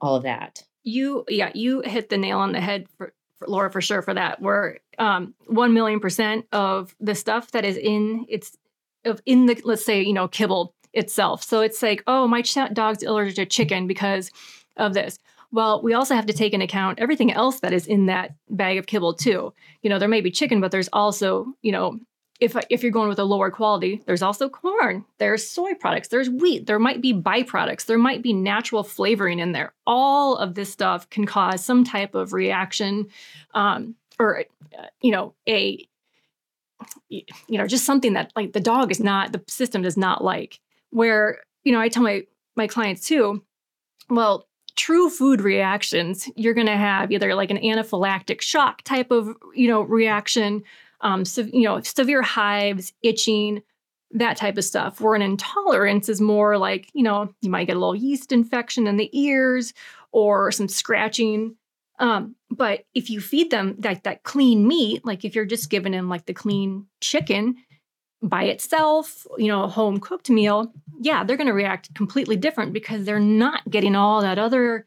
all 0.00 0.15
of 0.15 0.23
that. 0.23 0.62
You, 0.87 1.25
yeah, 1.28 1.50
you 1.55 1.83
hit 1.83 2.09
the 2.09 2.16
nail 2.16 2.38
on 2.38 2.52
the 2.52 2.61
head 2.61 2.87
for, 2.97 3.12
for 3.38 3.49
Laura 3.49 3.71
for 3.71 3.81
sure 3.81 4.00
for 4.00 4.14
that. 4.14 4.40
Where 4.40 4.78
um, 4.99 5.35
one 5.47 5.75
million 5.75 6.00
percent 6.00 6.47
of 6.52 6.95
the 7.00 7.14
stuff 7.14 7.50
that 7.50 7.64
is 7.64 7.76
in 7.76 8.25
it's 8.28 8.57
of 9.05 9.21
in 9.26 9.47
the 9.47 9.61
let's 9.64 9.85
say 9.85 10.02
you 10.02 10.14
know 10.14 10.28
kibble 10.28 10.75
itself. 10.93 11.43
So 11.43 11.61
it's 11.61 11.83
like, 11.83 12.02
oh, 12.07 12.26
my 12.26 12.43
ch- 12.43 12.73
dog's 12.73 13.02
allergic 13.02 13.37
to 13.37 13.47
chicken 13.47 13.87
because 13.87 14.31
of 14.76 14.95
this. 14.95 15.19
Well, 15.52 15.83
we 15.83 15.95
also 15.95 16.14
have 16.14 16.26
to 16.26 16.33
take 16.33 16.52
into 16.52 16.64
account 16.64 16.99
everything 16.99 17.33
else 17.33 17.61
that 17.61 17.73
is 17.73 17.87
in 17.87 18.07
that 18.07 18.35
bag 18.49 18.78
of 18.78 18.87
kibble 18.87 19.14
too. 19.14 19.52
You 19.83 19.90
know, 19.90 19.99
there 19.99 20.09
may 20.09 20.21
be 20.21 20.31
chicken, 20.31 20.61
but 20.61 20.71
there's 20.71 20.88
also, 20.93 21.47
you 21.62 21.73
know, 21.73 21.99
if 22.40 22.57
if 22.71 22.83
you're 22.83 22.93
going 22.93 23.09
with 23.09 23.19
a 23.19 23.25
lower 23.25 23.50
quality, 23.50 24.02
there's 24.07 24.23
also 24.23 24.49
corn, 24.49 25.05
there's 25.19 25.49
soy 25.49 25.75
products, 25.75 26.09
there's 26.09 26.28
wheat, 26.28 26.66
there 26.66 26.78
might 26.78 27.00
be 27.00 27.14
byproducts, 27.14 27.87
there 27.87 27.99
might 27.99 28.23
be 28.23 28.33
natural 28.33 28.83
flavoring 28.83 29.38
in 29.38 29.52
there. 29.52 29.73
All 29.87 30.37
of 30.37 30.55
this 30.55 30.71
stuff 30.71 31.09
can 31.09 31.25
cause 31.26 31.64
some 31.64 31.85
type 31.85 32.14
of 32.14 32.33
reaction, 32.33 33.09
um, 33.55 33.95
or 34.19 34.45
uh, 34.78 34.87
you 35.00 35.12
know, 35.12 35.35
a 35.49 35.87
you 37.09 37.25
know 37.59 37.66
just 37.66 37.87
something 37.87 38.12
that 38.12 38.33
like 38.37 38.52
the 38.52 38.61
dog 38.61 38.90
is 38.90 39.00
not 39.00 39.33
the 39.33 39.43
system 39.49 39.83
does 39.83 39.97
not 39.97 40.23
like 40.23 40.61
where 40.90 41.40
you 41.64 41.73
know 41.73 41.81
i 41.81 41.88
tell 41.88 42.02
my 42.02 42.23
my 42.55 42.66
clients 42.66 43.07
too 43.07 43.43
well 44.11 44.47
true 44.76 45.09
food 45.09 45.40
reactions 45.40 46.28
you're 46.37 46.55
going 46.55 46.66
to 46.66 46.76
have 46.76 47.11
either 47.11 47.35
like 47.35 47.50
an 47.50 47.57
anaphylactic 47.59 48.43
shock 48.43 48.83
type 48.83 49.11
of 49.11 49.35
you 49.55 49.69
know 49.69 49.81
reaction 49.81 50.62
um 51.00 51.25
so 51.25 51.43
you 51.43 51.62
know 51.62 51.81
severe 51.81 52.23
hives 52.23 52.93
itching 53.03 53.62
that 54.13 54.37
type 54.37 54.56
of 54.56 54.65
stuff 54.65 55.00
where 55.00 55.15
an 55.15 55.23
intolerance 55.23 56.09
is 56.09 56.21
more 56.21 56.59
like 56.59 56.91
you 56.95 57.02
know 57.02 57.32
you 57.43 57.50
might 57.50 57.67
get 57.67 57.76
a 57.76 57.80
little 57.80 57.97
yeast 57.97 58.32
infection 58.32 58.87
in 58.87 58.97
the 58.97 59.11
ears 59.13 59.73
or 60.13 60.50
some 60.52 60.69
scratching 60.69 61.56
um, 61.99 62.35
but 62.50 62.85
if 62.95 63.11
you 63.11 63.21
feed 63.21 63.50
them 63.50 63.76
that 63.78 64.04
that 64.04 64.23
clean 64.23 64.67
meat, 64.67 65.04
like 65.04 65.25
if 65.25 65.35
you're 65.35 65.45
just 65.45 65.71
giving 65.71 65.93
them 65.93 66.09
like 66.09 66.26
the 66.26 66.35
clean 66.35 66.87
chicken 67.00 67.56
by 68.23 68.45
itself, 68.45 69.26
you 69.39 69.49
know, 69.49 69.65
a 69.65 69.69
home 69.69 69.99
cooked 69.99 70.30
meal, 70.30 70.73
yeah, 71.00 71.25
they're 71.25 71.37
going 71.37 71.47
to 71.47 71.52
react 71.52 71.95
completely 71.95 72.37
different 72.37 72.73
because 72.73 73.04
they're 73.04 73.21
not 73.21 73.69
getting 73.71 73.97
all 73.97 74.21
that 74.23 74.39
other 74.39 74.87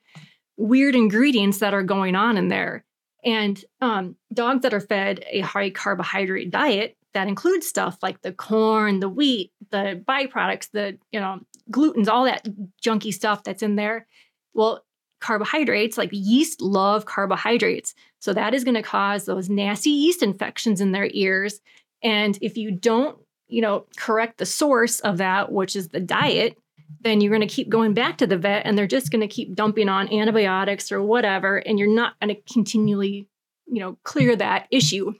weird 0.58 0.96
ingredients 0.96 1.60
that 1.60 1.74
are 1.74 1.84
going 1.84 2.16
on 2.16 2.38
in 2.38 2.50
there. 2.50 2.84
And 3.24 3.64
um, 3.82 4.16
dogs 4.34 4.62
that 4.62 4.74
are 4.74 4.80
fed 4.80 5.26
a 5.30 5.42
high 5.42 5.70
carbohydrate 5.70 6.52
diet 6.52 6.96
that 7.14 7.28
includes 7.28 7.68
stuff 7.68 7.98
like 8.02 8.22
the 8.22 8.32
corn, 8.32 9.00
the 9.00 9.10
wheat, 9.10 9.52
the 9.72 10.02
byproducts, 10.08 10.70
the 10.72 10.98
you 11.12 11.20
know 11.20 11.40
glutens, 11.72 12.08
all 12.08 12.26
that 12.26 12.48
junky 12.84 13.14
stuff 13.14 13.44
that's 13.44 13.64
in 13.64 13.76
there. 13.76 14.08
Well, 14.54 14.84
carbohydrates, 15.20 15.98
like 15.98 16.10
yeast 16.12 16.62
love 16.62 17.06
carbohydrates. 17.06 17.94
So 18.20 18.34
that 18.34 18.54
is 18.54 18.64
going 18.64 18.76
to 18.76 18.82
cause 18.82 19.26
those 19.26 19.50
nasty 19.50 19.90
yeast 19.90 20.24
infections 20.24 20.82
in 20.82 20.92
their 20.92 21.10
ears. 21.12 21.60
And 22.04 22.38
if 22.42 22.58
you 22.58 22.72
don't, 22.72 23.18
you 23.48 23.62
know, 23.62 23.86
correct 23.98 24.38
the 24.38 24.46
source 24.46 25.00
of 25.02 25.18
that, 25.18 25.52
which 25.52 25.76
is 25.76 25.90
the 25.90 26.00
diet, 26.00 26.58
then 27.02 27.22
you're 27.22 27.32
going 27.32 27.48
to 27.48 27.54
keep 27.54 27.70
going 27.70 27.94
back 27.94 28.18
to 28.18 28.28
the 28.28 28.38
vet 28.38 28.66
and 28.66 28.78
they're 28.78 28.88
just 28.88 29.12
going 29.12 29.22
to 29.22 29.28
keep 29.28 29.56
dumping 29.56 29.90
on 29.90 30.12
antibiotics 30.12 30.92
or 30.92 31.02
whatever. 31.02 31.58
And 31.58 31.80
you're 31.80 31.94
not 31.94 32.20
going 32.20 32.36
to 32.36 32.54
continually, 32.54 33.28
you 33.68 33.80
know, 33.80 33.98
clear 34.04 34.36
that 34.36 34.68
issue 34.72 35.14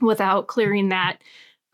without 0.00 0.46
clearing 0.46 0.90
that 0.90 1.18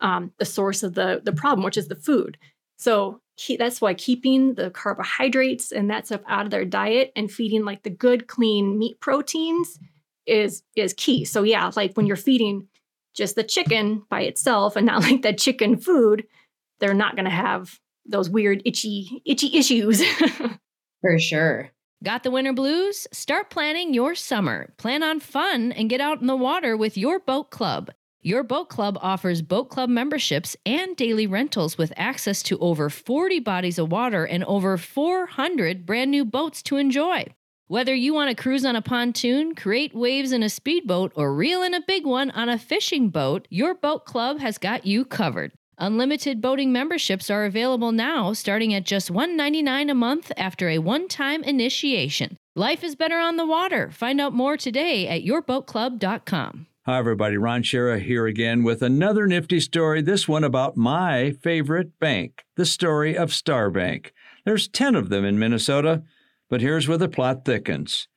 um, 0.01 0.31
the 0.39 0.45
source 0.45 0.83
of 0.83 0.93
the 0.93 1.21
the 1.23 1.31
problem, 1.31 1.63
which 1.63 1.77
is 1.77 1.87
the 1.87 1.95
food. 1.95 2.37
So 2.77 3.21
that's 3.57 3.81
why 3.81 3.93
keeping 3.93 4.55
the 4.55 4.69
carbohydrates 4.71 5.71
and 5.71 5.89
that 5.89 6.05
stuff 6.05 6.21
out 6.27 6.45
of 6.45 6.51
their 6.51 6.65
diet 6.65 7.11
and 7.15 7.31
feeding 7.31 7.65
like 7.65 7.83
the 7.83 7.89
good 7.89 8.27
clean 8.27 8.77
meat 8.77 8.99
proteins 8.99 9.79
is 10.25 10.63
is 10.75 10.93
key. 10.93 11.25
So 11.25 11.43
yeah, 11.43 11.71
like 11.75 11.93
when 11.93 12.07
you're 12.07 12.15
feeding 12.15 12.67
just 13.13 13.35
the 13.35 13.43
chicken 13.43 14.03
by 14.09 14.21
itself 14.21 14.75
and 14.75 14.85
not 14.85 15.01
like 15.03 15.21
that 15.21 15.37
chicken 15.37 15.77
food, 15.77 16.25
they're 16.79 16.93
not 16.93 17.15
going 17.15 17.25
to 17.25 17.31
have 17.31 17.79
those 18.05 18.29
weird 18.29 18.61
itchy 18.65 19.21
itchy 19.25 19.57
issues. 19.57 20.03
For 21.01 21.19
sure. 21.19 21.71
Got 22.03 22.23
the 22.23 22.31
winter 22.31 22.53
blues? 22.53 23.07
Start 23.11 23.49
planning 23.49 23.93
your 23.93 24.15
summer. 24.15 24.73
Plan 24.77 25.01
on 25.01 25.19
fun 25.19 25.71
and 25.71 25.89
get 25.89 26.01
out 26.01 26.21
in 26.21 26.27
the 26.27 26.35
water 26.35 26.75
with 26.75 26.97
your 26.97 27.19
boat 27.19 27.51
club. 27.51 27.91
Your 28.21 28.43
boat 28.43 28.69
club 28.69 28.97
offers 29.01 29.41
boat 29.41 29.69
club 29.69 29.89
memberships 29.89 30.57
and 30.65 30.95
daily 30.97 31.27
rentals 31.27 31.77
with 31.77 31.93
access 31.95 32.41
to 32.43 32.57
over 32.59 32.89
40 32.89 33.39
bodies 33.39 33.77
of 33.77 33.91
water 33.91 34.25
and 34.25 34.43
over 34.45 34.77
400 34.77 35.85
brand 35.85 36.11
new 36.11 36.25
boats 36.25 36.61
to 36.63 36.77
enjoy. 36.77 37.25
Whether 37.67 37.95
you 37.95 38.13
want 38.13 38.35
to 38.35 38.41
cruise 38.41 38.65
on 38.65 38.75
a 38.75 38.81
pontoon, 38.81 39.55
create 39.55 39.95
waves 39.95 40.31
in 40.31 40.43
a 40.43 40.49
speedboat, 40.49 41.13
or 41.15 41.33
reel 41.33 41.63
in 41.63 41.73
a 41.73 41.81
big 41.81 42.05
one 42.05 42.29
on 42.31 42.49
a 42.49 42.59
fishing 42.59 43.09
boat, 43.09 43.47
your 43.49 43.73
boat 43.73 44.05
club 44.05 44.39
has 44.39 44.59
got 44.59 44.85
you 44.85 45.05
covered. 45.05 45.51
Unlimited 45.77 46.41
boating 46.41 46.71
memberships 46.71 47.29
are 47.29 47.45
available 47.45 47.91
now, 47.91 48.31
starting 48.31 48.73
at 48.73 48.85
just 48.85 49.11
$1.99 49.11 49.91
a 49.91 49.93
month 49.93 50.31
after 50.37 50.69
a 50.69 50.79
one 50.79 51.07
time 51.07 51.43
initiation. 51.43 52.37
Life 52.55 52.83
is 52.83 52.95
better 52.95 53.17
on 53.17 53.35
the 53.35 53.45
water. 53.45 53.91
Find 53.91 54.21
out 54.21 54.33
more 54.33 54.55
today 54.55 55.07
at 55.07 55.23
yourboatclub.com. 55.23 56.67
Hi, 56.85 56.97
everybody. 56.97 57.35
Ron 57.35 57.63
Schara 57.63 57.99
here 57.99 58.27
again 58.27 58.63
with 58.63 58.81
another 58.81 59.27
nifty 59.27 59.59
story. 59.59 60.01
This 60.01 60.27
one 60.27 60.43
about 60.43 60.77
my 60.77 61.31
favorite 61.41 61.99
bank, 61.99 62.45
the 62.55 62.65
story 62.65 63.17
of 63.17 63.33
Star 63.33 63.69
Bank. 63.69 64.13
There's 64.45 64.67
10 64.67 64.95
of 64.95 65.09
them 65.09 65.25
in 65.25 65.39
Minnesota, 65.39 66.03
but 66.49 66.61
here's 66.61 66.87
where 66.87 66.99
the 66.99 67.09
plot 67.09 67.43
thickens. 67.43 68.07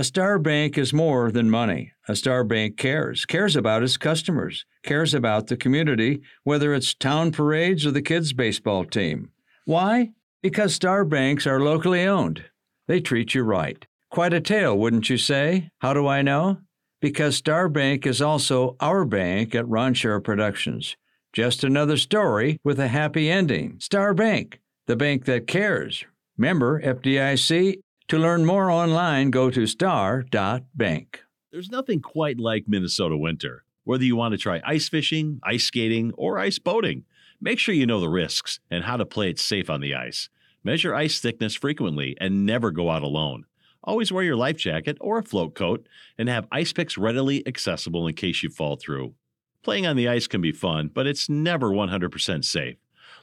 A 0.00 0.04
Star 0.04 0.38
Bank 0.38 0.78
is 0.78 0.94
more 0.94 1.30
than 1.30 1.50
money. 1.50 1.92
A 2.08 2.16
Star 2.16 2.42
Bank 2.42 2.78
cares, 2.78 3.26
cares 3.26 3.54
about 3.54 3.82
its 3.82 3.98
customers, 3.98 4.64
cares 4.82 5.12
about 5.12 5.48
the 5.48 5.58
community, 5.58 6.22
whether 6.42 6.72
it's 6.72 6.94
town 6.94 7.32
parades 7.32 7.84
or 7.84 7.90
the 7.90 8.00
kids' 8.00 8.32
baseball 8.32 8.86
team. 8.86 9.30
Why? 9.66 10.12
Because 10.40 10.74
Star 10.74 11.04
Banks 11.04 11.46
are 11.46 11.60
locally 11.60 12.04
owned. 12.04 12.46
They 12.88 13.02
treat 13.02 13.34
you 13.34 13.42
right. 13.42 13.86
Quite 14.10 14.32
a 14.32 14.40
tale, 14.40 14.74
wouldn't 14.78 15.10
you 15.10 15.18
say? 15.18 15.68
How 15.80 15.92
do 15.92 16.06
I 16.06 16.22
know? 16.22 16.56
because 17.02 17.36
Star 17.36 17.68
Bank 17.68 18.06
is 18.06 18.22
also 18.22 18.76
our 18.80 19.04
bank 19.04 19.54
at 19.54 19.68
Ron 19.68 19.92
Schara 19.92 20.24
Productions. 20.24 20.96
Just 21.34 21.62
another 21.62 21.98
story 21.98 22.58
with 22.64 22.80
a 22.80 22.88
happy 22.88 23.30
ending. 23.30 23.76
Star 23.80 24.14
Bank, 24.14 24.60
the 24.86 24.96
bank 24.96 25.26
that 25.26 25.46
cares. 25.46 26.06
Member 26.38 26.80
FDIC. 26.80 27.80
To 28.10 28.18
learn 28.18 28.44
more 28.44 28.70
online, 28.70 29.30
go 29.30 29.50
to 29.50 29.66
star.bank. 29.66 31.22
There's 31.50 31.70
nothing 31.70 32.00
quite 32.00 32.38
like 32.38 32.64
Minnesota 32.68 33.16
winter. 33.16 33.64
Whether 33.84 34.04
you 34.04 34.14
want 34.14 34.32
to 34.32 34.38
try 34.38 34.60
ice 34.64 34.88
fishing, 34.88 35.40
ice 35.42 35.64
skating, 35.64 36.12
or 36.16 36.38
ice 36.38 36.58
boating, 36.58 37.04
Make 37.42 37.58
sure 37.58 37.74
you 37.74 37.86
know 37.86 38.00
the 38.00 38.08
risks 38.10 38.60
and 38.70 38.84
how 38.84 38.98
to 38.98 39.06
play 39.06 39.30
it 39.30 39.38
safe 39.38 39.70
on 39.70 39.80
the 39.80 39.94
ice. 39.94 40.28
Measure 40.62 40.94
ice 40.94 41.20
thickness 41.20 41.54
frequently 41.54 42.14
and 42.20 42.44
never 42.44 42.70
go 42.70 42.90
out 42.90 43.02
alone. 43.02 43.46
Always 43.82 44.12
wear 44.12 44.22
your 44.22 44.36
life 44.36 44.58
jacket 44.58 44.98
or 45.00 45.16
a 45.16 45.22
float 45.22 45.54
coat 45.54 45.86
and 46.18 46.28
have 46.28 46.46
ice 46.52 46.74
picks 46.74 46.98
readily 46.98 47.46
accessible 47.46 48.06
in 48.06 48.14
case 48.14 48.42
you 48.42 48.50
fall 48.50 48.76
through. 48.76 49.14
Playing 49.62 49.86
on 49.86 49.96
the 49.96 50.06
ice 50.06 50.26
can 50.26 50.42
be 50.42 50.52
fun, 50.52 50.90
but 50.92 51.06
it's 51.06 51.30
never 51.30 51.70
100% 51.70 52.44
safe. 52.44 52.76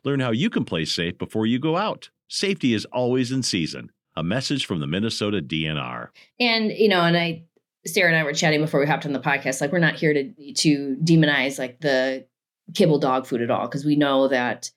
Learn 0.04 0.20
how 0.20 0.32
you 0.32 0.50
can 0.50 0.66
play 0.66 0.86
safe 0.86 1.16
before 1.20 1.46
you 1.46 1.60
go 1.60 1.78
out. 1.78 2.10
Safety 2.28 2.74
is 2.74 2.86
always 2.86 3.32
in 3.32 3.44
season. 3.44 3.92
A 4.18 4.24
message 4.24 4.66
from 4.66 4.80
the 4.80 4.88
Minnesota 4.88 5.42
DNR. 5.42 6.10
And, 6.40 6.72
you 6.72 6.90
know, 6.90 7.02
and 7.02 7.16
I, 7.16 7.44
Sarah 7.86 8.10
and 8.10 8.18
I 8.18 8.24
were 8.24 8.34
chatting 8.34 8.62
before 8.62 8.80
we 8.80 8.88
hopped 8.88 9.06
on 9.06 9.14
the 9.14 9.20
podcast. 9.20 9.62
Like, 9.62 9.72
we're 9.72 9.80
not 9.80 9.96
here 9.96 10.14
to 10.14 10.54
to 10.54 10.98
demonize 11.04 11.60
like 11.60 11.80
the 11.80 12.26
kibble 12.74 13.00
dog 13.00 13.26
food 13.26 13.42
at 13.42 13.52
all 13.52 13.68
because 13.68 13.86
we 13.86 13.96
know 13.96 14.28
that 14.28 14.72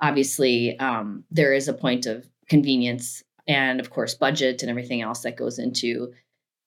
obviously 0.00 0.78
um, 0.78 1.24
there 1.30 1.52
is 1.52 1.68
a 1.68 1.72
point 1.72 2.06
of 2.06 2.28
convenience 2.48 3.22
and 3.46 3.80
of 3.80 3.90
course 3.90 4.14
budget 4.14 4.62
and 4.62 4.70
everything 4.70 5.00
else 5.00 5.22
that 5.22 5.36
goes 5.36 5.58
into 5.58 6.12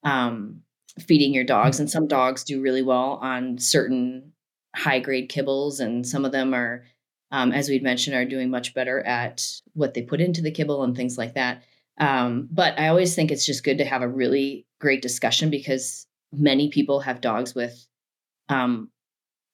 um, 0.03 0.61
feeding 0.99 1.33
your 1.33 1.43
dogs 1.43 1.79
and 1.79 1.89
some 1.89 2.07
dogs 2.07 2.43
do 2.43 2.61
really 2.61 2.81
well 2.81 3.19
on 3.21 3.57
certain 3.57 4.31
high 4.75 4.99
grade 4.99 5.29
kibbles 5.29 5.79
and 5.79 6.07
some 6.07 6.25
of 6.25 6.31
them 6.31 6.53
are 6.53 6.83
um, 7.31 7.51
as 7.51 7.69
we'd 7.69 7.83
mentioned 7.83 8.15
are 8.15 8.25
doing 8.25 8.49
much 8.49 8.73
better 8.73 8.99
at 9.01 9.45
what 9.73 9.93
they 9.93 10.01
put 10.01 10.21
into 10.21 10.41
the 10.41 10.51
kibble 10.51 10.83
and 10.83 10.95
things 10.95 11.17
like 11.17 11.33
that 11.33 11.63
um, 11.99 12.47
but 12.51 12.79
i 12.79 12.87
always 12.87 13.15
think 13.15 13.31
it's 13.31 13.45
just 13.45 13.63
good 13.63 13.77
to 13.77 13.85
have 13.85 14.01
a 14.01 14.07
really 14.07 14.65
great 14.79 15.01
discussion 15.01 15.49
because 15.49 16.07
many 16.31 16.69
people 16.69 16.99
have 17.01 17.21
dogs 17.21 17.55
with 17.55 17.85
um, 18.49 18.89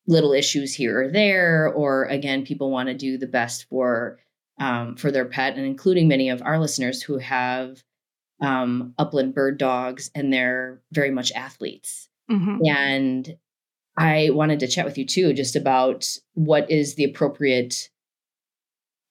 little 0.07 0.33
issues 0.33 0.73
here 0.73 1.03
or 1.03 1.11
there 1.11 1.67
or 1.69 2.05
again 2.05 2.45
people 2.45 2.71
want 2.71 2.87
to 2.87 2.95
do 2.95 3.17
the 3.17 3.27
best 3.27 3.65
for 3.69 4.19
um, 4.59 4.95
for 4.95 5.11
their 5.11 5.25
pet 5.25 5.57
and 5.57 5.65
including 5.65 6.07
many 6.07 6.29
of 6.29 6.41
our 6.41 6.59
listeners 6.59 7.01
who 7.01 7.17
have 7.17 7.83
um, 8.41 8.93
upland 8.97 9.33
bird 9.33 9.57
dogs 9.57 10.11
and 10.13 10.31
they're 10.31 10.81
very 10.91 11.11
much 11.11 11.31
athletes 11.31 12.09
mm-hmm. 12.29 12.57
and 12.65 13.35
i 13.97 14.29
wanted 14.31 14.59
to 14.59 14.67
chat 14.67 14.85
with 14.85 14.97
you 14.97 15.05
too 15.05 15.33
just 15.33 15.55
about 15.55 16.07
what 16.33 16.69
is 16.69 16.95
the 16.95 17.03
appropriate 17.03 17.89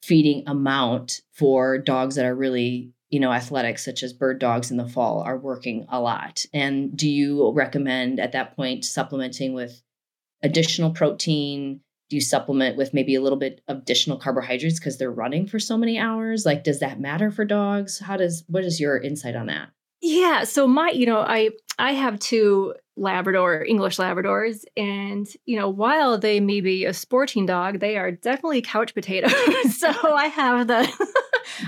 feeding 0.02 0.44
amount 0.46 1.22
for 1.32 1.78
dogs 1.78 2.16
that 2.16 2.26
are 2.26 2.34
really 2.34 2.93
you 3.14 3.20
know 3.20 3.32
athletics 3.32 3.84
such 3.84 4.02
as 4.02 4.12
bird 4.12 4.38
dogs 4.38 4.70
in 4.70 4.76
the 4.76 4.88
fall 4.88 5.20
are 5.20 5.38
working 5.38 5.86
a 5.88 6.00
lot 6.00 6.44
and 6.52 6.96
do 6.96 7.08
you 7.08 7.52
recommend 7.52 8.18
at 8.18 8.32
that 8.32 8.56
point 8.56 8.84
supplementing 8.84 9.54
with 9.54 9.82
additional 10.44 10.90
protein? 10.92 11.80
Do 12.10 12.16
you 12.16 12.22
supplement 12.22 12.76
with 12.76 12.94
maybe 12.94 13.14
a 13.16 13.20
little 13.20 13.38
bit 13.38 13.62
of 13.66 13.78
additional 13.78 14.18
carbohydrates 14.18 14.78
because 14.78 14.98
they're 14.98 15.10
running 15.10 15.46
for 15.46 15.58
so 15.58 15.76
many 15.76 15.98
hours? 15.98 16.44
Like, 16.44 16.62
does 16.62 16.78
that 16.80 17.00
matter 17.00 17.30
for 17.30 17.44
dogs? 17.44 17.98
How 17.98 18.16
does 18.16 18.44
what 18.46 18.62
is 18.62 18.78
your 18.78 18.98
insight 18.98 19.34
on 19.34 19.46
that? 19.46 19.70
Yeah, 20.02 20.44
so 20.44 20.68
my, 20.68 20.90
you 20.90 21.06
know, 21.06 21.20
I 21.20 21.50
I 21.78 21.92
have 21.92 22.18
two 22.18 22.74
Labrador 22.96 23.64
English 23.64 23.96
Labradors, 23.96 24.64
and 24.76 25.26
you 25.46 25.58
know, 25.58 25.70
while 25.70 26.18
they 26.18 26.40
may 26.40 26.60
be 26.60 26.84
a 26.84 26.92
sporting 26.92 27.46
dog, 27.46 27.80
they 27.80 27.96
are 27.96 28.12
definitely 28.12 28.60
couch 28.60 28.94
potatoes. 28.94 29.32
so 29.78 29.88
I 30.14 30.26
have 30.26 30.66
the 30.66 30.86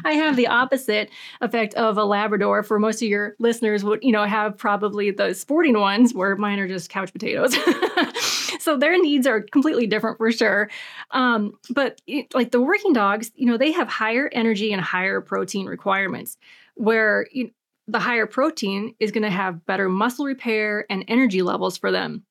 I 0.05 0.12
have 0.12 0.37
the 0.37 0.47
opposite 0.47 1.11
effect 1.41 1.75
of 1.75 1.99
a 1.99 2.05
Labrador. 2.05 2.62
For 2.62 2.79
most 2.79 3.03
of 3.03 3.09
your 3.09 3.35
listeners, 3.39 3.85
would 3.85 4.03
you 4.03 4.12
know 4.12 4.25
have 4.25 4.57
probably 4.57 5.11
the 5.11 5.35
sporting 5.35 5.79
ones, 5.79 6.15
where 6.15 6.37
mine 6.37 6.59
are 6.59 6.69
just 6.69 6.91
couch 6.91 7.12
potatoes. 7.12 7.57
so 8.61 8.77
their 8.77 9.01
needs 9.01 9.27
are 9.27 9.41
completely 9.41 9.87
different 9.87 10.19
for 10.19 10.31
sure. 10.33 10.71
Um, 11.12 11.53
but 11.71 12.01
it, 12.07 12.35
like 12.35 12.51
the 12.51 12.61
working 12.61 12.93
dogs, 12.93 13.31
you 13.35 13.47
know, 13.47 13.57
they 13.57 13.73
have 13.73 13.89
higher 13.89 14.29
energy 14.33 14.73
and 14.73 14.83
higher 14.83 15.21
protein 15.21 15.67
requirements. 15.67 16.37
Where 16.75 17.27
you, 17.33 17.51
the 17.89 17.99
higher 17.99 18.27
protein 18.27 18.95
is 18.99 19.12
going 19.12 19.23
to 19.23 19.31
have 19.31 19.65
better 19.67 19.89
muscle 19.89 20.25
repair 20.25 20.87
and 20.91 21.05
energy 21.09 21.43
levels 21.43 21.77
for 21.77 21.91
them. 21.91 22.25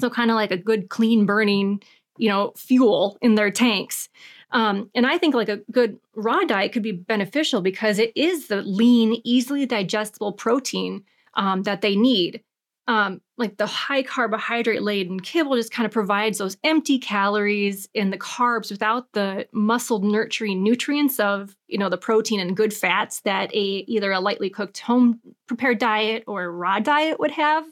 So 0.00 0.10
kind 0.10 0.30
of 0.30 0.34
like 0.34 0.50
a 0.50 0.56
good 0.56 0.88
clean 0.88 1.26
burning, 1.26 1.82
you 2.18 2.28
know, 2.28 2.52
fuel 2.56 3.18
in 3.20 3.34
their 3.34 3.50
tanks. 3.50 4.08
Um, 4.52 4.90
and 4.94 5.06
I 5.06 5.18
think 5.18 5.34
like 5.34 5.48
a 5.48 5.60
good 5.70 5.98
raw 6.14 6.40
diet 6.40 6.72
could 6.72 6.82
be 6.82 6.92
beneficial 6.92 7.60
because 7.60 7.98
it 7.98 8.12
is 8.16 8.48
the 8.48 8.62
lean, 8.62 9.20
easily 9.24 9.66
digestible 9.66 10.32
protein 10.32 11.04
um, 11.34 11.62
that 11.62 11.80
they 11.80 11.96
need. 11.96 12.42
Um, 12.88 13.20
like 13.36 13.56
the 13.56 13.66
high 13.66 14.02
carbohydrate 14.02 14.82
laden 14.82 15.20
kibble 15.20 15.54
just 15.54 15.70
kind 15.70 15.86
of 15.86 15.92
provides 15.92 16.38
those 16.38 16.56
empty 16.64 16.98
calories 16.98 17.88
and 17.94 18.12
the 18.12 18.18
carbs 18.18 18.68
without 18.68 19.12
the 19.12 19.46
muscle 19.52 20.00
nurturing 20.00 20.64
nutrients 20.64 21.20
of 21.20 21.54
you 21.68 21.78
know 21.78 21.88
the 21.88 21.96
protein 21.96 22.40
and 22.40 22.56
good 22.56 22.74
fats 22.74 23.20
that 23.20 23.54
a 23.54 23.84
either 23.86 24.10
a 24.10 24.18
lightly 24.18 24.50
cooked 24.50 24.78
home 24.78 25.20
prepared 25.46 25.78
diet 25.78 26.24
or 26.26 26.42
a 26.42 26.50
raw 26.50 26.80
diet 26.80 27.20
would 27.20 27.30
have. 27.30 27.64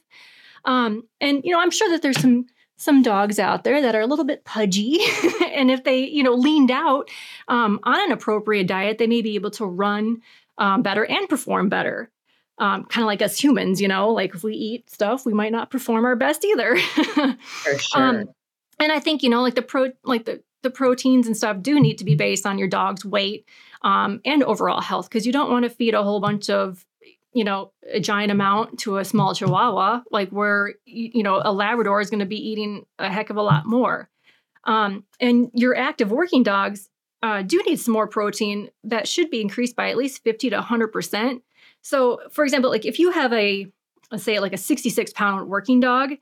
Um, 0.64 1.02
and 1.20 1.42
you 1.44 1.50
know 1.50 1.60
I'm 1.60 1.72
sure 1.72 1.90
that 1.90 2.00
there's 2.00 2.20
some 2.20 2.46
some 2.78 3.02
dogs 3.02 3.38
out 3.40 3.64
there 3.64 3.82
that 3.82 3.94
are 3.96 4.00
a 4.00 4.06
little 4.06 4.24
bit 4.24 4.44
pudgy 4.44 5.00
and 5.52 5.70
if 5.70 5.84
they 5.84 5.98
you 5.98 6.22
know 6.22 6.32
leaned 6.32 6.70
out 6.70 7.10
um, 7.48 7.78
on 7.82 8.00
an 8.00 8.12
appropriate 8.12 8.66
diet 8.66 8.96
they 8.96 9.06
may 9.06 9.20
be 9.20 9.34
able 9.34 9.50
to 9.50 9.66
run 9.66 10.22
um, 10.56 10.80
better 10.80 11.04
and 11.04 11.28
perform 11.28 11.68
better 11.68 12.10
um, 12.58 12.84
kind 12.84 13.02
of 13.02 13.06
like 13.06 13.20
us 13.20 13.38
humans 13.38 13.80
you 13.80 13.88
know 13.88 14.08
like 14.10 14.34
if 14.34 14.42
we 14.42 14.54
eat 14.54 14.88
stuff 14.88 15.26
we 15.26 15.34
might 15.34 15.52
not 15.52 15.70
perform 15.70 16.04
our 16.04 16.16
best 16.16 16.44
either 16.44 16.78
For 17.46 17.78
sure. 17.78 18.02
Um, 18.02 18.24
and 18.78 18.92
i 18.92 19.00
think 19.00 19.22
you 19.22 19.28
know 19.28 19.42
like 19.42 19.56
the 19.56 19.62
pro 19.62 19.90
like 20.04 20.24
the 20.24 20.42
the 20.62 20.70
proteins 20.70 21.26
and 21.26 21.36
stuff 21.36 21.60
do 21.60 21.78
need 21.80 21.98
to 21.98 22.04
be 22.04 22.14
based 22.14 22.46
on 22.46 22.58
your 22.58 22.68
dog's 22.68 23.04
weight 23.04 23.48
um, 23.82 24.20
and 24.24 24.42
overall 24.42 24.80
health 24.80 25.08
because 25.08 25.26
you 25.26 25.32
don't 25.32 25.50
want 25.50 25.64
to 25.64 25.70
feed 25.70 25.94
a 25.94 26.02
whole 26.02 26.20
bunch 26.20 26.50
of 26.50 26.84
you 27.38 27.44
know 27.44 27.70
a 27.92 28.00
giant 28.00 28.32
amount 28.32 28.80
to 28.80 28.98
a 28.98 29.04
small 29.04 29.32
chihuahua 29.32 30.02
like 30.10 30.28
where 30.30 30.74
you 30.86 31.22
know 31.22 31.40
a 31.44 31.52
labrador 31.52 32.00
is 32.00 32.10
going 32.10 32.18
to 32.18 32.26
be 32.26 32.50
eating 32.50 32.84
a 32.98 33.08
heck 33.08 33.30
of 33.30 33.36
a 33.36 33.42
lot 33.42 33.64
more. 33.64 34.10
Um, 34.64 35.04
and 35.20 35.48
your 35.54 35.76
active 35.76 36.10
working 36.10 36.42
dogs 36.42 36.90
uh, 37.22 37.42
do 37.42 37.62
need 37.64 37.78
some 37.78 37.94
more 37.94 38.08
protein 38.08 38.70
that 38.82 39.06
should 39.06 39.30
be 39.30 39.40
increased 39.40 39.76
by 39.76 39.88
at 39.88 39.96
least 39.96 40.24
50 40.24 40.50
to 40.50 40.56
100 40.56 40.88
percent. 40.88 41.44
So 41.80 42.18
for 42.32 42.42
example 42.42 42.70
like 42.70 42.84
if 42.84 42.98
you 42.98 43.12
have 43.12 43.32
a 43.32 43.68
let's 44.10 44.24
say 44.24 44.40
like 44.40 44.52
a 44.52 44.58
66 44.58 45.12
pound 45.12 45.48
working 45.48 45.78
dog 45.78 46.14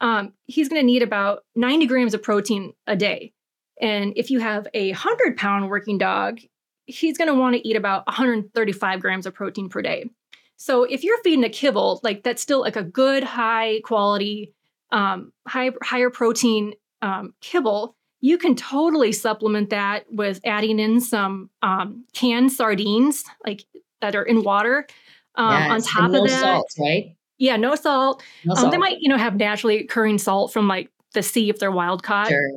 um, 0.00 0.32
he's 0.46 0.68
going 0.68 0.82
to 0.82 0.86
need 0.86 1.04
about 1.04 1.44
90 1.54 1.86
grams 1.86 2.14
of 2.14 2.22
protein 2.22 2.72
a 2.88 2.96
day. 2.96 3.32
And 3.80 4.12
if 4.16 4.28
you 4.28 4.40
have 4.40 4.66
a 4.74 4.88
100 4.88 5.36
pound 5.36 5.70
working 5.70 5.98
dog 5.98 6.40
he's 6.86 7.16
going 7.16 7.28
to 7.28 7.34
want 7.34 7.54
to 7.54 7.66
eat 7.66 7.76
about 7.76 8.04
135 8.06 9.00
grams 9.00 9.24
of 9.24 9.34
protein 9.34 9.68
per 9.68 9.80
day 9.80 10.10
so 10.56 10.84
if 10.84 11.04
you're 11.04 11.20
feeding 11.22 11.44
a 11.44 11.48
kibble, 11.48 12.00
like 12.02 12.22
that's 12.22 12.42
still 12.42 12.60
like 12.60 12.76
a 12.76 12.82
good, 12.82 13.24
high 13.24 13.80
quality, 13.84 14.52
um, 14.92 15.32
high 15.46 15.70
higher 15.82 16.10
protein 16.10 16.74
um, 17.02 17.34
kibble, 17.40 17.96
you 18.20 18.38
can 18.38 18.54
totally 18.54 19.12
supplement 19.12 19.70
that 19.70 20.04
with 20.10 20.40
adding 20.44 20.78
in 20.78 21.00
some 21.00 21.50
um, 21.62 22.04
canned 22.14 22.52
sardines, 22.52 23.24
like 23.44 23.64
that 24.00 24.14
are 24.14 24.22
in 24.22 24.42
water. 24.42 24.86
Um, 25.34 25.52
yes, 25.52 25.70
on 25.70 25.82
top 25.82 26.10
no 26.12 26.22
of 26.22 26.30
that, 26.30 26.40
salt, 26.40 26.72
right? 26.78 27.16
Yeah, 27.38 27.56
no 27.56 27.74
salt. 27.74 28.22
No 28.44 28.54
salt. 28.54 28.66
Um, 28.66 28.70
they 28.70 28.78
might, 28.78 29.00
you 29.00 29.08
know, 29.08 29.18
have 29.18 29.34
naturally 29.34 29.78
occurring 29.78 30.18
salt 30.18 30.52
from 30.52 30.68
like 30.68 30.90
the 31.12 31.22
sea 31.22 31.50
if 31.50 31.58
they're 31.58 31.72
wild 31.72 32.02
caught. 32.02 32.28
Sure. 32.28 32.52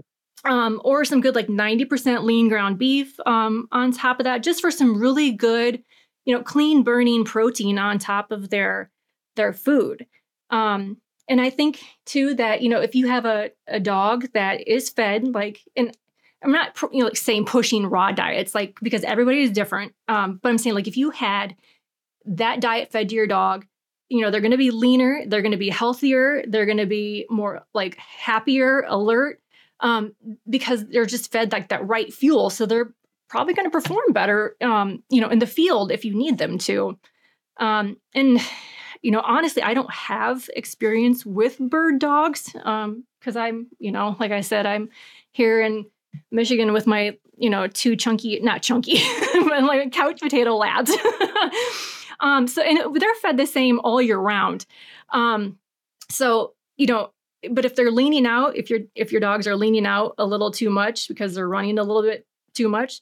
Um, 0.45 0.79
or 0.86 1.03
some 1.03 1.19
good 1.19 1.36
like 1.36 1.47
90% 1.47 2.23
lean 2.23 2.47
ground 2.47 2.77
beef 2.77 3.19
um, 3.25 3.67
on 3.71 3.91
top 3.91 4.19
of 4.19 4.23
that, 4.23 4.43
just 4.43 4.62
for 4.62 4.71
some 4.71 4.97
really 5.01 5.31
good 5.31 5.83
you 6.27 6.35
know 6.35 6.43
clean 6.43 6.83
burning 6.83 7.23
protein 7.23 7.79
on 7.79 7.97
top 7.97 8.31
of 8.31 8.49
their 8.51 8.91
their 9.35 9.53
food. 9.53 10.05
Um, 10.51 10.97
and 11.29 11.41
i 11.41 11.49
think 11.49 11.81
too 12.05 12.33
that 12.35 12.61
you 12.61 12.69
know 12.69 12.79
if 12.79 12.95
you 12.95 13.07
have 13.07 13.25
a, 13.25 13.49
a 13.67 13.79
dog 13.79 14.27
that 14.33 14.65
is 14.67 14.89
fed 14.89 15.27
like 15.27 15.59
and 15.75 15.95
i'm 16.43 16.51
not 16.51 16.73
you 16.93 16.99
know 16.99 17.05
like 17.05 17.17
saying 17.17 17.45
pushing 17.45 17.85
raw 17.85 18.11
diets 18.11 18.55
like 18.55 18.77
because 18.81 19.03
everybody 19.03 19.41
is 19.41 19.51
different 19.51 19.93
um, 20.07 20.39
but 20.41 20.49
i'm 20.49 20.57
saying 20.57 20.75
like 20.75 20.87
if 20.87 20.95
you 20.95 21.09
had 21.09 21.55
that 22.25 22.61
diet 22.61 22.91
fed 22.91 23.09
to 23.09 23.15
your 23.15 23.27
dog 23.27 23.65
you 24.09 24.21
know 24.21 24.31
they're 24.31 24.41
going 24.41 24.51
to 24.51 24.57
be 24.57 24.71
leaner 24.71 25.21
they're 25.27 25.41
going 25.41 25.51
to 25.51 25.57
be 25.57 25.69
healthier 25.69 26.43
they're 26.47 26.65
going 26.65 26.77
to 26.77 26.85
be 26.85 27.25
more 27.29 27.65
like 27.73 27.97
happier 27.97 28.85
alert 28.87 29.41
um, 29.79 30.13
because 30.49 30.85
they're 30.87 31.05
just 31.05 31.31
fed 31.31 31.51
like 31.51 31.69
that 31.69 31.85
right 31.87 32.11
fuel. 32.13 32.49
So 32.49 32.65
they're 32.65 32.93
probably 33.29 33.53
going 33.53 33.65
to 33.65 33.71
perform 33.71 34.11
better, 34.11 34.55
um, 34.61 35.03
you 35.09 35.21
know, 35.21 35.29
in 35.29 35.39
the 35.39 35.47
field 35.47 35.91
if 35.91 36.05
you 36.05 36.13
need 36.13 36.37
them 36.37 36.57
to. 36.59 36.97
Um, 37.59 37.97
and 38.13 38.39
you 39.01 39.11
know, 39.11 39.21
honestly, 39.21 39.61
I 39.61 39.73
don't 39.73 39.91
have 39.91 40.49
experience 40.55 41.25
with 41.25 41.59
bird 41.59 41.99
dogs 41.99 42.51
because 42.51 42.65
um, 42.65 43.37
I'm, 43.37 43.67
you 43.79 43.91
know, 43.91 44.15
like 44.19 44.31
I 44.31 44.41
said, 44.41 44.65
I'm 44.65 44.89
here 45.31 45.61
in 45.61 45.85
Michigan 46.31 46.73
with 46.73 46.87
my, 46.87 47.17
you 47.37 47.49
know, 47.49 47.67
two 47.67 47.95
chunky, 47.95 48.39
not 48.39 48.61
chunky, 48.61 48.99
but 49.33 49.63
like 49.63 49.91
couch 49.91 50.19
potato 50.19 50.55
labs. 50.55 50.91
um, 52.19 52.47
so, 52.47 52.61
and 52.61 52.99
they're 52.99 53.15
fed 53.15 53.37
the 53.37 53.45
same 53.45 53.79
all 53.83 54.01
year 54.01 54.17
round. 54.17 54.65
Um, 55.09 55.57
so, 56.09 56.53
you 56.77 56.87
know, 56.87 57.11
but 57.51 57.65
if 57.65 57.75
they're 57.75 57.91
leaning 57.91 58.25
out, 58.25 58.57
if 58.57 58.69
your 58.69 58.79
if 58.95 59.11
your 59.11 59.21
dogs 59.21 59.47
are 59.47 59.55
leaning 59.55 59.85
out 59.85 60.15
a 60.17 60.25
little 60.25 60.51
too 60.51 60.69
much 60.69 61.07
because 61.07 61.35
they're 61.35 61.47
running 61.47 61.77
a 61.77 61.83
little 61.83 62.01
bit 62.01 62.25
too 62.55 62.67
much, 62.67 63.01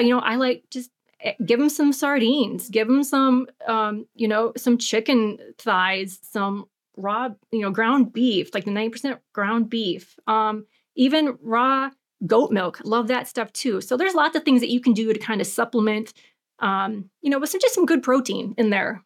you 0.00 0.10
know, 0.10 0.20
I 0.20 0.36
like 0.36 0.64
just 0.70 0.90
eh, 1.20 1.32
give 1.44 1.58
them 1.58 1.68
some 1.68 1.92
sardines, 1.92 2.68
give 2.68 2.88
them 2.88 3.04
some, 3.04 3.46
um, 3.66 4.06
you 4.14 4.28
know, 4.28 4.52
some 4.56 4.78
chicken 4.78 5.38
thighs, 5.58 6.18
some 6.22 6.66
raw, 6.96 7.30
you 7.50 7.60
know, 7.60 7.70
ground 7.70 8.12
beef, 8.12 8.54
like 8.54 8.64
the 8.64 8.70
90% 8.70 9.18
ground 9.32 9.70
beef, 9.70 10.18
um, 10.26 10.66
even 10.94 11.36
raw 11.42 11.90
goat 12.26 12.50
milk. 12.50 12.80
Love 12.84 13.08
that 13.08 13.28
stuff 13.28 13.52
too. 13.52 13.80
So 13.80 13.96
there's 13.96 14.14
lots 14.14 14.36
of 14.36 14.44
things 14.44 14.60
that 14.60 14.70
you 14.70 14.80
can 14.80 14.92
do 14.92 15.12
to 15.12 15.18
kind 15.18 15.40
of 15.40 15.46
supplement, 15.46 16.12
um, 16.60 17.10
you 17.22 17.30
know, 17.30 17.38
with 17.38 17.50
some 17.50 17.60
just 17.60 17.74
some 17.74 17.86
good 17.86 18.02
protein 18.02 18.54
in 18.56 18.70
there. 18.70 19.02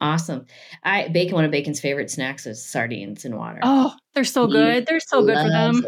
Awesome. 0.00 0.44
I 0.82 1.08
bacon. 1.08 1.34
One 1.34 1.44
of 1.44 1.50
Bacon's 1.50 1.80
favorite 1.80 2.10
snacks 2.10 2.46
is 2.46 2.64
sardines 2.64 3.24
in 3.24 3.34
water. 3.34 3.60
Oh, 3.62 3.94
they're 4.14 4.24
so 4.24 4.46
good. 4.46 4.86
They're 4.86 5.00
so 5.00 5.24
good 5.24 5.38
for 5.38 5.48
them. 5.48 5.86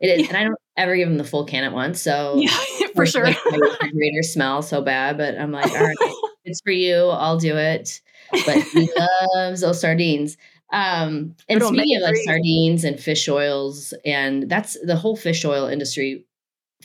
It 0.00 0.08
is, 0.08 0.22
yeah. 0.22 0.28
and 0.28 0.36
I 0.36 0.44
don't 0.44 0.58
ever 0.76 0.96
give 0.96 1.08
him 1.08 1.18
the 1.18 1.24
full 1.24 1.44
can 1.44 1.64
at 1.64 1.72
once. 1.72 2.00
So 2.00 2.36
yeah, 2.38 2.56
for 2.94 3.06
sure. 3.06 3.24
Like 3.24 3.38
my 3.50 3.58
refrigerator 3.58 4.22
smells 4.22 4.68
so 4.68 4.80
bad, 4.80 5.18
but 5.18 5.38
I'm 5.38 5.52
like, 5.52 5.70
all 5.70 5.84
right, 5.84 5.96
it's 6.44 6.60
for 6.60 6.70
you. 6.70 7.08
I'll 7.08 7.38
do 7.38 7.56
it. 7.56 8.00
But 8.30 8.62
he 8.62 8.90
loves 9.34 9.62
those 9.62 9.80
sardines. 9.80 10.36
Um, 10.70 11.34
and 11.48 11.62
speaking 11.62 11.96
of 11.96 12.02
like 12.02 12.16
sardines 12.24 12.84
and 12.84 13.00
fish 13.00 13.28
oils, 13.28 13.94
and 14.04 14.48
that's 14.48 14.76
the 14.84 14.96
whole 14.96 15.16
fish 15.16 15.44
oil 15.44 15.66
industry 15.66 16.26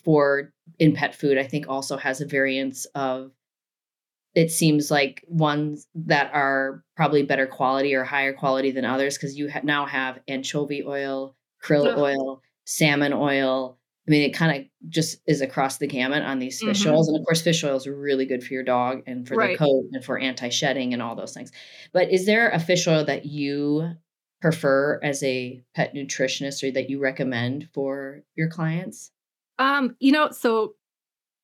for 0.04 0.54
in 0.80 0.94
pet 0.94 1.14
food, 1.14 1.38
I 1.38 1.44
think 1.44 1.68
also 1.68 1.98
has 1.98 2.22
a 2.22 2.26
variance 2.26 2.86
of 2.96 3.32
it 4.36 4.52
seems 4.52 4.90
like 4.90 5.24
ones 5.28 5.86
that 5.94 6.32
are 6.34 6.84
probably 6.96 7.24
better 7.24 7.46
quality 7.46 7.94
or 7.94 8.04
higher 8.04 8.34
quality 8.34 8.72
than 8.72 8.86
others 8.86 9.16
because 9.16 9.38
you 9.38 9.50
ha- 9.52 9.62
now 9.64 9.86
have 9.86 10.20
anchovy 10.28 10.84
oil, 10.84 11.36
krill 11.64 11.96
oil, 11.98 12.42
salmon 12.66 13.14
oil. 13.14 13.78
I 14.08 14.12
mean, 14.12 14.30
it 14.30 14.34
kind 14.34 14.58
of 14.58 14.90
just 14.90 15.20
is 15.28 15.42
across 15.42 15.78
the 15.78 15.88
gamut 15.88 16.24
on 16.24 16.40
these 16.40 16.60
fish 16.62 16.84
mm-hmm. 16.84 16.94
oils. 16.94 17.08
And 17.08 17.18
of 17.18 17.26
course, 17.26 17.42
fish 17.42 17.64
oil 17.64 17.78
is 17.78 17.88
really 17.88 18.26
good 18.26 18.44
for 18.44 18.54
your 18.54 18.64
dog 18.64 19.04
and 19.08 19.28
for 19.28 19.36
right. 19.36 19.52
the 19.52 19.58
coat 19.58 19.86
and 19.94 20.04
for 20.04 20.18
anti 20.18 20.50
shedding 20.50 20.94
and 20.94 21.02
all 21.02 21.16
those 21.16 21.34
things. 21.34 21.52
But 21.94 22.12
is 22.12 22.26
there 22.26 22.50
a 22.50 22.60
fish 22.60 22.88
oil 22.88 23.06
that 23.06 23.26
you 23.26 23.94
prefer 24.42 25.00
as 25.02 25.24
a 25.24 25.64
pet 25.74 25.94
nutritionist 25.96 26.68
or 26.68 26.72
that 26.72 26.90
you 26.90 27.00
recommend 27.00 27.70
for 27.74 28.24
your 28.36 28.50
clients? 28.50 29.12
Um, 29.58 29.96
you 30.00 30.12
know, 30.12 30.32
so 30.32 30.76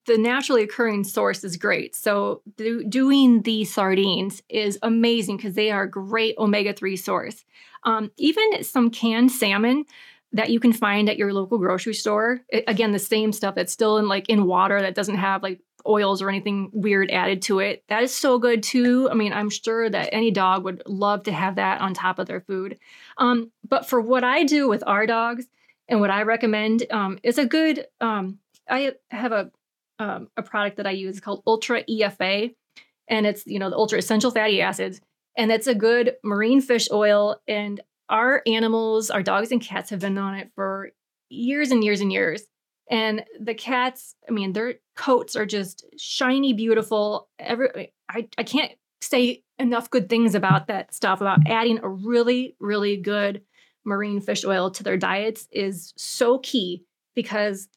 the 0.06 0.18
naturally 0.18 0.64
occurring 0.64 1.04
source 1.04 1.44
is 1.44 1.56
great. 1.56 1.96
So 1.96 2.42
do, 2.58 2.84
doing 2.84 3.44
the 3.44 3.64
sardines 3.64 4.42
is 4.50 4.80
amazing 4.82 5.38
because 5.38 5.54
they 5.54 5.72
are 5.72 5.84
a 5.84 5.90
great 5.90 6.36
omega-3 6.38 6.98
source. 6.98 7.46
Um, 7.84 8.12
even 8.18 8.64
some 8.64 8.90
canned 8.90 9.32
salmon 9.32 9.86
that 10.32 10.50
you 10.50 10.60
can 10.60 10.74
find 10.74 11.10
at 11.10 11.18
your 11.18 11.34
local 11.34 11.58
grocery 11.58 11.94
store. 11.94 12.42
It, 12.50 12.64
again, 12.68 12.92
the 12.92 13.00
same 13.00 13.32
stuff 13.32 13.56
that's 13.56 13.74
still 13.74 13.98
in 13.98 14.08
like 14.08 14.30
in 14.30 14.46
water 14.46 14.82
that 14.82 14.96
doesn't 14.96 15.18
have 15.18 15.44
like 15.44 15.60
oils 15.88 16.22
or 16.22 16.30
anything 16.30 16.70
weird 16.74 17.10
added 17.12 17.42
to 17.44 17.60
it. 17.60 17.84
That 17.88 18.04
is 18.04 18.14
so 18.14 18.38
good 18.38 18.62
too. 18.64 19.10
I 19.10 19.16
mean, 19.16 19.34
I'm 19.34 19.50
sure 19.50 19.90
that 19.90 20.10
any 20.12 20.32
dog 20.32 20.64
would 20.64 20.84
love 20.86 21.24
to 21.24 21.32
have 21.32 21.56
that 21.56 21.82
on 21.82 21.94
top 21.94 22.20
of 22.20 22.28
their 22.28 22.42
food. 22.42 22.78
Um, 23.18 23.52
but 23.68 23.88
for 23.88 24.02
what 24.02 24.24
I 24.24 24.44
do 24.44 24.68
with 24.68 24.84
our 24.86 25.06
dogs 25.06 25.48
and 25.88 26.00
what 26.00 26.12
I 26.12 26.24
recommend 26.24 26.86
um, 26.92 27.20
is 27.24 27.38
a 27.38 27.46
good. 27.46 27.86
Um, 28.02 28.40
I 28.70 28.94
have 29.10 29.32
a 29.32 29.52
um, 29.98 30.30
a 30.38 30.44
product 30.44 30.78
that 30.78 30.88
I 30.88 30.92
use 30.92 31.20
called 31.20 31.44
Ultra 31.46 31.84
EFA, 31.84 32.56
and 33.08 33.26
it's 33.26 33.46
you 33.46 33.60
know 33.60 33.70
the 33.70 33.76
ultra 33.76 33.98
essential 33.98 34.32
fatty 34.32 34.62
acids, 34.62 35.02
and 35.36 35.52
it's 35.52 35.68
a 35.68 35.76
good 35.76 36.16
marine 36.24 36.62
fish 36.62 36.88
oil. 36.92 37.42
And 37.48 37.82
our 38.10 38.42
animals, 38.46 39.10
our 39.10 39.24
dogs 39.24 39.52
and 39.52 39.62
cats, 39.62 39.90
have 39.90 40.00
been 40.00 40.18
on 40.18 40.36
it 40.36 40.52
for 40.56 40.92
years 41.30 41.72
and 41.72 41.84
years 41.84 42.02
and 42.02 42.12
years. 42.12 42.44
And 42.90 43.24
the 43.40 43.54
cats, 43.54 44.16
I 44.28 44.32
mean, 44.32 44.54
their 44.54 44.76
coats 44.96 45.36
are 45.36 45.46
just 45.46 45.86
shiny, 45.98 46.54
beautiful. 46.54 47.30
Every 47.38 47.94
I, 48.10 48.28
I 48.38 48.44
can't 48.44 48.72
say 49.02 49.44
enough 49.60 49.90
good 49.90 50.10
things 50.10 50.34
about 50.34 50.68
that 50.68 50.94
stuff. 50.94 51.22
About 51.22 51.48
adding 51.48 51.80
a 51.84 51.88
really, 51.88 52.56
really 52.60 52.98
good 52.98 53.42
marine 53.86 54.22
fish 54.22 54.44
oil 54.44 54.72
to 54.72 54.84
their 54.84 54.98
diets 54.98 55.48
is 55.52 55.94
so 55.98 56.40
key 56.40 56.84
because 57.16 57.68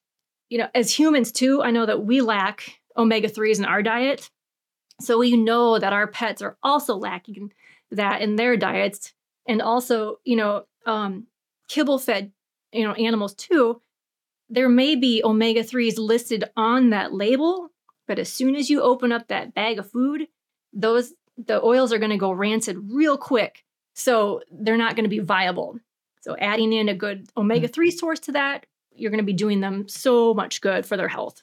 you 0.49 0.59
know, 0.59 0.69
as 0.75 0.93
humans 0.93 1.33
too, 1.33 1.63
I 1.63 1.71
know 1.71 1.87
that 1.87 2.05
we 2.05 2.21
lack 2.21 2.79
omega 2.95 3.27
3s 3.27 3.59
in 3.59 3.65
our 3.65 3.83
diet. 3.83 4.29
So 5.01 5.19
we 5.19 5.35
know 5.35 5.79
that 5.79 5.95
our 5.95 6.07
pets 6.07 6.43
are 6.43 6.59
also 6.63 6.95
lacking 6.95 7.55
that 7.91 8.21
in 8.21 8.37
their 8.37 8.59
diets. 8.59 9.15
And 9.47 9.61
also, 9.61 10.19
you 10.25 10.37
know, 10.37 10.65
um, 10.87 11.27
kibble 11.69 11.99
fed, 11.99 12.33
you 12.73 12.85
know, 12.85 12.93
animals 12.95 13.35
too. 13.35 13.81
There 14.49 14.69
may 14.69 14.97
be 14.97 15.23
omega 15.25 15.63
3s 15.63 15.99
listed 15.99 16.45
on 16.57 16.91
that 16.91 17.15
label, 17.15 17.71
but 18.07 18.19
as 18.19 18.31
soon 18.31 18.55
as 18.55 18.69
you 18.69 18.83
open 18.83 19.11
up 19.11 19.29
that 19.29 19.55
bag 19.55 19.79
of 19.79 19.91
food, 19.91 20.29
those 20.73 21.13
the 21.39 21.63
oils 21.63 21.93
are 21.93 21.99
going 21.99 22.11
to 22.11 22.19
go 22.19 22.31
rancid 22.31 22.77
real 22.91 23.17
quick. 23.17 23.65
So 23.95 24.43
they're 24.51 24.77
not 24.77 24.97
going 24.97 25.05
to 25.05 25.11
be 25.11 25.19
viable. 25.19 25.79
So 26.21 26.37
adding 26.37 26.73
in 26.73 26.89
a 26.89 26.95
good 26.95 27.29
omega 27.37 27.69
3 27.69 27.91
source 27.91 28.21
to 28.21 28.33
that 28.33 28.67
you're 28.95 29.11
going 29.11 29.19
to 29.19 29.25
be 29.25 29.33
doing 29.33 29.61
them 29.61 29.89
so 29.89 30.35
much 30.35 30.61
good 30.61 30.87
for 30.87 30.97
their 30.97 31.09
health. 31.09 31.43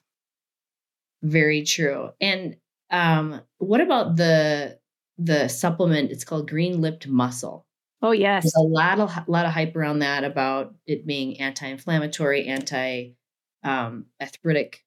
Very 1.21 1.63
true. 1.63 2.11
And 2.21 2.57
um, 2.91 3.41
what 3.57 3.81
about 3.81 4.15
the 4.15 4.79
the 5.17 5.47
supplement? 5.47 6.11
It's 6.11 6.23
called 6.23 6.49
green 6.49 6.81
lipped 6.81 7.07
mussel. 7.07 7.65
Oh 8.01 8.11
yes, 8.11 8.43
There's 8.43 8.55
a 8.55 8.61
lot 8.61 8.99
of 8.99 9.09
a 9.09 9.25
lot 9.27 9.45
of 9.45 9.51
hype 9.51 9.75
around 9.75 9.99
that 9.99 10.23
about 10.23 10.73
it 10.87 11.05
being 11.05 11.39
anti-inflammatory, 11.39 12.47
anti 12.47 13.15
um, 13.63 14.05
arthritic 14.21 14.85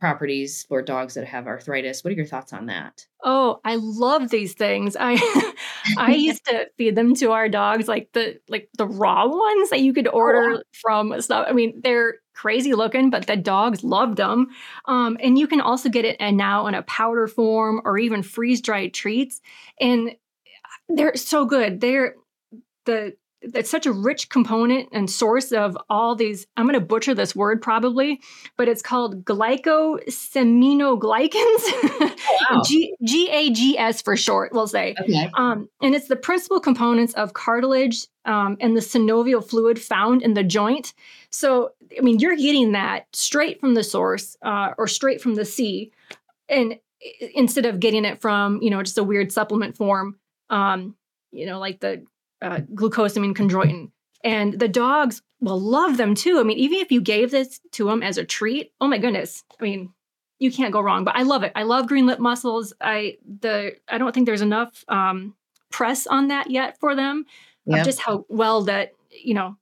properties 0.00 0.64
for 0.68 0.82
dogs 0.82 1.14
that 1.14 1.24
have 1.24 1.46
arthritis. 1.46 2.02
What 2.02 2.12
are 2.12 2.16
your 2.16 2.26
thoughts 2.26 2.52
on 2.52 2.66
that? 2.66 3.06
Oh, 3.22 3.60
I 3.64 3.76
love 3.76 4.30
these 4.30 4.54
things. 4.54 4.96
I 4.98 5.12
I 5.96 6.14
used 6.16 6.44
to 6.46 6.66
feed 6.76 6.96
them 6.96 7.14
to 7.16 7.30
our 7.30 7.48
dogs 7.48 7.86
like 7.86 8.10
the 8.12 8.40
like 8.48 8.68
the 8.76 8.88
raw 8.88 9.28
ones 9.28 9.70
that 9.70 9.80
you 9.80 9.92
could 9.92 10.08
oh, 10.08 10.10
order 10.10 10.56
oh. 10.58 10.62
from 10.72 11.20
stuff. 11.20 11.46
I 11.48 11.52
mean, 11.52 11.80
they're 11.84 12.14
crazy 12.34 12.74
looking, 12.74 13.10
but 13.10 13.28
the 13.28 13.36
dogs 13.36 13.84
loved 13.84 14.16
them. 14.16 14.48
Um, 14.86 15.16
and 15.22 15.38
you 15.38 15.46
can 15.46 15.60
also 15.60 15.88
get 15.88 16.04
it 16.04 16.16
and 16.18 16.36
now 16.36 16.66
in 16.66 16.74
a 16.74 16.82
powder 16.82 17.28
form 17.28 17.80
or 17.84 17.96
even 17.98 18.24
freeze 18.24 18.60
dried 18.60 18.94
treats. 18.94 19.40
And 19.80 20.16
they're 20.88 21.14
so 21.14 21.44
good. 21.44 21.80
They're 21.80 22.16
the 22.84 23.16
it's 23.42 23.70
such 23.70 23.86
a 23.86 23.92
rich 23.92 24.28
component 24.28 24.88
and 24.92 25.10
source 25.10 25.52
of 25.52 25.76
all 25.90 26.14
these 26.14 26.46
i'm 26.56 26.66
going 26.66 26.78
to 26.78 26.84
butcher 26.84 27.14
this 27.14 27.34
word 27.34 27.60
probably 27.60 28.20
but 28.56 28.68
it's 28.68 28.82
called 28.82 29.24
glycosaminoglycans 29.24 31.32
oh, 31.34 32.16
wow. 32.50 32.62
G- 32.64 32.94
gags 33.04 34.00
for 34.00 34.16
short 34.16 34.52
we'll 34.52 34.66
say 34.66 34.94
okay. 35.00 35.30
um, 35.34 35.68
and 35.80 35.94
it's 35.94 36.08
the 36.08 36.16
principal 36.16 36.60
components 36.60 37.14
of 37.14 37.34
cartilage 37.34 38.06
um, 38.24 38.56
and 38.60 38.76
the 38.76 38.80
synovial 38.80 39.46
fluid 39.46 39.80
found 39.80 40.22
in 40.22 40.34
the 40.34 40.44
joint 40.44 40.94
so 41.30 41.70
i 41.98 42.00
mean 42.00 42.18
you're 42.18 42.36
getting 42.36 42.72
that 42.72 43.06
straight 43.12 43.60
from 43.60 43.74
the 43.74 43.84
source 43.84 44.36
uh, 44.42 44.72
or 44.78 44.86
straight 44.86 45.20
from 45.20 45.34
the 45.34 45.44
sea 45.44 45.90
and 46.48 46.78
instead 47.34 47.66
of 47.66 47.80
getting 47.80 48.04
it 48.04 48.20
from 48.20 48.62
you 48.62 48.70
know 48.70 48.82
just 48.82 48.98
a 48.98 49.04
weird 49.04 49.32
supplement 49.32 49.76
form 49.76 50.16
um, 50.50 50.94
you 51.32 51.46
know 51.46 51.58
like 51.58 51.80
the 51.80 52.04
uh, 52.42 52.60
glucosamine 52.74 53.34
chondroitin. 53.34 53.90
And 54.24 54.58
the 54.58 54.68
dogs 54.68 55.22
will 55.40 55.60
love 55.60 55.96
them 55.96 56.14
too. 56.14 56.38
I 56.38 56.42
mean, 56.42 56.58
even 56.58 56.78
if 56.78 56.92
you 56.92 57.00
gave 57.00 57.30
this 57.30 57.60
to 57.72 57.86
them 57.86 58.02
as 58.02 58.18
a 58.18 58.24
treat, 58.24 58.72
oh 58.80 58.86
my 58.86 58.98
goodness. 58.98 59.42
I 59.58 59.62
mean, 59.62 59.92
you 60.38 60.50
can't 60.50 60.72
go 60.72 60.80
wrong. 60.80 61.04
But 61.04 61.16
I 61.16 61.22
love 61.22 61.42
it. 61.42 61.52
I 61.54 61.62
love 61.62 61.86
green 61.86 62.06
lip 62.06 62.18
mussels. 62.18 62.72
I 62.80 63.18
the 63.40 63.76
I 63.88 63.98
don't 63.98 64.12
think 64.12 64.26
there's 64.26 64.42
enough 64.42 64.84
um, 64.88 65.34
press 65.70 66.06
on 66.06 66.28
that 66.28 66.50
yet 66.50 66.78
for 66.78 66.94
them 66.94 67.26
yep. 67.64 67.80
of 67.80 67.84
just 67.84 68.00
how 68.00 68.26
well 68.28 68.62
that 68.62 68.92
you 69.10 69.34
know 69.34 69.56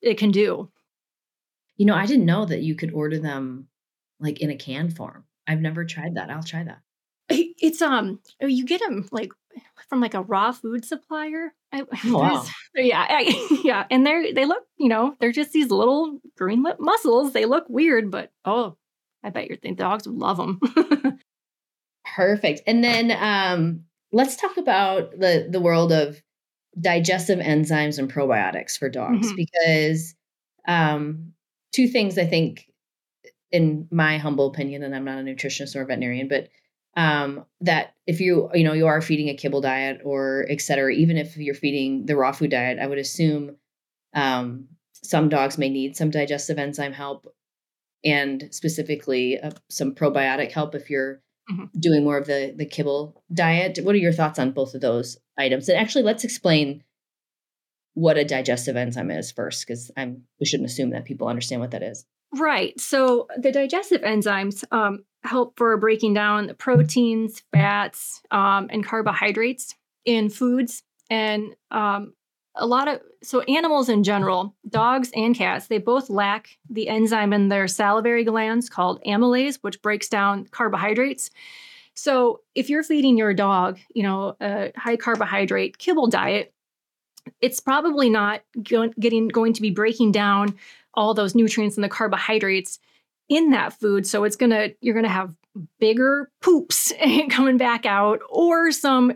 it 0.00 0.18
can 0.18 0.30
do. 0.30 0.70
You 1.76 1.86
know, 1.86 1.94
I 1.94 2.06
didn't 2.06 2.26
know 2.26 2.44
that 2.44 2.62
you 2.62 2.74
could 2.74 2.92
order 2.92 3.18
them 3.18 3.68
like 4.20 4.40
in 4.40 4.50
a 4.50 4.56
can 4.56 4.90
form. 4.90 5.24
I've 5.46 5.60
never 5.60 5.84
tried 5.84 6.14
that. 6.14 6.30
I'll 6.30 6.42
try 6.42 6.64
that. 6.64 6.80
It's 7.28 7.82
um 7.82 8.20
you 8.40 8.64
get 8.64 8.80
them 8.80 9.08
like 9.12 9.32
from 9.90 10.00
like 10.00 10.14
a 10.14 10.22
raw 10.22 10.52
food 10.52 10.84
supplier. 10.84 11.52
I, 11.72 11.82
oh, 12.06 12.18
wow. 12.18 12.44
Yeah, 12.74 13.04
I, 13.06 13.60
yeah, 13.64 13.84
and 13.90 14.06
they're 14.06 14.32
they 14.32 14.46
look, 14.46 14.62
you 14.78 14.88
know, 14.88 15.16
they're 15.20 15.32
just 15.32 15.52
these 15.52 15.70
little 15.70 16.20
green 16.38 16.62
lip 16.62 16.78
mussels. 16.80 17.32
They 17.32 17.44
look 17.44 17.64
weird, 17.68 18.10
but 18.10 18.32
oh, 18.44 18.76
I 19.22 19.30
bet 19.30 19.48
your 19.48 19.58
the 19.60 19.74
dogs 19.74 20.06
would 20.06 20.16
love 20.16 20.38
them. 20.38 20.60
Perfect. 22.14 22.62
And 22.66 22.82
then 22.82 23.10
um, 23.10 23.84
let's 24.12 24.36
talk 24.36 24.56
about 24.56 25.10
the 25.18 25.48
the 25.50 25.60
world 25.60 25.92
of 25.92 26.22
digestive 26.80 27.40
enzymes 27.40 27.98
and 27.98 28.12
probiotics 28.12 28.78
for 28.78 28.88
dogs 28.88 29.26
mm-hmm. 29.26 29.36
because 29.36 30.14
um, 30.68 31.32
two 31.74 31.88
things 31.88 32.16
I 32.16 32.26
think, 32.26 32.70
in 33.50 33.88
my 33.90 34.18
humble 34.18 34.46
opinion, 34.46 34.84
and 34.84 34.94
I'm 34.94 35.04
not 35.04 35.18
a 35.18 35.22
nutritionist 35.22 35.74
or 35.74 35.82
a 35.82 35.86
veterinarian, 35.86 36.28
but 36.28 36.48
um, 37.04 37.28
that 37.60 37.84
if 38.06 38.20
you 38.20 38.32
you 38.58 38.64
know 38.64 38.76
you 38.80 38.86
are 38.86 39.00
feeding 39.02 39.28
a 39.30 39.36
kibble 39.42 39.62
diet 39.62 40.00
or 40.04 40.46
et 40.54 40.60
cetera, 40.60 40.92
even 40.92 41.16
if 41.16 41.36
you're 41.36 41.62
feeding 41.64 42.06
the 42.06 42.16
raw 42.16 42.32
food 42.32 42.50
diet, 42.50 42.78
I 42.82 42.86
would 42.86 43.02
assume 43.06 43.56
Um, 44.12 44.68
some 45.12 45.28
dogs 45.28 45.56
may 45.56 45.70
need 45.70 45.96
some 45.96 46.10
digestive 46.10 46.58
enzyme 46.58 46.92
help 46.92 47.20
and 48.04 48.48
specifically 48.50 49.38
uh, 49.38 49.52
some 49.68 49.94
probiotic 49.94 50.50
help 50.52 50.74
if 50.74 50.90
you're 50.90 51.22
mm-hmm. 51.48 51.66
doing 51.78 52.02
more 52.04 52.18
of 52.18 52.26
the 52.26 52.52
the 52.58 52.66
kibble 52.66 53.22
diet. 53.30 53.78
What 53.84 53.94
are 53.94 54.04
your 54.06 54.16
thoughts 54.16 54.38
on 54.38 54.52
both 54.52 54.74
of 54.74 54.80
those 54.80 55.18
items? 55.38 55.68
And 55.68 55.78
actually, 55.78 56.04
let's 56.04 56.24
explain 56.24 56.82
what 57.94 58.18
a 58.18 58.24
digestive 58.24 58.76
enzyme 58.76 59.12
is 59.18 59.32
first, 59.32 59.64
because 59.64 59.92
I'm 59.96 60.24
we 60.40 60.46
shouldn't 60.46 60.70
assume 60.70 60.90
that 60.90 61.08
people 61.08 61.28
understand 61.28 61.60
what 61.60 61.70
that 61.70 61.82
is. 61.92 62.06
Right. 62.32 62.78
So 62.78 63.26
the 63.36 63.50
digestive 63.50 64.02
enzymes 64.02 64.64
um, 64.72 65.04
help 65.24 65.56
for 65.56 65.76
breaking 65.76 66.14
down 66.14 66.46
the 66.46 66.54
proteins, 66.54 67.42
fats, 67.52 68.22
um, 68.30 68.68
and 68.70 68.86
carbohydrates 68.86 69.74
in 70.04 70.28
foods. 70.30 70.82
And 71.10 71.56
um, 71.72 72.14
a 72.54 72.66
lot 72.66 72.88
of 72.88 73.00
so 73.22 73.40
animals 73.42 73.88
in 73.88 74.04
general, 74.04 74.54
dogs 74.68 75.10
and 75.14 75.34
cats, 75.34 75.66
they 75.66 75.78
both 75.78 76.08
lack 76.08 76.56
the 76.68 76.88
enzyme 76.88 77.32
in 77.32 77.48
their 77.48 77.66
salivary 77.66 78.24
glands 78.24 78.68
called 78.68 79.02
amylase, 79.04 79.58
which 79.60 79.82
breaks 79.82 80.08
down 80.08 80.46
carbohydrates. 80.46 81.30
So 81.94 82.40
if 82.54 82.70
you're 82.70 82.82
feeding 82.84 83.18
your 83.18 83.34
dog, 83.34 83.78
you 83.94 84.04
know, 84.04 84.36
a 84.40 84.72
high 84.76 84.96
carbohydrate 84.96 85.78
kibble 85.78 86.06
diet, 86.06 86.54
it's 87.40 87.60
probably 87.60 88.08
not 88.08 88.42
getting 88.62 89.28
going 89.28 89.52
to 89.52 89.62
be 89.62 89.70
breaking 89.70 90.12
down 90.12 90.54
all 90.94 91.14
those 91.14 91.34
nutrients 91.34 91.76
and 91.76 91.84
the 91.84 91.88
carbohydrates 91.88 92.78
in 93.28 93.50
that 93.50 93.72
food. 93.72 94.06
So 94.06 94.24
it's 94.24 94.36
gonna 94.36 94.70
you're 94.80 94.94
gonna 94.94 95.08
have 95.08 95.34
bigger 95.78 96.30
poops 96.40 96.92
coming 97.30 97.56
back 97.56 97.86
out 97.86 98.20
or 98.28 98.70
some 98.72 99.12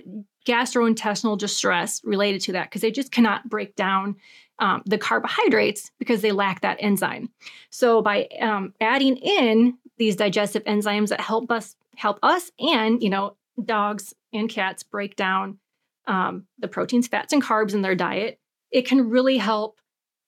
gastrointestinal 0.46 1.38
distress 1.38 2.02
related 2.04 2.40
to 2.42 2.52
that 2.52 2.64
because 2.64 2.82
they 2.82 2.90
just 2.90 3.12
cannot 3.12 3.48
break 3.48 3.74
down 3.76 4.16
um, 4.58 4.82
the 4.86 4.98
carbohydrates 4.98 5.90
because 5.98 6.22
they 6.22 6.32
lack 6.32 6.60
that 6.60 6.76
enzyme. 6.80 7.28
So 7.70 8.02
by 8.02 8.28
um, 8.40 8.74
adding 8.80 9.16
in 9.16 9.78
these 9.96 10.16
digestive 10.16 10.64
enzymes 10.64 11.08
that 11.08 11.20
help 11.20 11.50
us 11.50 11.76
help 11.96 12.18
us 12.22 12.50
and 12.58 13.02
you 13.02 13.10
know 13.10 13.36
dogs 13.64 14.14
and 14.32 14.48
cats 14.48 14.82
break 14.82 15.16
down 15.16 15.58
um, 16.06 16.46
the 16.58 16.68
proteins, 16.68 17.08
fats, 17.08 17.32
and 17.32 17.42
carbs 17.42 17.74
in 17.74 17.82
their 17.82 17.94
diet, 17.94 18.38
it 18.70 18.82
can 18.82 19.08
really 19.08 19.38
help 19.38 19.78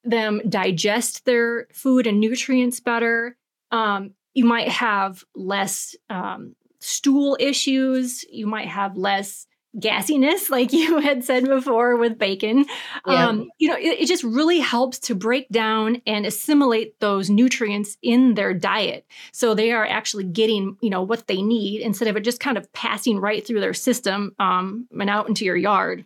them 0.09 0.41
digest 0.49 1.25
their 1.25 1.67
food 1.73 2.07
and 2.07 2.21
nutrients 2.21 2.81
better. 2.81 3.37
Um, 3.71 4.13
you 4.35 4.45
might 4.45 4.69
have 4.69 5.25
less 5.35 5.97
um, 6.11 6.55
stool 6.79 7.37
issues. 7.41 8.25
You 8.31 8.47
might 8.47 8.69
have 8.69 8.97
less 8.97 9.47
gassiness, 9.79 10.51
like 10.51 10.73
you 10.73 10.99
had 10.99 11.25
said 11.25 11.45
before 11.45 11.97
with 11.97 12.19
bacon. 12.19 12.65
Yeah. 13.07 13.29
Um, 13.29 13.51
you 13.59 13.69
know, 13.69 13.77
it, 13.77 14.01
it, 14.01 14.07
just 14.07 14.25
really 14.25 14.59
helps 14.59 14.99
to 15.01 15.15
break 15.15 15.49
down 15.51 16.01
and 16.07 16.25
assimilate 16.25 16.99
those 17.01 17.29
nutrients 17.29 17.97
in 18.03 18.35
their 18.35 18.55
diet. 18.55 19.07
So 19.33 19.55
they 19.55 19.73
are 19.73 19.87
actually 19.87 20.25
getting, 20.25 20.77
you 20.81 20.91
know, 20.91 21.03
what 21.03 21.27
they 21.27 21.43
need 21.43 21.81
instead 21.81 22.09
of 22.09 22.17
it 22.17 22.25
just 22.25 22.41
kind 22.41 22.57
of 22.57 22.73
passing 22.73 23.19
right 23.19 23.47
through 23.47 23.61
their 23.61 23.75
system 23.75 24.35
um, 24.39 24.89
and 24.99 25.11
out 25.11 25.29
into 25.29 25.45
your 25.45 25.57
yard. 25.57 26.05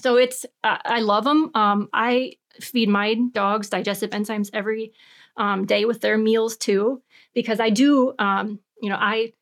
So 0.00 0.16
it's, 0.16 0.46
uh, 0.64 0.78
I 0.84 1.00
love 1.00 1.24
them. 1.24 1.50
Um, 1.54 1.88
I 1.92 2.34
feed 2.60 2.88
my 2.88 3.14
dogs 3.32 3.68
digestive 3.68 4.10
enzymes 4.10 4.50
every 4.52 4.92
um, 5.36 5.66
day 5.66 5.84
with 5.84 6.00
their 6.00 6.18
meals 6.18 6.56
too, 6.56 7.02
because 7.34 7.60
I 7.60 7.70
do, 7.70 8.14
um, 8.18 8.60
you 8.80 8.90
know, 8.90 8.98
I 8.98 9.32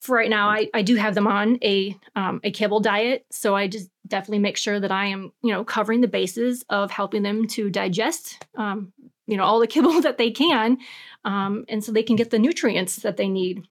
for 0.00 0.16
right 0.16 0.30
now, 0.30 0.48
I, 0.48 0.68
I 0.72 0.82
do 0.82 0.94
have 0.94 1.14
them 1.14 1.26
on 1.26 1.58
a 1.62 1.96
um, 2.14 2.40
a 2.44 2.50
kibble 2.50 2.80
diet, 2.80 3.26
so 3.30 3.56
I 3.56 3.66
just 3.66 3.90
definitely 4.06 4.38
make 4.38 4.56
sure 4.56 4.78
that 4.78 4.92
I 4.92 5.06
am 5.06 5.32
you 5.42 5.52
know 5.52 5.64
covering 5.64 6.00
the 6.00 6.08
bases 6.08 6.64
of 6.70 6.90
helping 6.90 7.22
them 7.22 7.46
to 7.48 7.68
digest 7.68 8.44
um, 8.56 8.92
you 9.26 9.36
know 9.36 9.44
all 9.44 9.60
the 9.60 9.66
kibble 9.74 10.00
that 10.02 10.18
they 10.18 10.30
can, 10.30 10.78
um, 11.24 11.64
and 11.68 11.82
so 11.82 11.92
they 11.92 12.02
can 12.02 12.16
get 12.16 12.30
the 12.30 12.38
nutrients 12.38 12.96
that 12.96 13.16
they 13.16 13.28
need. 13.28 13.66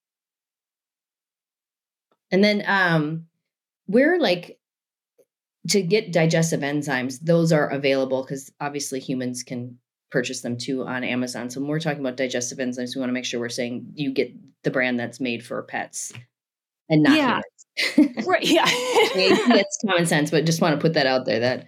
And 2.29 2.43
then 2.43 2.63
um, 2.67 3.27
we're 3.87 4.19
like 4.19 4.59
to 5.69 5.81
get 5.81 6.11
digestive 6.11 6.61
enzymes; 6.61 7.19
those 7.21 7.51
are 7.51 7.67
available 7.67 8.23
because 8.23 8.51
obviously 8.59 8.99
humans 8.99 9.43
can 9.43 9.77
purchase 10.09 10.41
them 10.41 10.57
too 10.57 10.85
on 10.85 11.03
Amazon. 11.03 11.49
So 11.49 11.59
when 11.59 11.69
we're 11.69 11.79
talking 11.79 11.99
about 11.99 12.17
digestive 12.17 12.59
enzymes, 12.59 12.95
we 12.95 12.99
want 12.99 13.09
to 13.09 13.13
make 13.13 13.25
sure 13.25 13.39
we're 13.39 13.49
saying 13.49 13.91
you 13.93 14.11
get 14.13 14.31
the 14.63 14.71
brand 14.71 14.99
that's 14.99 15.19
made 15.19 15.45
for 15.45 15.61
pets 15.63 16.13
and 16.89 17.03
not 17.03 17.17
yeah. 17.17 17.41
humans. 17.95 18.25
right. 18.27 18.43
Yeah. 18.43 18.65
it's 18.67 19.79
common 19.85 20.05
sense, 20.05 20.31
but 20.31 20.45
just 20.45 20.61
want 20.61 20.75
to 20.75 20.81
put 20.81 20.93
that 20.93 21.07
out 21.07 21.25
there 21.25 21.39
that 21.39 21.67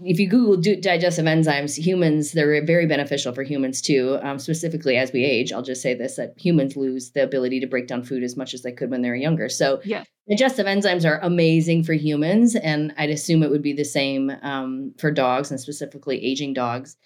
if 0.00 0.18
you 0.18 0.28
Google 0.28 0.56
digestive 0.80 1.26
enzymes, 1.26 1.78
humans, 1.78 2.32
they're 2.32 2.64
very 2.64 2.86
beneficial 2.86 3.32
for 3.32 3.44
humans 3.44 3.80
too. 3.80 4.18
Um, 4.20 4.38
specifically, 4.38 4.96
as 4.96 5.12
we 5.12 5.24
age, 5.24 5.52
I'll 5.52 5.62
just 5.62 5.80
say 5.80 5.94
this 5.94 6.16
that 6.16 6.34
humans 6.36 6.76
lose 6.76 7.12
the 7.12 7.22
ability 7.22 7.60
to 7.60 7.68
break 7.68 7.86
down 7.86 8.02
food 8.02 8.24
as 8.24 8.36
much 8.36 8.52
as 8.52 8.62
they 8.62 8.72
could 8.72 8.90
when 8.90 9.02
they 9.02 9.10
were 9.10 9.14
younger. 9.14 9.48
So, 9.48 9.80
yeah. 9.84 10.02
digestive 10.28 10.66
enzymes 10.66 11.08
are 11.08 11.20
amazing 11.20 11.84
for 11.84 11.92
humans. 11.92 12.56
And 12.56 12.94
I'd 12.98 13.10
assume 13.10 13.44
it 13.44 13.50
would 13.50 13.62
be 13.62 13.74
the 13.74 13.84
same 13.84 14.32
um, 14.42 14.92
for 14.98 15.12
dogs 15.12 15.52
and 15.52 15.60
specifically 15.60 16.24
aging 16.24 16.54
dogs. 16.54 16.96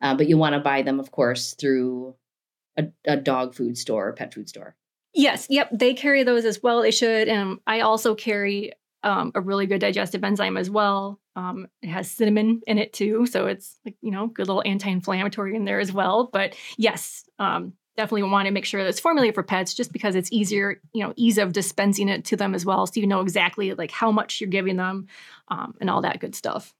Uh, 0.00 0.14
but 0.14 0.28
you 0.28 0.38
want 0.38 0.54
to 0.54 0.60
buy 0.60 0.80
them, 0.80 0.98
of 0.98 1.10
course, 1.10 1.54
through 1.60 2.14
a, 2.78 2.84
a 3.04 3.16
dog 3.18 3.54
food 3.54 3.76
store 3.76 4.08
or 4.08 4.12
pet 4.14 4.32
food 4.32 4.48
store. 4.48 4.74
Yes, 5.12 5.46
yep, 5.50 5.68
they 5.72 5.92
carry 5.92 6.22
those 6.22 6.46
as 6.46 6.62
well. 6.62 6.80
They 6.80 6.90
should. 6.90 7.28
And 7.28 7.58
I 7.66 7.80
also 7.80 8.14
carry 8.14 8.72
um, 9.02 9.32
a 9.34 9.42
really 9.42 9.66
good 9.66 9.80
digestive 9.80 10.24
enzyme 10.24 10.56
as 10.56 10.70
well. 10.70 11.19
Um, 11.40 11.68
it 11.80 11.88
has 11.88 12.10
cinnamon 12.10 12.60
in 12.66 12.76
it 12.76 12.92
too, 12.92 13.24
so 13.24 13.46
it's 13.46 13.78
like 13.84 13.96
you 14.02 14.10
know, 14.10 14.26
good 14.26 14.46
little 14.46 14.62
anti-inflammatory 14.66 15.56
in 15.56 15.64
there 15.64 15.80
as 15.80 15.90
well. 15.90 16.28
But 16.30 16.54
yes, 16.76 17.24
um, 17.38 17.72
definitely 17.96 18.24
want 18.24 18.46
to 18.46 18.52
make 18.52 18.66
sure 18.66 18.82
that 18.82 18.88
it's 18.88 19.00
formulated 19.00 19.34
for 19.34 19.42
pets, 19.42 19.72
just 19.72 19.92
because 19.92 20.14
it's 20.14 20.30
easier, 20.30 20.80
you 20.92 21.02
know, 21.02 21.14
ease 21.16 21.38
of 21.38 21.52
dispensing 21.52 22.08
it 22.10 22.26
to 22.26 22.36
them 22.36 22.54
as 22.54 22.66
well, 22.66 22.86
so 22.86 23.00
you 23.00 23.06
know 23.06 23.20
exactly 23.20 23.72
like 23.72 23.90
how 23.90 24.12
much 24.12 24.40
you're 24.40 24.50
giving 24.50 24.76
them, 24.76 25.06
um, 25.48 25.74
and 25.80 25.88
all 25.88 26.02
that 26.02 26.20
good 26.20 26.34
stuff. 26.34 26.74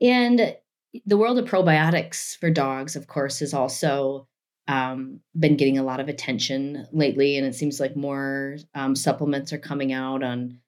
And 0.00 0.56
the 1.04 1.16
world 1.16 1.38
of 1.38 1.48
probiotics 1.48 2.36
for 2.38 2.50
dogs, 2.50 2.94
of 2.96 3.06
course, 3.06 3.40
has 3.40 3.52
also 3.52 4.28
um, 4.68 5.20
been 5.38 5.56
getting 5.56 5.78
a 5.78 5.84
lot 5.84 6.00
of 6.00 6.08
attention 6.08 6.86
lately, 6.92 7.36
and 7.36 7.46
it 7.46 7.54
seems 7.54 7.80
like 7.80 7.96
more 7.96 8.58
um, 8.74 8.94
supplements 8.94 9.52
are 9.52 9.58
coming 9.58 9.92
out 9.92 10.22
on 10.22 10.60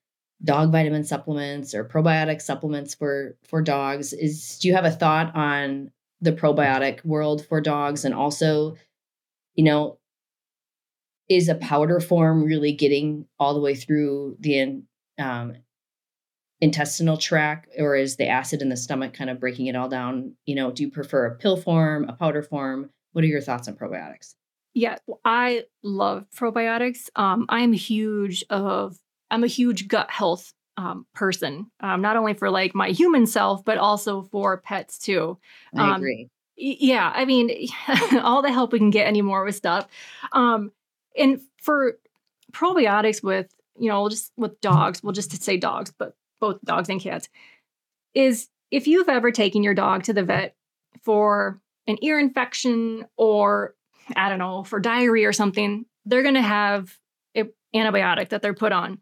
dog 0.43 0.71
vitamin 0.71 1.03
supplements 1.03 1.73
or 1.73 1.83
probiotic 1.83 2.41
supplements 2.41 2.95
for 2.95 3.35
for 3.43 3.61
dogs. 3.61 4.13
Is 4.13 4.57
do 4.59 4.67
you 4.67 4.73
have 4.73 4.85
a 4.85 4.91
thought 4.91 5.35
on 5.35 5.91
the 6.21 6.31
probiotic 6.31 7.03
world 7.05 7.45
for 7.45 7.61
dogs, 7.61 8.05
and 8.05 8.13
also, 8.13 8.75
you 9.55 9.63
know, 9.63 9.97
is 11.29 11.49
a 11.49 11.55
powder 11.55 11.99
form 11.99 12.43
really 12.43 12.71
getting 12.71 13.25
all 13.37 13.53
the 13.53 13.59
way 13.59 13.75
through 13.75 14.37
the 14.39 14.81
um, 15.19 15.55
intestinal 16.61 17.17
tract 17.17 17.69
or 17.77 17.95
is 17.95 18.17
the 18.17 18.27
acid 18.27 18.61
in 18.61 18.69
the 18.69 18.77
stomach 18.77 19.13
kind 19.13 19.29
of 19.29 19.39
breaking 19.39 19.67
it 19.67 19.75
all 19.75 19.89
down? 19.89 20.35
You 20.45 20.55
know 20.55 20.71
do 20.71 20.83
you 20.83 20.91
prefer 20.91 21.25
a 21.25 21.35
pill 21.35 21.57
form 21.57 22.05
a 22.09 22.13
powder 22.13 22.43
form? 22.43 22.89
What 23.13 23.23
are 23.23 23.27
your 23.27 23.41
thoughts 23.41 23.67
on 23.67 23.75
probiotics? 23.75 24.35
Yeah 24.73 24.97
i 25.23 25.63
love 25.83 26.25
probiotics. 26.35 27.09
Um, 27.15 27.45
i'm 27.49 27.73
huge 27.73 28.43
of 28.49 28.97
i'm 29.31 29.43
a 29.43 29.47
huge 29.47 29.87
gut 29.87 30.09
health 30.09 30.53
um, 30.77 31.05
person 31.13 31.69
um, 31.81 32.01
not 32.01 32.15
only 32.15 32.33
for 32.33 32.49
like 32.49 32.73
my 32.73 32.89
human 32.89 33.27
self 33.27 33.65
but 33.65 33.77
also 33.77 34.21
for 34.23 34.57
pets 34.57 34.97
too. 34.97 35.37
I 35.75 35.89
um, 35.89 35.95
agree. 35.97 36.29
yeah 36.55 37.11
i 37.13 37.25
mean 37.25 37.67
all 38.21 38.41
the 38.41 38.51
help 38.51 38.71
we 38.71 38.79
can 38.79 38.89
get 38.89 39.07
anymore 39.07 39.43
with 39.43 39.55
stuff. 39.55 39.87
Um, 40.31 40.71
and 41.17 41.41
for 41.61 41.97
probiotics 42.53 43.21
with 43.21 43.53
you 43.77 43.89
know 43.89 44.07
just 44.07 44.31
with 44.37 44.61
dogs 44.61 45.03
we'll 45.03 45.11
just 45.11 45.43
say 45.43 45.57
dogs 45.57 45.91
but 45.97 46.15
both 46.39 46.61
dogs 46.63 46.89
and 46.89 47.01
cats, 47.01 47.29
is 48.13 48.47
if 48.71 48.87
you've 48.87 49.09
ever 49.09 49.31
taken 49.31 49.63
your 49.63 49.73
dog 49.73 50.03
to 50.03 50.13
the 50.13 50.23
vet 50.23 50.55
for 51.03 51.59
an 51.87 51.97
ear 52.01 52.19
infection 52.19 53.05
or 53.17 53.75
I 54.15 54.29
don't 54.29 54.39
know, 54.39 54.63
for 54.63 54.79
diarrhea 54.79 55.27
or 55.27 55.33
something, 55.33 55.85
they're 56.05 56.23
going 56.23 56.35
to 56.35 56.41
have 56.41 56.97
an 57.35 57.51
antibiotic 57.75 58.29
that 58.29 58.41
they're 58.41 58.53
put 58.53 58.71
on. 58.71 58.99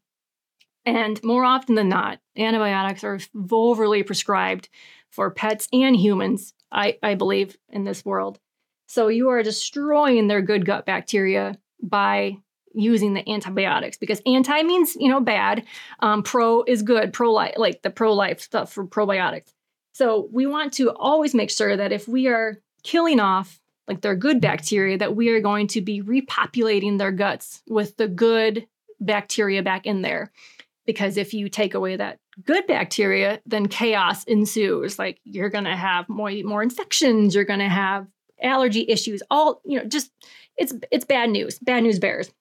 And 0.87 1.21
more 1.21 1.43
often 1.43 1.75
than 1.75 1.89
not, 1.89 2.21
antibiotics 2.37 3.03
are 3.03 3.19
overly 3.51 4.03
prescribed 4.03 4.69
for 5.09 5.29
pets 5.29 5.67
and 5.73 5.93
humans, 5.93 6.53
I, 6.71 6.97
I 7.03 7.15
believe, 7.15 7.57
in 7.67 7.83
this 7.83 8.05
world. 8.05 8.39
So 8.87 9.09
you 9.09 9.27
are 9.27 9.43
destroying 9.43 10.27
their 10.27 10.41
good 10.41 10.65
gut 10.65 10.85
bacteria 10.85 11.57
by 11.83 12.37
using 12.73 13.13
the 13.13 13.29
antibiotics 13.29 13.97
because 13.97 14.21
anti 14.25 14.63
means 14.63 14.95
you 14.95 15.09
know 15.09 15.19
bad. 15.19 15.65
Um, 15.99 16.23
pro 16.23 16.63
is 16.63 16.83
good 16.83 17.11
pro 17.11 17.33
life 17.33 17.55
like 17.57 17.81
the 17.81 17.89
pro 17.89 18.13
life 18.13 18.39
stuff 18.39 18.71
for 18.71 18.87
probiotics. 18.87 19.51
So 19.91 20.29
we 20.31 20.45
want 20.45 20.71
to 20.73 20.91
always 20.91 21.35
make 21.35 21.51
sure 21.51 21.75
that 21.75 21.91
if 21.91 22.07
we 22.07 22.27
are 22.27 22.61
killing 22.83 23.19
off 23.19 23.59
like 23.89 23.99
their 23.99 24.15
good 24.15 24.39
bacteria 24.39 24.97
that 24.99 25.17
we 25.17 25.29
are 25.31 25.41
going 25.41 25.67
to 25.67 25.81
be 25.81 26.01
repopulating 26.01 26.97
their 26.97 27.11
guts 27.11 27.61
with 27.67 27.97
the 27.97 28.07
good 28.07 28.67
bacteria 29.01 29.61
back 29.61 29.85
in 29.85 30.01
there 30.01 30.31
because 30.87 31.17
if 31.17 31.33
you 31.33 31.49
take 31.49 31.75
away 31.75 31.97
that 31.97 32.17
good 32.43 32.65
bacteria, 32.65 33.39
then 33.45 33.67
chaos 33.67 34.23
ensues. 34.23 34.97
Like 34.97 35.19
you're 35.23 35.49
going 35.49 35.65
to 35.65 35.75
have 35.75 36.09
more 36.09 36.31
more 36.43 36.63
infections, 36.63 37.35
you're 37.35 37.45
going 37.45 37.59
to 37.59 37.69
have 37.69 38.07
allergy 38.41 38.85
issues. 38.87 39.21
All 39.29 39.61
you 39.65 39.77
know, 39.77 39.85
just 39.85 40.11
it's 40.55 40.73
it's 40.89 41.05
bad 41.05 41.29
news. 41.29 41.59
Bad 41.59 41.83
news 41.83 41.99
bears. 41.99 42.31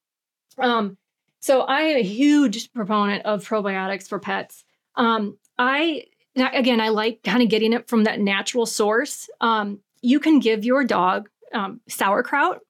Um, 0.57 0.97
so 1.41 1.63
I 1.63 1.81
am 1.83 1.99
a 1.99 2.03
huge 2.03 2.73
proponent 2.73 3.27
of 3.27 3.47
probiotics 3.47 4.09
for 4.09 4.19
pets. 4.19 4.65
Um, 4.95 5.37
I 5.59 6.05
again, 6.37 6.81
I 6.81 6.89
like 6.89 7.23
kind 7.23 7.43
of 7.43 7.49
getting 7.49 7.73
it 7.73 7.89
from 7.89 8.05
that 8.05 8.21
natural 8.21 8.65
source. 8.65 9.29
Um, 9.41 9.81
you 10.03 10.21
can 10.21 10.39
give 10.39 10.65
your 10.65 10.85
dog 10.85 11.29
um, 11.53 11.81
sauerkraut 11.89 12.61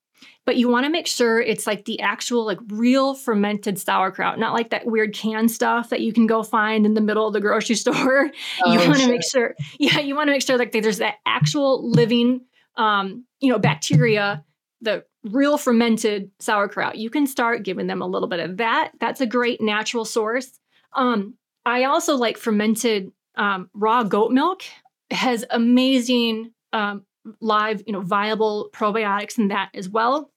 but 0.45 0.57
you 0.57 0.69
want 0.69 0.85
to 0.85 0.91
make 0.91 1.07
sure 1.07 1.41
it's 1.41 1.67
like 1.67 1.85
the 1.85 2.01
actual 2.01 2.45
like 2.45 2.59
real 2.69 3.15
fermented 3.15 3.79
sauerkraut 3.79 4.39
not 4.39 4.53
like 4.53 4.71
that 4.71 4.87
weird 4.87 5.15
canned 5.15 5.51
stuff 5.51 5.91
that 5.91 6.01
you 6.01 6.13
can 6.13 6.27
go 6.27 6.43
find 6.43 6.87
in 6.87 6.95
the 6.95 7.01
middle 7.01 7.27
of 7.27 7.33
the 7.33 7.41
grocery 7.41 7.77
store. 7.77 8.31
Oh, 8.65 8.73
you 8.73 8.79
want 8.79 8.95
to 8.95 9.01
sure. 9.01 9.09
make 9.09 9.25
sure 9.25 9.55
yeah 9.79 9.99
you 9.99 10.15
want 10.15 10.29
to 10.29 10.33
make 10.33 10.43
sure 10.43 10.59
like 10.59 10.73
there's 10.73 10.99
that 10.99 11.17
actual 11.27 11.89
living 11.89 12.43
um 12.77 13.25
you 13.41 13.51
know 13.51 13.59
bacteria 13.59 14.45
the 14.83 15.05
real 15.25 15.59
fermented 15.59 16.31
sauerkraut. 16.39 16.97
You 16.99 17.11
can 17.11 17.27
start 17.27 17.65
giving 17.65 17.89
them 17.89 18.01
a 18.01 18.07
little 18.07 18.29
bit 18.29 18.39
of 18.39 18.59
that. 18.59 18.93
That's 19.01 19.21
a 19.21 19.27
great 19.27 19.61
natural 19.61 20.05
source. 20.05 20.59
Um 20.95 21.35
i 21.65 21.85
also 21.85 22.17
like 22.17 22.37
fermented 22.37 23.11
um, 23.37 23.71
raw 23.75 24.03
goat 24.03 24.33
milk. 24.33 24.63
Has 25.11 25.45
amazing 25.51 26.53
um, 26.73 27.05
live, 27.41 27.83
you 27.87 27.93
know, 27.93 28.01
viable 28.01 28.71
probiotics 28.73 29.39
in 29.39 29.49
that 29.49 29.71
as 29.75 29.89
well. 29.89 30.31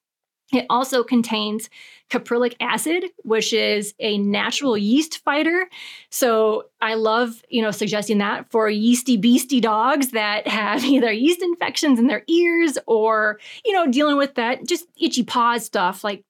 It 0.52 0.66
also 0.70 1.04
contains 1.04 1.70
caprylic 2.10 2.56
acid, 2.60 3.06
which 3.18 3.54
is 3.54 3.94
a 4.00 4.18
natural 4.18 4.78
yeast 4.78 5.20
fighter. 5.20 5.70
So 6.10 6.66
I 6.82 6.96
love, 6.96 7.44
you 7.50 7.62
know, 7.62 7.70
suggesting 7.72 8.18
that 8.18 8.50
for 8.50 8.68
yeasty 8.68 9.16
beastie 9.16 9.60
dogs 9.60 10.12
that 10.12 10.48
have 10.48 10.84
either 10.84 11.12
yeast 11.12 11.42
infections 11.42 12.00
in 12.00 12.08
their 12.08 12.24
ears 12.28 12.78
or, 12.88 13.40
you 13.64 13.74
know, 13.74 13.88
dealing 13.92 14.18
with 14.18 14.36
that 14.36 14.68
just 14.68 14.88
itchy 15.00 15.24
paws 15.24 15.66
stuff. 15.66 16.04
Like 16.04 16.24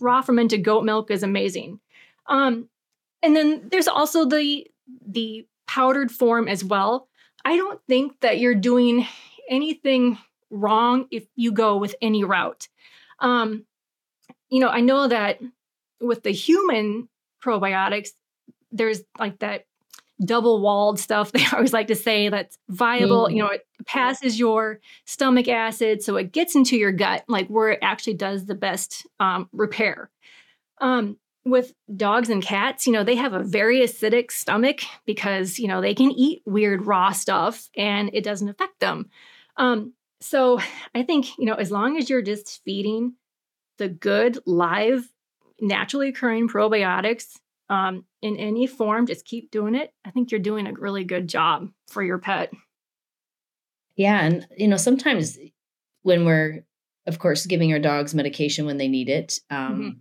raw 0.00 0.20
fermented 0.20 0.64
goat 0.64 0.84
milk 0.84 1.10
is 1.10 1.22
amazing. 1.22 1.78
Um, 2.26 2.68
and 3.22 3.34
then 3.36 3.68
there's 3.70 3.88
also 3.88 4.24
the 4.24 4.66
the 5.06 5.46
powdered 5.66 6.10
form 6.10 6.48
as 6.48 6.64
well. 6.64 7.08
I 7.44 7.56
don't 7.56 7.80
think 7.88 8.20
that 8.20 8.38
you're 8.38 8.54
doing 8.54 9.06
anything 9.48 10.18
wrong 10.50 11.06
if 11.10 11.26
you 11.36 11.52
go 11.52 11.76
with 11.76 11.94
any 12.00 12.24
route. 12.24 12.68
Um, 13.20 13.66
you 14.48 14.60
know, 14.60 14.68
I 14.68 14.80
know 14.80 15.08
that 15.08 15.40
with 16.00 16.22
the 16.22 16.30
human 16.30 17.08
probiotics, 17.42 18.10
there's 18.70 19.02
like 19.18 19.38
that 19.40 19.64
double 20.24 20.60
walled 20.60 20.98
stuff 20.98 21.30
they 21.32 21.44
always 21.52 21.72
like 21.72 21.88
to 21.88 21.94
say 21.94 22.28
that's 22.28 22.58
viable. 22.68 23.26
Mm. 23.26 23.32
You 23.32 23.38
know, 23.42 23.48
it 23.48 23.66
passes 23.86 24.38
your 24.38 24.80
stomach 25.04 25.48
acid, 25.48 26.02
so 26.02 26.16
it 26.16 26.32
gets 26.32 26.54
into 26.54 26.76
your 26.76 26.92
gut, 26.92 27.24
like 27.28 27.48
where 27.48 27.70
it 27.70 27.78
actually 27.82 28.14
does 28.14 28.46
the 28.46 28.54
best 28.54 29.06
um, 29.20 29.48
repair. 29.52 30.10
Um, 30.80 31.16
with 31.44 31.72
dogs 31.96 32.28
and 32.28 32.42
cats, 32.42 32.86
you 32.86 32.92
know, 32.92 33.04
they 33.04 33.14
have 33.14 33.32
a 33.32 33.42
very 33.42 33.80
acidic 33.80 34.30
stomach 34.30 34.80
because, 35.06 35.58
you 35.58 35.66
know, 35.66 35.80
they 35.80 35.94
can 35.94 36.10
eat 36.10 36.42
weird 36.44 36.86
raw 36.86 37.10
stuff 37.10 37.70
and 37.76 38.10
it 38.12 38.22
doesn't 38.22 38.50
affect 38.50 38.78
them. 38.80 39.08
Um, 39.58 39.92
so 40.20 40.60
I 40.94 41.02
think, 41.02 41.36
you 41.38 41.44
know, 41.44 41.54
as 41.54 41.70
long 41.70 41.96
as 41.98 42.08
you're 42.08 42.22
just 42.22 42.62
feeding 42.64 43.14
the 43.76 43.88
good, 43.88 44.38
live, 44.46 45.06
naturally 45.60 46.08
occurring 46.08 46.48
probiotics 46.48 47.34
um, 47.68 48.04
in 48.22 48.36
any 48.36 48.66
form, 48.66 49.06
just 49.06 49.24
keep 49.24 49.50
doing 49.50 49.74
it. 49.74 49.92
I 50.04 50.10
think 50.10 50.30
you're 50.30 50.40
doing 50.40 50.66
a 50.66 50.72
really 50.72 51.04
good 51.04 51.28
job 51.28 51.68
for 51.88 52.02
your 52.02 52.18
pet. 52.18 52.52
Yeah. 53.96 54.20
And, 54.24 54.46
you 54.56 54.68
know, 54.68 54.76
sometimes 54.76 55.38
when 56.02 56.24
we're, 56.24 56.64
of 57.06 57.18
course, 57.18 57.46
giving 57.46 57.72
our 57.72 57.78
dogs 57.78 58.14
medication 58.14 58.64
when 58.64 58.78
they 58.78 58.88
need 58.88 59.08
it, 59.08 59.40
um, 59.50 60.00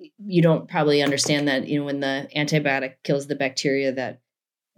mm-hmm. 0.00 0.06
you 0.18 0.42
don't 0.42 0.68
probably 0.68 1.02
understand 1.02 1.48
that, 1.48 1.66
you 1.66 1.80
know, 1.80 1.84
when 1.84 2.00
the 2.00 2.28
antibiotic 2.36 2.94
kills 3.02 3.26
the 3.26 3.34
bacteria 3.34 3.92
that 3.92 4.20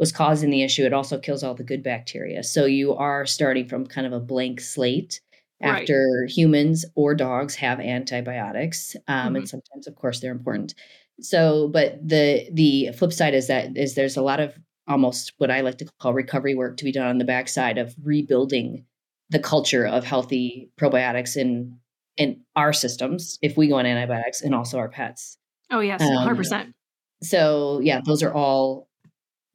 was 0.03 0.11
causing 0.11 0.51
the 0.51 0.65
issue, 0.65 0.85
it 0.85 0.93
also 0.93 1.17
kills 1.17 1.45
all 1.45 1.55
the 1.55 1.63
good 1.63 1.81
bacteria. 1.81 2.43
So 2.43 2.65
you 2.65 2.93
are 2.93 3.25
starting 3.25 3.69
from 3.69 3.87
kind 3.87 4.05
of 4.05 4.13
a 4.13 4.19
blank 4.19 4.61
slate 4.61 5.21
after 5.63 6.23
right. 6.23 6.29
humans 6.29 6.85
or 6.97 7.15
dogs 7.15 7.55
have 7.55 7.79
antibiotics. 7.79 8.97
Um, 9.07 9.27
mm-hmm. 9.27 9.37
And 9.37 9.49
sometimes, 9.49 9.87
of 9.87 9.95
course, 9.95 10.19
they're 10.19 10.33
important. 10.33 10.75
So, 11.21 11.69
but 11.69 12.01
the 12.03 12.49
the 12.53 12.91
flip 12.99 13.13
side 13.13 13.33
is 13.33 13.47
that 13.47 13.77
is 13.77 13.95
there's 13.95 14.17
a 14.17 14.23
lot 14.23 14.41
of 14.41 14.53
almost 14.89 15.35
what 15.39 15.53
I 15.53 15.61
like 15.61 15.79
to 15.79 15.87
call 16.01 16.15
recovery 16.15 16.57
work 16.57 16.79
to 16.79 16.85
be 16.85 16.91
done 16.91 17.07
on 17.07 17.19
the 17.19 17.25
backside 17.25 17.79
of 17.79 17.95
rebuilding 18.03 18.85
the 19.31 19.39
culture 19.39 19.87
of 19.87 20.03
healthy 20.03 20.69
probiotics 20.81 21.37
in 21.37 21.79
in 22.17 22.41
our 22.57 22.73
systems 22.73 23.39
if 23.41 23.57
we 23.57 23.69
go 23.69 23.77
on 23.77 23.87
antibiotics 23.87 24.43
and 24.43 24.53
also 24.53 24.79
our 24.79 24.89
pets. 24.89 25.39
Oh 25.71 25.79
yes, 25.79 26.03
hundred 26.03 26.33
um, 26.33 26.37
percent. 26.37 26.75
So 27.23 27.79
yeah, 27.85 28.01
those 28.05 28.25
are 28.25 28.35
all 28.35 28.89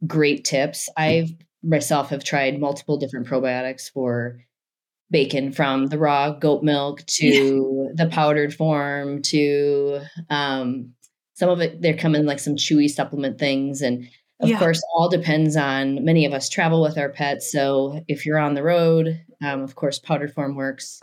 great 0.06 0.45
tips. 0.45 0.89
I 0.98 1.36
myself 1.64 2.10
have 2.10 2.24
tried 2.24 2.60
multiple 2.60 2.98
different 2.98 3.28
probiotics 3.28 3.91
for 3.91 4.39
bacon 5.10 5.52
from 5.52 5.88
the 5.88 5.98
raw 5.98 6.32
goat 6.32 6.64
milk 6.64 7.06
to 7.06 7.91
the 7.95 8.08
powdered 8.08 8.54
form 8.54 9.22
to 9.22 10.02
um, 10.30 10.93
some 11.34 11.50
of 11.50 11.62
it 11.62 11.82
they 11.82 11.93
come 11.93 12.16
in 12.16 12.26
like 12.26 12.39
some 12.39 12.56
chewy 12.56 12.89
supplement 12.89 13.39
things. 13.39 13.82
And 13.82 14.10
of 14.39 14.50
yeah. 14.50 14.60
course 14.60 14.82
all 14.93 15.10
depends 15.10 15.56
on 15.56 16.04
many 16.04 16.26
of 16.26 16.34
us 16.34 16.50
travel 16.50 16.82
with 16.82 16.98
our 16.98 17.10
pets. 17.10 17.52
So 17.52 18.04
if 18.08 18.26
you're 18.26 18.39
on 18.39 18.54
the 18.54 18.64
road 18.64 19.24
um, 19.41 19.62
of 19.62 19.76
course 19.76 20.00
powdered 20.00 20.34
form 20.34 20.56
works. 20.56 21.02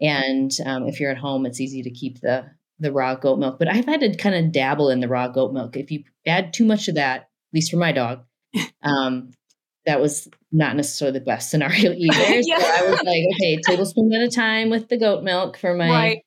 And 0.00 0.52
um, 0.64 0.86
if 0.86 1.00
you're 1.00 1.10
at 1.10 1.18
home 1.18 1.46
it's 1.46 1.60
easy 1.60 1.82
to 1.82 1.90
keep 1.90 2.20
the 2.20 2.46
the 2.80 2.92
raw 2.92 3.14
goat 3.14 3.38
milk. 3.38 3.58
But 3.58 3.68
i've 3.68 3.86
had 3.86 4.00
to 4.00 4.14
kind 4.14 4.34
of 4.34 4.52
dabble 4.52 4.90
in 4.90 5.00
the 5.00 5.08
raw 5.08 5.28
goat 5.28 5.52
milk. 5.52 5.76
If 5.76 5.90
you 5.90 6.04
add 6.26 6.52
too 6.52 6.64
much 6.64 6.88
of 6.88 6.94
that 6.96 7.22
at 7.22 7.54
least 7.54 7.70
for 7.70 7.78
my 7.78 7.92
dog 7.92 8.24
um, 8.82 9.30
that 9.86 10.00
was 10.00 10.28
not 10.52 10.76
necessarily 10.76 11.18
the 11.18 11.24
best 11.24 11.50
scenario 11.50 11.92
either. 11.96 12.40
yeah. 12.42 12.58
So 12.58 12.86
I 12.86 12.90
was 12.90 13.02
like, 13.02 13.24
okay, 13.34 13.58
tablespoon 13.66 14.12
at 14.12 14.22
a 14.22 14.30
time 14.30 14.70
with 14.70 14.88
the 14.88 14.98
goat 14.98 15.24
milk 15.24 15.56
for 15.56 15.74
my 15.74 15.88
right. 15.88 16.18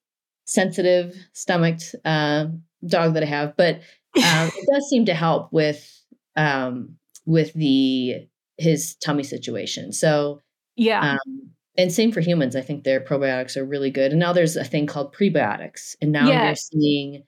sensitive 0.46 1.16
stomached 1.34 1.96
uh, 2.04 2.48
dog 2.86 3.14
that 3.14 3.24
I 3.24 3.28
have. 3.28 3.56
But 3.56 3.76
um, 4.18 4.52
it 4.56 4.68
does 4.72 4.90
seem 4.90 5.06
to 5.06 5.14
help 5.14 5.54
with 5.54 5.88
um, 6.36 6.98
with 7.26 7.54
the 7.54 8.28
his 8.58 8.96
tummy 8.96 9.24
situation. 9.24 9.94
So 9.94 10.42
yeah. 10.76 11.12
Um, 11.14 11.52
and 11.78 11.92
same 11.92 12.12
for 12.12 12.20
humans. 12.20 12.56
I 12.56 12.62
think 12.62 12.84
their 12.84 13.00
probiotics 13.00 13.56
are 13.56 13.66
really 13.66 13.92
good. 13.92 14.12
And 14.12 14.20
now 14.20 14.34
there's 14.34 14.58
a 14.58 14.64
thing 14.64 14.88
called 14.88 15.16
prebiotics. 15.16 15.96
And 16.02 16.12
now 16.12 16.28
yes. 16.28 16.70
you're 16.72 16.82
seeing 16.82 17.24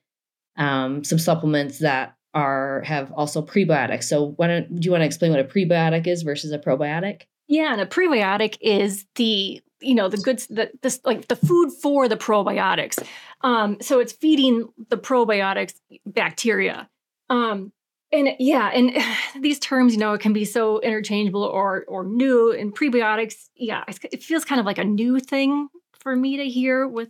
um, 0.57 1.03
some 1.03 1.19
supplements 1.19 1.79
that 1.79 2.15
are 2.33 2.81
have 2.81 3.11
also 3.13 3.41
prebiotics. 3.41 4.05
So 4.05 4.33
why 4.37 4.47
don't 4.47 4.79
do 4.79 4.85
you 4.85 4.91
want 4.91 5.01
to 5.01 5.05
explain 5.05 5.31
what 5.31 5.39
a 5.39 5.43
prebiotic 5.43 6.07
is 6.07 6.23
versus 6.23 6.51
a 6.51 6.59
probiotic? 6.59 7.23
Yeah, 7.47 7.71
and 7.71 7.81
a 7.81 7.85
prebiotic 7.85 8.57
is 8.61 9.05
the 9.15 9.61
you 9.81 9.95
know 9.95 10.09
the 10.09 10.17
goods 10.17 10.47
the 10.47 10.71
this 10.81 10.99
like 11.03 11.27
the 11.27 11.35
food 11.35 11.71
for 11.81 12.07
the 12.07 12.17
probiotics. 12.17 13.03
Um, 13.41 13.77
so 13.81 13.99
it's 13.99 14.13
feeding 14.13 14.69
the 14.89 14.97
probiotics 14.97 15.73
bacteria. 16.05 16.89
Um, 17.29 17.71
and 18.11 18.29
yeah, 18.39 18.69
and 18.69 18.97
these 19.41 19.59
terms, 19.59 19.93
you 19.93 19.99
know, 19.99 20.13
it 20.13 20.21
can 20.21 20.33
be 20.33 20.45
so 20.45 20.79
interchangeable 20.79 21.43
or 21.43 21.85
or 21.87 22.03
new. 22.03 22.51
And 22.51 22.75
prebiotics, 22.75 23.49
yeah, 23.55 23.83
it 23.87 24.23
feels 24.23 24.45
kind 24.45 24.59
of 24.59 24.65
like 24.65 24.77
a 24.77 24.83
new 24.83 25.19
thing 25.19 25.67
for 25.99 26.15
me 26.15 26.37
to 26.37 26.49
hear 26.49 26.87
with 26.87 27.09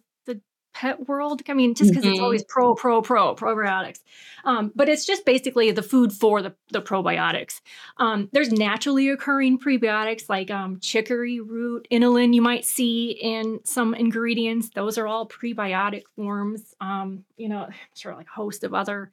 pet 0.73 1.07
world. 1.07 1.41
I 1.47 1.53
mean, 1.53 1.75
just 1.75 1.91
because 1.91 2.03
mm-hmm. 2.03 2.13
it's 2.13 2.21
always 2.21 2.43
pro, 2.43 2.75
pro, 2.75 3.01
pro, 3.01 3.35
probiotics. 3.35 3.99
Um, 4.43 4.71
but 4.75 4.89
it's 4.89 5.05
just 5.05 5.25
basically 5.25 5.71
the 5.71 5.83
food 5.83 6.11
for 6.11 6.41
the, 6.41 6.55
the 6.71 6.81
probiotics. 6.81 7.61
Um, 7.97 8.29
there's 8.33 8.51
naturally 8.51 9.09
occurring 9.09 9.59
prebiotics 9.59 10.29
like 10.29 10.51
um, 10.51 10.79
chicory 10.79 11.39
root, 11.39 11.87
inulin, 11.91 12.33
you 12.33 12.41
might 12.41 12.65
see 12.65 13.11
in 13.11 13.59
some 13.63 13.93
ingredients. 13.93 14.69
Those 14.73 14.97
are 14.97 15.07
all 15.07 15.27
prebiotic 15.27 16.03
forms. 16.15 16.73
Um, 16.81 17.25
you 17.37 17.49
know, 17.49 17.59
I'm 17.67 17.73
sure 17.95 18.15
like 18.15 18.27
a 18.27 18.35
host 18.35 18.63
of 18.63 18.73
other 18.73 19.11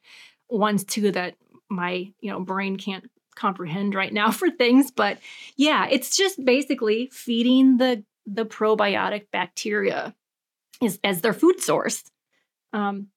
ones 0.49 0.85
too 0.85 1.13
that 1.13 1.37
my, 1.69 2.13
you 2.21 2.31
know, 2.31 2.41
brain 2.41 2.77
can't 2.77 3.09
comprehend 3.37 3.95
right 3.95 4.13
now 4.13 4.31
for 4.33 4.51
things. 4.51 4.91
But 4.91 5.19
yeah, 5.57 5.87
it's 5.91 6.17
just 6.17 6.45
basically 6.45 7.09
feeding 7.13 7.77
the 7.77 8.05
the 8.27 8.45
probiotic 8.45 9.27
bacteria 9.33 10.15
is 10.83 10.99
as 11.05 11.21
their 11.21 11.33
food 11.33 11.61
source. 11.61 12.05
Um, 12.73 13.09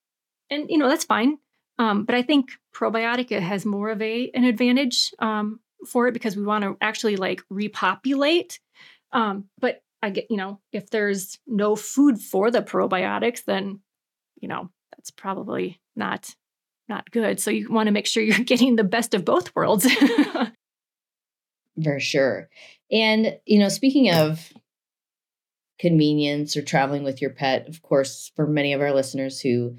and 0.50 0.70
you 0.70 0.78
know 0.78 0.90
that's 0.90 1.06
fine. 1.06 1.38
Um, 1.80 2.06
but 2.06 2.16
I 2.16 2.22
think 2.22 2.52
probiotic 2.74 3.38
has 3.40 3.66
more 3.66 3.90
of 3.90 4.02
a 4.02 4.30
an 4.34 4.44
advantage 4.44 5.12
um, 5.20 5.60
for 5.88 6.08
it 6.08 6.14
because 6.14 6.36
we 6.36 6.44
want 6.44 6.64
to 6.64 6.78
actually 6.82 7.16
like 7.16 7.42
repopulate. 7.50 8.60
Um, 9.12 9.46
but 9.60 9.82
I 10.02 10.10
get 10.10 10.28
you 10.30 10.38
know 10.38 10.60
if 10.72 10.90
there's 10.90 11.40
no 11.48 11.76
food 11.76 12.20
for 12.20 12.52
the 12.52 12.62
probiotics, 12.62 13.46
then 13.46 13.80
you 14.40 14.48
know 14.48 14.70
that's 14.96 15.12
probably 15.12 15.80
not 15.96 16.34
not 16.90 17.10
good. 17.12 17.40
So 17.40 17.52
you 17.52 17.70
want 17.70 17.88
to 17.88 17.92
make 17.92 18.08
sure 18.08 18.24
you're 18.24 18.40
getting 18.40 18.76
the 18.76 18.84
best 18.84 19.14
of 19.14 19.26
both 19.26 19.56
worlds. 19.56 19.88
For 21.84 22.00
sure. 22.00 22.50
And, 22.92 23.38
you 23.46 23.58
know, 23.60 23.70
speaking 23.70 24.12
of 24.12 24.54
convenience 25.80 26.56
or 26.56 26.62
traveling 26.62 27.04
with 27.04 27.22
your 27.22 27.32
pet, 27.32 27.68
of 27.68 27.82
course, 27.82 28.32
for 28.36 28.48
many 28.48 28.74
of 28.74 28.82
our 28.82 28.94
listeners 28.94 29.40
who 29.40 29.76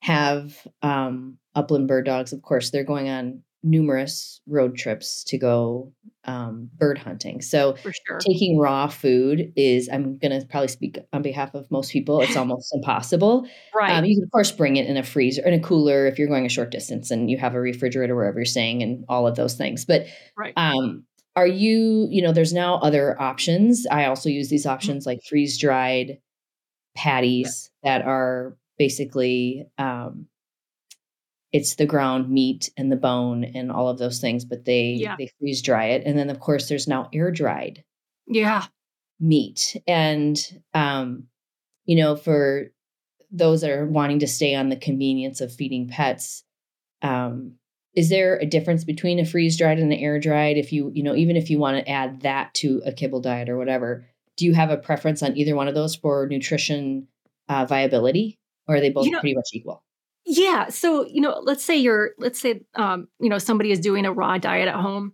have 0.00 0.66
um, 0.82 1.38
upland 1.54 1.88
bird 1.88 2.04
dogs, 2.04 2.32
of 2.32 2.42
course, 2.42 2.70
they're 2.70 2.84
going 2.84 3.08
on 3.08 3.42
numerous 3.64 4.40
road 4.48 4.76
trips 4.76 5.22
to 5.24 5.38
go 5.38 5.92
um, 6.24 6.68
bird 6.76 6.98
hunting. 6.98 7.40
So 7.40 7.76
sure. 7.76 8.18
taking 8.18 8.58
raw 8.58 8.88
food 8.88 9.52
is, 9.56 9.88
I'm 9.92 10.18
going 10.18 10.38
to 10.38 10.46
probably 10.46 10.68
speak 10.68 10.98
on 11.12 11.22
behalf 11.22 11.54
of 11.54 11.70
most 11.70 11.92
people, 11.92 12.20
it's 12.20 12.36
almost 12.36 12.74
impossible. 12.74 13.46
Right. 13.74 13.92
Um, 13.92 14.04
you 14.04 14.16
can, 14.16 14.24
of 14.24 14.30
course, 14.30 14.50
bring 14.50 14.76
it 14.76 14.86
in 14.86 14.96
a 14.96 15.02
freezer, 15.02 15.46
in 15.46 15.54
a 15.54 15.60
cooler 15.60 16.06
if 16.06 16.18
you're 16.18 16.28
going 16.28 16.46
a 16.46 16.48
short 16.48 16.70
distance 16.70 17.10
and 17.10 17.30
you 17.30 17.38
have 17.38 17.54
a 17.54 17.60
refrigerator 17.60 18.16
wherever 18.16 18.38
you're 18.38 18.44
staying 18.44 18.82
and 18.82 19.04
all 19.08 19.26
of 19.26 19.36
those 19.36 19.54
things. 19.54 19.84
But 19.84 20.06
right. 20.36 20.52
um, 20.56 21.04
are 21.34 21.46
you, 21.46 22.08
you 22.10 22.22
know, 22.22 22.32
there's 22.32 22.52
now 22.52 22.76
other 22.76 23.20
options. 23.20 23.86
I 23.90 24.06
also 24.06 24.28
use 24.28 24.48
these 24.48 24.62
mm-hmm. 24.62 24.74
options 24.74 25.06
like 25.06 25.20
freeze 25.28 25.58
dried 25.58 26.18
patties 26.94 27.70
that 27.82 28.02
are 28.02 28.56
basically 28.78 29.66
um, 29.78 30.26
it's 31.52 31.74
the 31.74 31.86
ground 31.86 32.30
meat 32.30 32.70
and 32.76 32.90
the 32.90 32.96
bone 32.96 33.44
and 33.44 33.70
all 33.70 33.88
of 33.88 33.98
those 33.98 34.20
things, 34.20 34.44
but 34.44 34.64
they 34.64 34.92
yeah. 34.92 35.16
they 35.18 35.30
freeze 35.38 35.62
dry 35.62 35.86
it. 35.86 36.02
And 36.04 36.18
then 36.18 36.30
of 36.30 36.40
course 36.40 36.68
there's 36.68 36.88
now 36.88 37.08
air 37.12 37.30
dried. 37.30 37.84
Yeah. 38.26 38.66
Meat. 39.20 39.80
And 39.86 40.38
um, 40.74 41.24
you 41.84 41.96
know, 41.96 42.16
for 42.16 42.66
those 43.30 43.62
that 43.62 43.70
are 43.70 43.86
wanting 43.86 44.18
to 44.20 44.26
stay 44.26 44.54
on 44.54 44.68
the 44.68 44.76
convenience 44.76 45.40
of 45.40 45.52
feeding 45.52 45.88
pets, 45.88 46.44
um, 47.02 47.54
is 47.94 48.08
there 48.08 48.38
a 48.38 48.46
difference 48.46 48.84
between 48.84 49.18
a 49.18 49.24
freeze 49.26 49.58
dried 49.58 49.78
and 49.78 49.92
an 49.92 49.98
air 49.98 50.18
dried? 50.18 50.56
If 50.56 50.72
you, 50.72 50.90
you 50.94 51.02
know, 51.02 51.14
even 51.14 51.36
if 51.36 51.50
you 51.50 51.58
want 51.58 51.78
to 51.78 51.90
add 51.90 52.22
that 52.22 52.54
to 52.54 52.82
a 52.86 52.92
kibble 52.92 53.20
diet 53.20 53.48
or 53.48 53.58
whatever, 53.58 54.06
do 54.36 54.46
you 54.46 54.54
have 54.54 54.70
a 54.70 54.78
preference 54.78 55.22
on 55.22 55.36
either 55.36 55.54
one 55.54 55.68
of 55.68 55.74
those 55.74 55.94
for 55.94 56.26
nutrition 56.26 57.06
uh, 57.48 57.66
viability, 57.66 58.38
or 58.66 58.76
are 58.76 58.80
they 58.80 58.90
both 58.90 59.04
you 59.04 59.12
know, 59.12 59.20
pretty 59.20 59.34
much 59.34 59.50
equal? 59.52 59.84
Yeah. 60.24 60.68
So, 60.68 61.06
you 61.06 61.20
know, 61.20 61.40
let's 61.42 61.64
say 61.64 61.76
you're, 61.76 62.12
let's 62.18 62.40
say, 62.40 62.62
um, 62.76 63.08
you 63.20 63.28
know, 63.28 63.38
somebody 63.38 63.72
is 63.72 63.80
doing 63.80 64.06
a 64.06 64.12
raw 64.12 64.38
diet 64.38 64.68
at 64.68 64.74
home 64.74 65.12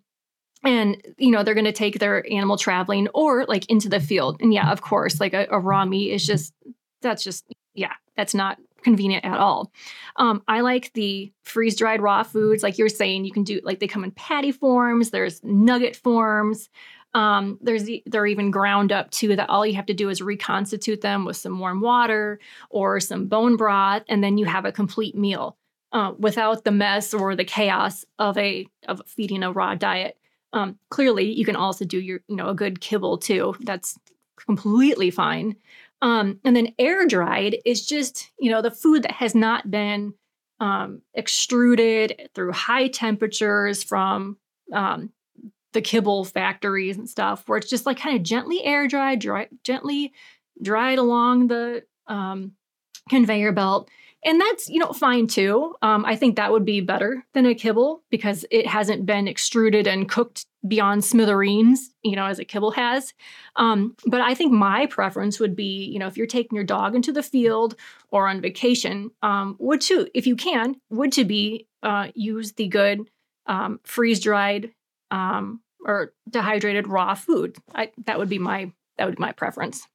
and, 0.62 1.02
you 1.16 1.30
know, 1.30 1.42
they're 1.42 1.54
going 1.54 1.64
to 1.64 1.72
take 1.72 1.98
their 1.98 2.30
animal 2.30 2.56
traveling 2.56 3.08
or 3.14 3.44
like 3.46 3.68
into 3.70 3.88
the 3.88 4.00
field. 4.00 4.36
And 4.40 4.52
yeah, 4.52 4.70
of 4.70 4.82
course, 4.82 5.18
like 5.18 5.34
a, 5.34 5.46
a 5.50 5.58
raw 5.58 5.84
meat 5.84 6.12
is 6.12 6.26
just, 6.26 6.52
that's 7.00 7.24
just, 7.24 7.44
yeah, 7.74 7.94
that's 8.16 8.34
not 8.34 8.58
convenient 8.82 9.24
at 9.24 9.38
all. 9.38 9.72
Um, 10.16 10.42
I 10.48 10.60
like 10.60 10.92
the 10.92 11.32
freeze 11.42 11.76
dried 11.76 12.00
raw 12.00 12.22
foods. 12.22 12.62
Like 12.62 12.78
you're 12.78 12.88
saying, 12.88 13.24
you 13.24 13.32
can 13.32 13.44
do, 13.44 13.60
like 13.64 13.80
they 13.80 13.88
come 13.88 14.04
in 14.04 14.10
patty 14.12 14.52
forms, 14.52 15.10
there's 15.10 15.42
nugget 15.42 15.96
forms. 15.96 16.68
Um, 17.14 17.58
there's 17.62 17.88
they're 18.06 18.26
even 18.26 18.50
ground 18.50 18.92
up 18.92 19.10
too. 19.10 19.34
That 19.34 19.48
all 19.48 19.66
you 19.66 19.74
have 19.74 19.86
to 19.86 19.94
do 19.94 20.10
is 20.10 20.20
reconstitute 20.20 21.00
them 21.00 21.24
with 21.24 21.36
some 21.36 21.58
warm 21.58 21.80
water 21.80 22.38
or 22.70 23.00
some 23.00 23.26
bone 23.26 23.56
broth, 23.56 24.02
and 24.08 24.22
then 24.22 24.36
you 24.36 24.44
have 24.44 24.66
a 24.66 24.72
complete 24.72 25.16
meal 25.16 25.56
uh, 25.92 26.12
without 26.18 26.64
the 26.64 26.70
mess 26.70 27.14
or 27.14 27.34
the 27.34 27.44
chaos 27.44 28.04
of 28.18 28.36
a 28.36 28.66
of 28.86 29.00
feeding 29.06 29.42
a 29.42 29.50
raw 29.50 29.74
diet. 29.74 30.18
Um, 30.52 30.78
clearly, 30.90 31.32
you 31.32 31.44
can 31.44 31.56
also 31.56 31.84
do 31.84 31.98
your 31.98 32.20
you 32.28 32.36
know 32.36 32.48
a 32.48 32.54
good 32.54 32.80
kibble 32.80 33.18
too. 33.18 33.54
That's 33.60 33.98
completely 34.36 35.10
fine. 35.10 35.56
Um, 36.00 36.38
and 36.44 36.54
then 36.54 36.74
air 36.78 37.06
dried 37.06 37.58
is 37.64 37.86
just 37.86 38.30
you 38.38 38.50
know 38.50 38.62
the 38.62 38.70
food 38.70 39.02
that 39.02 39.12
has 39.12 39.34
not 39.34 39.70
been 39.70 40.14
um, 40.60 41.02
extruded 41.14 42.30
through 42.34 42.52
high 42.52 42.88
temperatures 42.88 43.82
from 43.82 44.36
um, 44.72 45.10
the 45.72 45.80
kibble 45.80 46.24
factories 46.24 46.96
and 46.96 47.08
stuff 47.08 47.44
where 47.46 47.58
it's 47.58 47.70
just 47.70 47.86
like 47.86 47.98
kind 47.98 48.16
of 48.16 48.22
gently 48.22 48.64
air 48.64 48.88
dried, 48.88 49.20
dry, 49.20 49.48
gently 49.64 50.12
dried 50.62 50.98
along 50.98 51.48
the 51.48 51.84
um, 52.06 52.52
conveyor 53.08 53.52
belt. 53.52 53.90
And 54.24 54.40
that's, 54.40 54.68
you 54.68 54.80
know, 54.80 54.92
fine 54.92 55.28
too. 55.28 55.76
Um, 55.80 56.04
I 56.04 56.16
think 56.16 56.36
that 56.36 56.50
would 56.50 56.64
be 56.64 56.80
better 56.80 57.24
than 57.34 57.46
a 57.46 57.54
kibble 57.54 58.02
because 58.10 58.44
it 58.50 58.66
hasn't 58.66 59.06
been 59.06 59.28
extruded 59.28 59.86
and 59.86 60.08
cooked 60.08 60.46
beyond 60.66 61.04
smithereens, 61.04 61.90
you 62.02 62.16
know, 62.16 62.26
as 62.26 62.38
a 62.38 62.44
kibble 62.44 62.72
has. 62.72 63.14
Um, 63.56 63.94
but 64.06 64.20
I 64.20 64.34
think 64.34 64.52
my 64.52 64.86
preference 64.86 65.38
would 65.38 65.54
be, 65.54 65.84
you 65.84 65.98
know, 65.98 66.06
if 66.08 66.16
you're 66.16 66.26
taking 66.26 66.56
your 66.56 66.64
dog 66.64 66.94
into 66.94 67.12
the 67.12 67.22
field 67.22 67.76
or 68.10 68.26
on 68.26 68.40
vacation, 68.40 69.10
um, 69.22 69.56
would 69.60 69.80
to, 69.82 70.08
if 70.14 70.26
you 70.26 70.34
can, 70.34 70.76
would 70.90 71.12
to 71.12 71.24
be 71.24 71.66
uh, 71.82 72.08
use 72.14 72.52
the 72.52 72.66
good 72.66 73.08
um, 73.46 73.80
freeze 73.84 74.20
dried 74.20 74.72
um, 75.10 75.60
or 75.84 76.12
dehydrated 76.28 76.88
raw 76.88 77.14
food. 77.14 77.56
I, 77.74 77.92
that 78.06 78.18
would 78.18 78.28
be 78.28 78.38
my 78.38 78.72
that 78.96 79.06
would 79.06 79.16
be 79.16 79.20
my 79.20 79.32
preference. 79.32 79.86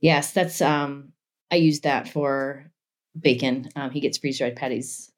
Yes, 0.00 0.32
that's 0.32 0.60
um 0.60 1.12
I 1.50 1.56
use 1.56 1.80
that 1.80 2.08
for 2.08 2.70
bacon. 3.18 3.68
Um, 3.76 3.90
he 3.90 4.00
gets 4.00 4.18
freeze 4.18 4.38
dried 4.38 4.56
patties 4.56 5.12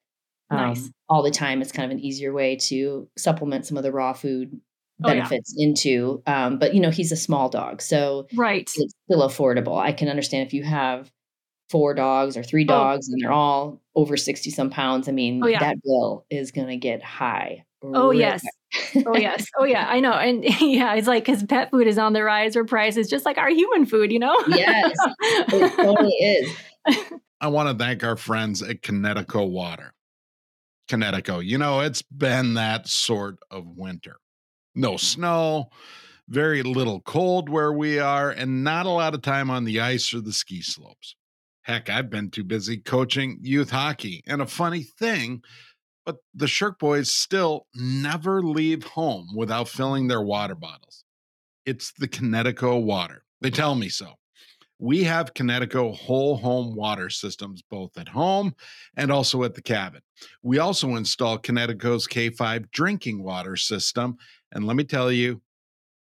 um, 0.50 0.58
nice. 0.58 0.90
all 1.08 1.22
the 1.22 1.30
time. 1.30 1.62
It's 1.62 1.72
kind 1.72 1.90
of 1.90 1.96
an 1.96 2.04
easier 2.04 2.32
way 2.32 2.56
to 2.56 3.08
supplement 3.16 3.66
some 3.66 3.76
of 3.76 3.82
the 3.82 3.92
raw 3.92 4.12
food 4.12 4.60
benefits 4.98 5.54
oh, 5.56 5.60
yeah. 5.60 5.68
into. 5.68 6.22
Um, 6.26 6.58
but 6.58 6.74
you 6.74 6.80
know, 6.80 6.90
he's 6.90 7.12
a 7.12 7.16
small 7.16 7.48
dog, 7.48 7.82
so 7.82 8.26
right, 8.34 8.70
it's 8.76 8.94
still 9.04 9.26
affordable. 9.26 9.80
I 9.80 9.92
can 9.92 10.08
understand 10.08 10.46
if 10.46 10.54
you 10.54 10.62
have 10.62 11.10
four 11.70 11.94
dogs 11.94 12.36
or 12.36 12.42
three 12.42 12.64
dogs 12.64 13.08
oh. 13.08 13.12
and 13.12 13.22
they're 13.22 13.32
all 13.32 13.80
over 13.94 14.16
60 14.16 14.50
some 14.50 14.70
pounds. 14.70 15.08
I 15.08 15.12
mean, 15.12 15.42
oh, 15.42 15.46
yeah. 15.46 15.60
that 15.60 15.76
bill 15.84 16.26
is 16.28 16.50
going 16.50 16.68
to 16.68 16.76
get 16.76 17.02
high. 17.02 17.64
Oh, 17.82 18.10
yes 18.10 18.42
oh 19.06 19.16
yes 19.16 19.46
oh 19.58 19.64
yeah 19.64 19.86
i 19.88 20.00
know 20.00 20.12
and 20.12 20.44
yeah 20.60 20.94
it's 20.94 21.08
like 21.08 21.24
because 21.24 21.42
pet 21.44 21.70
food 21.70 21.86
is 21.86 21.98
on 21.98 22.12
the 22.12 22.22
rise 22.22 22.54
for 22.54 22.64
prices 22.64 23.08
just 23.08 23.24
like 23.24 23.38
our 23.38 23.50
human 23.50 23.84
food 23.84 24.12
you 24.12 24.18
know 24.18 24.36
yes 24.48 24.94
it 25.22 25.76
totally 25.76 26.12
is 26.12 26.56
i 27.40 27.48
want 27.48 27.68
to 27.68 27.84
thank 27.84 28.04
our 28.04 28.16
friends 28.16 28.62
at 28.62 28.82
Kinetico 28.82 29.48
water 29.48 29.92
Kinetico 30.90 31.44
you 31.44 31.58
know 31.58 31.80
it's 31.80 32.02
been 32.02 32.54
that 32.54 32.88
sort 32.88 33.38
of 33.50 33.64
winter 33.76 34.16
no 34.74 34.90
mm-hmm. 34.90 34.96
snow 34.96 35.70
very 36.28 36.62
little 36.62 37.00
cold 37.00 37.48
where 37.48 37.72
we 37.72 37.98
are 37.98 38.30
and 38.30 38.62
not 38.62 38.86
a 38.86 38.90
lot 38.90 39.14
of 39.14 39.22
time 39.22 39.50
on 39.50 39.64
the 39.64 39.80
ice 39.80 40.12
or 40.14 40.20
the 40.20 40.32
ski 40.32 40.62
slopes 40.62 41.16
heck 41.62 41.88
i've 41.88 42.10
been 42.10 42.30
too 42.30 42.44
busy 42.44 42.76
coaching 42.76 43.38
youth 43.42 43.70
hockey 43.70 44.22
and 44.26 44.42
a 44.42 44.46
funny 44.46 44.82
thing 44.82 45.42
but 46.10 46.16
the 46.34 46.48
Shirk 46.48 46.78
boys 46.78 47.12
still 47.12 47.66
never 47.74 48.42
leave 48.42 48.84
home 48.84 49.28
without 49.36 49.68
filling 49.68 50.08
their 50.08 50.22
water 50.22 50.54
bottles. 50.54 51.04
It's 51.66 51.92
the 51.92 52.08
Kinetico 52.08 52.82
water. 52.82 53.24
They 53.40 53.50
tell 53.50 53.74
me 53.74 53.88
so. 53.88 54.14
We 54.82 55.04
have 55.04 55.34
Kinetico 55.34 55.94
whole 55.94 56.36
home 56.36 56.74
water 56.74 57.10
systems 57.10 57.62
both 57.70 57.98
at 57.98 58.08
home 58.08 58.54
and 58.96 59.12
also 59.12 59.44
at 59.44 59.54
the 59.54 59.60
cabin. 59.60 60.00
We 60.42 60.58
also 60.58 60.96
install 60.96 61.38
Kinetico's 61.38 62.08
K5 62.08 62.70
drinking 62.70 63.22
water 63.22 63.56
system. 63.56 64.16
And 64.52 64.66
let 64.66 64.76
me 64.76 64.84
tell 64.84 65.12
you, 65.12 65.42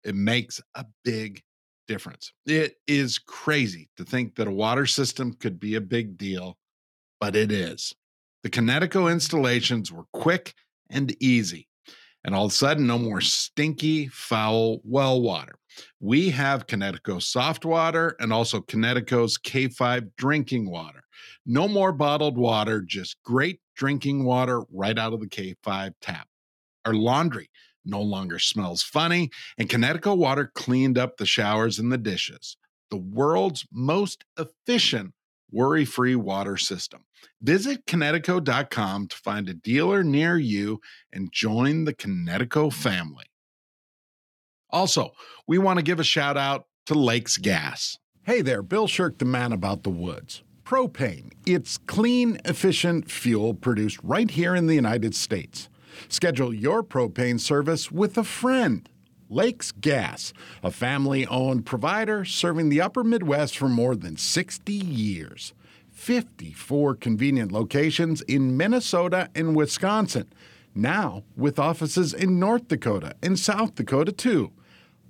it 0.06 0.16
makes 0.16 0.62
a 0.76 0.86
big 1.04 1.42
difference. 1.90 2.32
It 2.46 2.76
is 2.88 3.20
crazy 3.20 3.90
to 3.98 4.06
think 4.06 4.36
that 4.36 4.48
a 4.48 4.52
water 4.52 4.86
system 4.86 5.34
could 5.34 5.60
be 5.60 5.76
a 5.76 5.82
big 5.82 6.18
deal, 6.18 6.58
but 7.20 7.36
it 7.36 7.52
is. 7.52 7.94
The 8.44 8.50
Connecticut 8.50 9.12
installations 9.12 9.92
were 9.92 10.06
quick 10.14 10.54
and 10.90 11.14
easy. 11.22 11.68
And 12.24 12.34
all 12.34 12.46
of 12.46 12.52
a 12.52 12.56
sudden, 12.56 12.88
no 12.88 12.98
more 12.98 13.22
stinky, 13.22 14.08
foul 14.08 14.80
well 14.84 15.22
water. 15.22 15.56
We 16.00 16.30
have 16.30 16.68
Kinetico 16.68 17.22
soft 17.22 17.66
water 17.66 18.16
and 18.20 18.32
also 18.32 18.62
Kinetico's 18.62 19.38
K5 19.38 20.12
drinking 20.18 20.70
water. 20.70 21.04
No 21.46 21.68
more 21.68 21.92
bottled 21.92 22.38
water, 22.38 22.82
just 22.82 23.22
great 23.24 23.60
drinking 23.76 24.24
water 24.24 24.62
right 24.72 24.98
out 24.98 25.14
of 25.14 25.20
the 25.20 25.28
K5 25.28 25.94
tap. 26.02 26.28
Our 26.86 26.94
laundry 26.94 27.50
no 27.86 28.02
longer 28.02 28.40
smells 28.40 28.82
funny, 28.82 29.30
and 29.58 29.70
Kinetico 29.70 30.16
water 30.16 30.52
cleaned 30.56 30.98
up 30.98 31.18
the 31.18 31.26
showers 31.26 31.80
and 31.80 31.92
the 31.92 31.98
dishes. 31.98 32.58
The 32.90 32.98
world's 32.98 33.66
most 33.72 34.24
efficient 34.38 35.14
worry 35.54 35.86
free 35.86 36.16
water 36.16 36.58
system. 36.58 37.06
Visit 37.42 37.86
Kinetico.com 37.86 39.08
to 39.08 39.16
find 39.16 39.48
a 39.48 39.54
dealer 39.54 40.04
near 40.04 40.38
you 40.38 40.82
and 41.12 41.32
join 41.32 41.86
the 41.86 41.94
Kinetico 41.94 42.74
family. 42.74 43.26
Also, 44.70 45.12
we 45.48 45.58
want 45.58 45.78
to 45.78 45.84
give 45.84 46.00
a 46.00 46.04
shout 46.04 46.36
out 46.36 46.66
to 46.88 46.96
Lakes 46.96 47.38
Gas. 47.38 47.98
Hey 48.24 48.42
there, 48.42 48.64
Bill 48.64 48.88
Shirk, 48.88 49.20
the 49.20 49.26
man 49.26 49.52
about 49.52 49.84
the 49.84 49.90
woods. 49.90 50.44
Propane. 50.66 51.32
It's 51.46 51.78
clean, 51.78 52.40
efficient 52.46 53.12
fuel 53.12 53.54
produced 53.54 54.00
right 54.02 54.32
here 54.32 54.56
in 54.56 54.68
the 54.68 54.76
United 54.76 55.14
States. 55.14 55.70
Schedule 56.08 56.54
your 56.54 56.84
propane 56.84 57.40
service 57.40 57.92
with 57.92 58.18
a 58.18 58.24
friend. 58.24 58.90
Lakes 59.34 59.72
Gas, 59.72 60.32
a 60.64 60.70
family 60.70 61.26
owned 61.26 61.66
provider 61.66 62.24
serving 62.24 62.70
the 62.70 62.82
upper 62.82 63.04
Midwest 63.04 63.58
for 63.58 63.68
more 63.68 63.96
than 63.96 64.16
60 64.16 64.72
years. 64.72 65.54
54 65.92 66.96
convenient 66.96 67.52
locations 67.52 68.22
in 68.22 68.56
Minnesota 68.56 69.30
and 69.34 69.56
Wisconsin, 69.56 70.32
now 70.76 71.24
with 71.36 71.58
offices 71.58 72.14
in 72.14 72.40
North 72.40 72.68
Dakota 72.68 73.16
and 73.24 73.40
South 73.40 73.74
Dakota 73.74 74.12
too. 74.12 74.52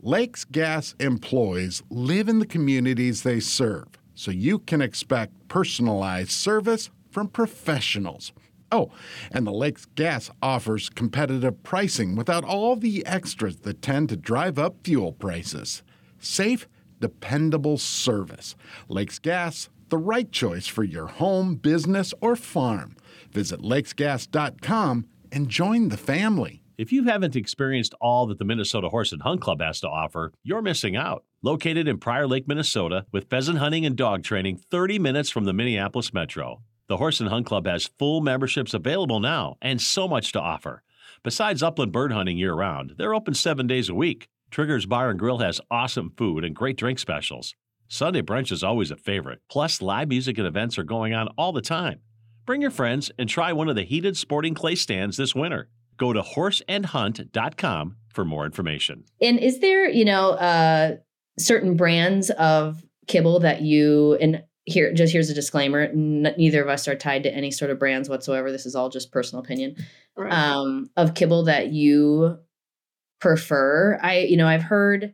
Lakes 0.02 0.46
Gas 0.46 0.96
employees 1.02 1.84
live 1.90 2.30
in 2.30 2.40
the 2.40 2.46
communities 2.46 3.24
they 3.24 3.42
serve, 3.42 3.88
so 4.16 4.32
you 4.32 4.60
can 4.60 4.82
expect 4.82 5.34
personalized 5.50 6.32
service 6.32 6.90
from 7.12 7.28
professionals. 7.28 8.32
Oh, 8.74 8.90
and 9.32 9.46
the 9.46 9.52
Lakes 9.52 9.86
Gas 9.86 10.32
offers 10.42 10.90
competitive 10.90 11.62
pricing 11.62 12.16
without 12.16 12.44
all 12.44 12.76
the 12.76 13.06
extras 13.06 13.58
that 13.58 13.84
tend 13.84 14.10
to 14.10 14.18
drive 14.18 14.58
up 14.58 14.78
fuel 14.84 15.12
prices. 15.12 15.84
Safe, 16.18 16.68
dependable 17.00 17.78
service. 17.78 18.56
Lakes 18.88 19.20
Gas, 19.20 19.70
the 19.90 20.00
right 20.00 20.32
choice 20.32 20.66
for 20.66 20.84
your 20.84 21.06
home, 21.06 21.54
business, 21.54 22.16
or 22.20 22.36
farm. 22.36 22.96
Visit 23.32 23.62
lakesgas.com 23.62 25.06
and 25.32 25.50
join 25.50 25.90
the 25.90 25.98
family. 25.98 26.64
If 26.76 26.92
you 26.92 27.04
haven't 27.04 27.36
experienced 27.36 27.94
all 28.02 28.26
that 28.26 28.40
the 28.40 28.46
Minnesota 28.46 28.90
Horse 28.90 29.12
and 29.12 29.22
Hunt 29.22 29.42
Club 29.42 29.62
has 29.62 29.82
to 29.82 29.88
offer, 29.88 30.34
you're 30.42 30.64
missing 30.64 30.96
out. 30.96 31.26
Located 31.44 31.88
in 31.88 32.00
Prior 32.00 32.26
Lake, 32.26 32.48
Minnesota, 32.48 33.06
with 33.12 33.30
pheasant 33.30 33.60
hunting 33.60 33.86
and 33.86 33.96
dog 33.96 34.24
training 34.24 34.58
30 34.58 34.98
minutes 34.98 35.30
from 35.30 35.46
the 35.46 35.54
Minneapolis 35.54 36.12
Metro. 36.12 36.64
The 36.88 36.98
Horse 36.98 37.22
and 37.22 37.30
Hunt 37.30 37.46
Club 37.46 37.66
has 37.66 37.90
full 37.98 38.20
memberships 38.22 38.74
available 38.74 39.20
now 39.20 39.56
and 39.62 39.82
so 39.82 40.08
much 40.08 40.32
to 40.34 40.42
offer. 40.42 40.84
Besides 41.24 41.64
upland 41.64 41.94
bird 41.94 42.12
hunting 42.12 42.38
year 42.38 42.54
round, 42.54 42.96
they're 42.98 43.16
open 43.16 43.34
seven 43.34 43.68
days 43.68 43.88
a 43.88 43.96
week. 43.96 44.28
Trigger's 44.52 44.86
Bar 44.86 45.10
and 45.10 45.18
Grill 45.18 45.38
has 45.38 45.62
awesome 45.72 46.12
food 46.18 46.44
and 46.44 46.56
great 46.56 46.78
drink 46.78 47.00
specials. 47.00 47.56
Sunday 47.88 48.22
brunch 48.22 48.52
is 48.52 48.64
always 48.64 48.92
a 48.92 48.98
favorite. 48.98 49.40
Plus, 49.50 49.82
live 49.82 50.10
music 50.10 50.38
and 50.38 50.46
events 50.46 50.78
are 50.78 50.84
going 50.84 51.14
on 51.14 51.30
all 51.38 51.54
the 51.54 51.62
time. 51.62 52.02
Bring 52.46 52.62
your 52.62 52.72
friends 52.72 53.10
and 53.18 53.30
try 53.30 53.54
one 53.54 53.70
of 53.70 53.76
the 53.76 53.84
heated 53.84 54.18
sporting 54.18 54.54
clay 54.54 54.76
stands 54.76 55.16
this 55.16 55.34
winter. 55.34 55.70
Go 55.96 56.12
to 56.12 56.22
horseandhunt.com 56.22 57.96
for 58.10 58.26
more 58.26 58.46
information. 58.46 59.06
And 59.22 59.40
is 59.40 59.60
there, 59.60 59.90
you 59.90 60.06
know, 60.06 60.32
uh, 60.32 60.98
certain 61.40 61.78
brands 61.78 62.30
of 62.32 62.84
kibble 63.08 63.40
that 63.40 63.62
you 63.62 64.16
and 64.16 64.44
here 64.66 64.94
just 64.94 65.12
here's 65.12 65.30
a 65.30 65.34
disclaimer 65.34 65.82
n- 65.82 66.34
neither 66.38 66.62
of 66.62 66.70
us 66.70 66.88
are 66.88 66.96
tied 66.96 67.24
to 67.24 67.34
any 67.34 67.52
sort 67.52 67.72
of 67.72 67.80
brands 67.80 68.10
whatsoever 68.10 68.52
this 68.52 68.66
is 68.66 68.76
all 68.76 68.90
just 68.90 69.12
personal 69.12 69.44
opinion 69.44 69.76
right. 70.16 70.32
um, 70.32 70.90
of 70.96 71.14
kibble 71.14 71.44
that 71.44 71.72
you 71.72 72.38
prefer 73.20 74.00
i 74.02 74.20
you 74.20 74.38
know 74.38 74.48
i've 74.48 74.64
heard 74.64 75.14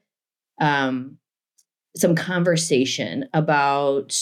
um, 0.62 1.18
some 1.96 2.16
conversation 2.16 3.28
about 3.34 4.18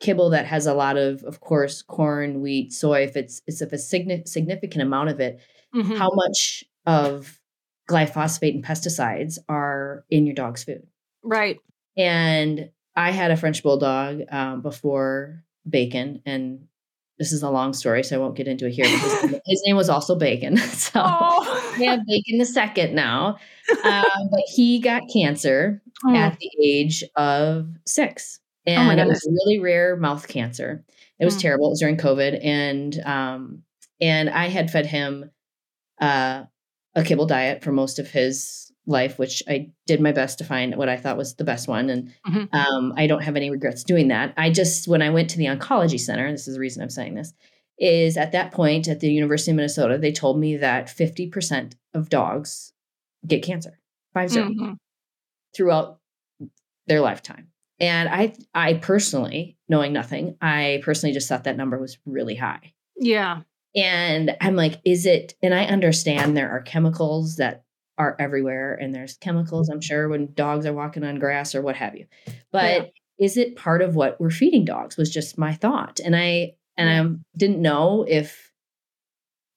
kibble 0.00 0.30
that 0.30 0.46
has 0.46 0.66
a 0.66 0.74
lot 0.74 0.96
of 0.96 1.22
of 1.24 1.40
course 1.40 1.82
corn 1.82 2.40
wheat 2.40 2.72
soy 2.72 3.02
if 3.02 3.16
it's 3.16 3.42
it's 3.46 3.62
if 3.62 3.72
a 3.72 3.78
significant 3.78 4.82
amount 4.82 5.08
of 5.08 5.20
it 5.20 5.40
mm-hmm. 5.74 5.96
how 5.96 6.10
much 6.14 6.64
of 6.86 7.38
glyphosate 7.88 8.54
and 8.54 8.64
pesticides 8.64 9.38
are 9.48 10.04
in 10.10 10.26
your 10.26 10.34
dog's 10.34 10.62
food. 10.62 10.86
Right. 11.24 11.58
And 11.96 12.70
I 12.98 13.12
had 13.12 13.30
a 13.30 13.36
French 13.36 13.62
bulldog 13.62 14.22
um, 14.28 14.60
before 14.60 15.44
Bacon, 15.68 16.20
and 16.26 16.66
this 17.16 17.30
is 17.30 17.44
a 17.44 17.50
long 17.50 17.72
story, 17.72 18.02
so 18.02 18.16
I 18.16 18.18
won't 18.18 18.34
get 18.34 18.48
into 18.48 18.66
it 18.66 18.72
here. 18.72 18.88
His, 18.88 19.40
his 19.46 19.62
name 19.64 19.76
was 19.76 19.88
also 19.88 20.16
Bacon, 20.16 20.56
so 20.56 21.00
oh. 21.04 21.74
we 21.78 21.86
have 21.86 22.00
Bacon 22.08 22.38
the 22.38 22.44
second 22.44 22.96
now. 22.96 23.36
Um, 23.84 24.28
but 24.32 24.42
he 24.52 24.80
got 24.80 25.02
cancer 25.12 25.80
oh. 26.04 26.16
at 26.16 26.40
the 26.40 26.50
age 26.60 27.04
of 27.14 27.68
six, 27.86 28.40
and 28.66 28.98
oh 28.98 29.04
it 29.04 29.06
was 29.06 29.24
really 29.30 29.60
rare 29.60 29.94
mouth 29.94 30.26
cancer. 30.26 30.84
It 31.20 31.24
was 31.24 31.36
mm. 31.36 31.42
terrible. 31.42 31.68
It 31.68 31.70
was 31.70 31.80
during 31.80 31.98
COVID, 31.98 32.44
and 32.44 32.98
um, 33.06 33.62
and 34.00 34.28
I 34.28 34.48
had 34.48 34.72
fed 34.72 34.86
him 34.86 35.30
uh, 36.00 36.42
a 36.96 37.04
kibble 37.04 37.26
diet 37.26 37.62
for 37.62 37.70
most 37.70 38.00
of 38.00 38.10
his 38.10 38.67
life, 38.88 39.18
which 39.18 39.42
I 39.46 39.70
did 39.86 40.00
my 40.00 40.12
best 40.12 40.38
to 40.38 40.44
find 40.44 40.74
what 40.74 40.88
I 40.88 40.96
thought 40.96 41.18
was 41.18 41.34
the 41.34 41.44
best 41.44 41.68
one. 41.68 41.90
And 41.90 42.12
mm-hmm. 42.26 42.56
um, 42.56 42.94
I 42.96 43.06
don't 43.06 43.22
have 43.22 43.36
any 43.36 43.50
regrets 43.50 43.84
doing 43.84 44.08
that. 44.08 44.32
I 44.36 44.50
just, 44.50 44.88
when 44.88 45.02
I 45.02 45.10
went 45.10 45.30
to 45.30 45.38
the 45.38 45.44
oncology 45.44 46.00
center, 46.00 46.30
this 46.32 46.48
is 46.48 46.54
the 46.54 46.60
reason 46.60 46.82
I'm 46.82 46.90
saying 46.90 47.14
this, 47.14 47.34
is 47.78 48.16
at 48.16 48.32
that 48.32 48.50
point 48.50 48.88
at 48.88 49.00
the 49.00 49.12
University 49.12 49.50
of 49.50 49.56
Minnesota, 49.56 49.98
they 49.98 50.10
told 50.10 50.40
me 50.40 50.56
that 50.56 50.86
50% 50.86 51.74
of 51.94 52.08
dogs 52.08 52.72
get 53.26 53.42
cancer, 53.42 53.78
5 54.14 54.30
0, 54.30 54.48
mm-hmm. 54.48 54.72
throughout 55.54 56.00
their 56.86 57.00
lifetime. 57.00 57.48
And 57.78 58.08
I, 58.08 58.34
I 58.54 58.74
personally, 58.74 59.58
knowing 59.68 59.92
nothing, 59.92 60.36
I 60.40 60.80
personally 60.82 61.12
just 61.12 61.28
thought 61.28 61.44
that 61.44 61.56
number 61.56 61.78
was 61.78 61.98
really 62.06 62.34
high. 62.34 62.72
Yeah. 62.96 63.42
And 63.76 64.36
I'm 64.40 64.56
like, 64.56 64.80
is 64.84 65.06
it? 65.06 65.34
And 65.42 65.54
I 65.54 65.66
understand 65.66 66.36
there 66.36 66.50
are 66.50 66.62
chemicals 66.62 67.36
that 67.36 67.64
are 67.98 68.16
everywhere, 68.18 68.74
and 68.74 68.94
there's 68.94 69.16
chemicals, 69.16 69.68
I'm 69.68 69.80
sure, 69.80 70.08
when 70.08 70.32
dogs 70.34 70.66
are 70.66 70.72
walking 70.72 71.04
on 71.04 71.18
grass 71.18 71.54
or 71.54 71.62
what 71.62 71.76
have 71.76 71.96
you. 71.96 72.06
But 72.50 72.82
yeah. 72.82 72.88
is 73.18 73.36
it 73.36 73.56
part 73.56 73.82
of 73.82 73.96
what 73.96 74.20
we're 74.20 74.30
feeding 74.30 74.64
dogs? 74.64 74.96
Was 74.96 75.12
just 75.12 75.38
my 75.38 75.54
thought. 75.54 76.00
And 76.04 76.16
I, 76.16 76.54
and 76.76 76.88
I 76.88 77.36
didn't 77.36 77.60
know 77.60 78.04
if 78.08 78.52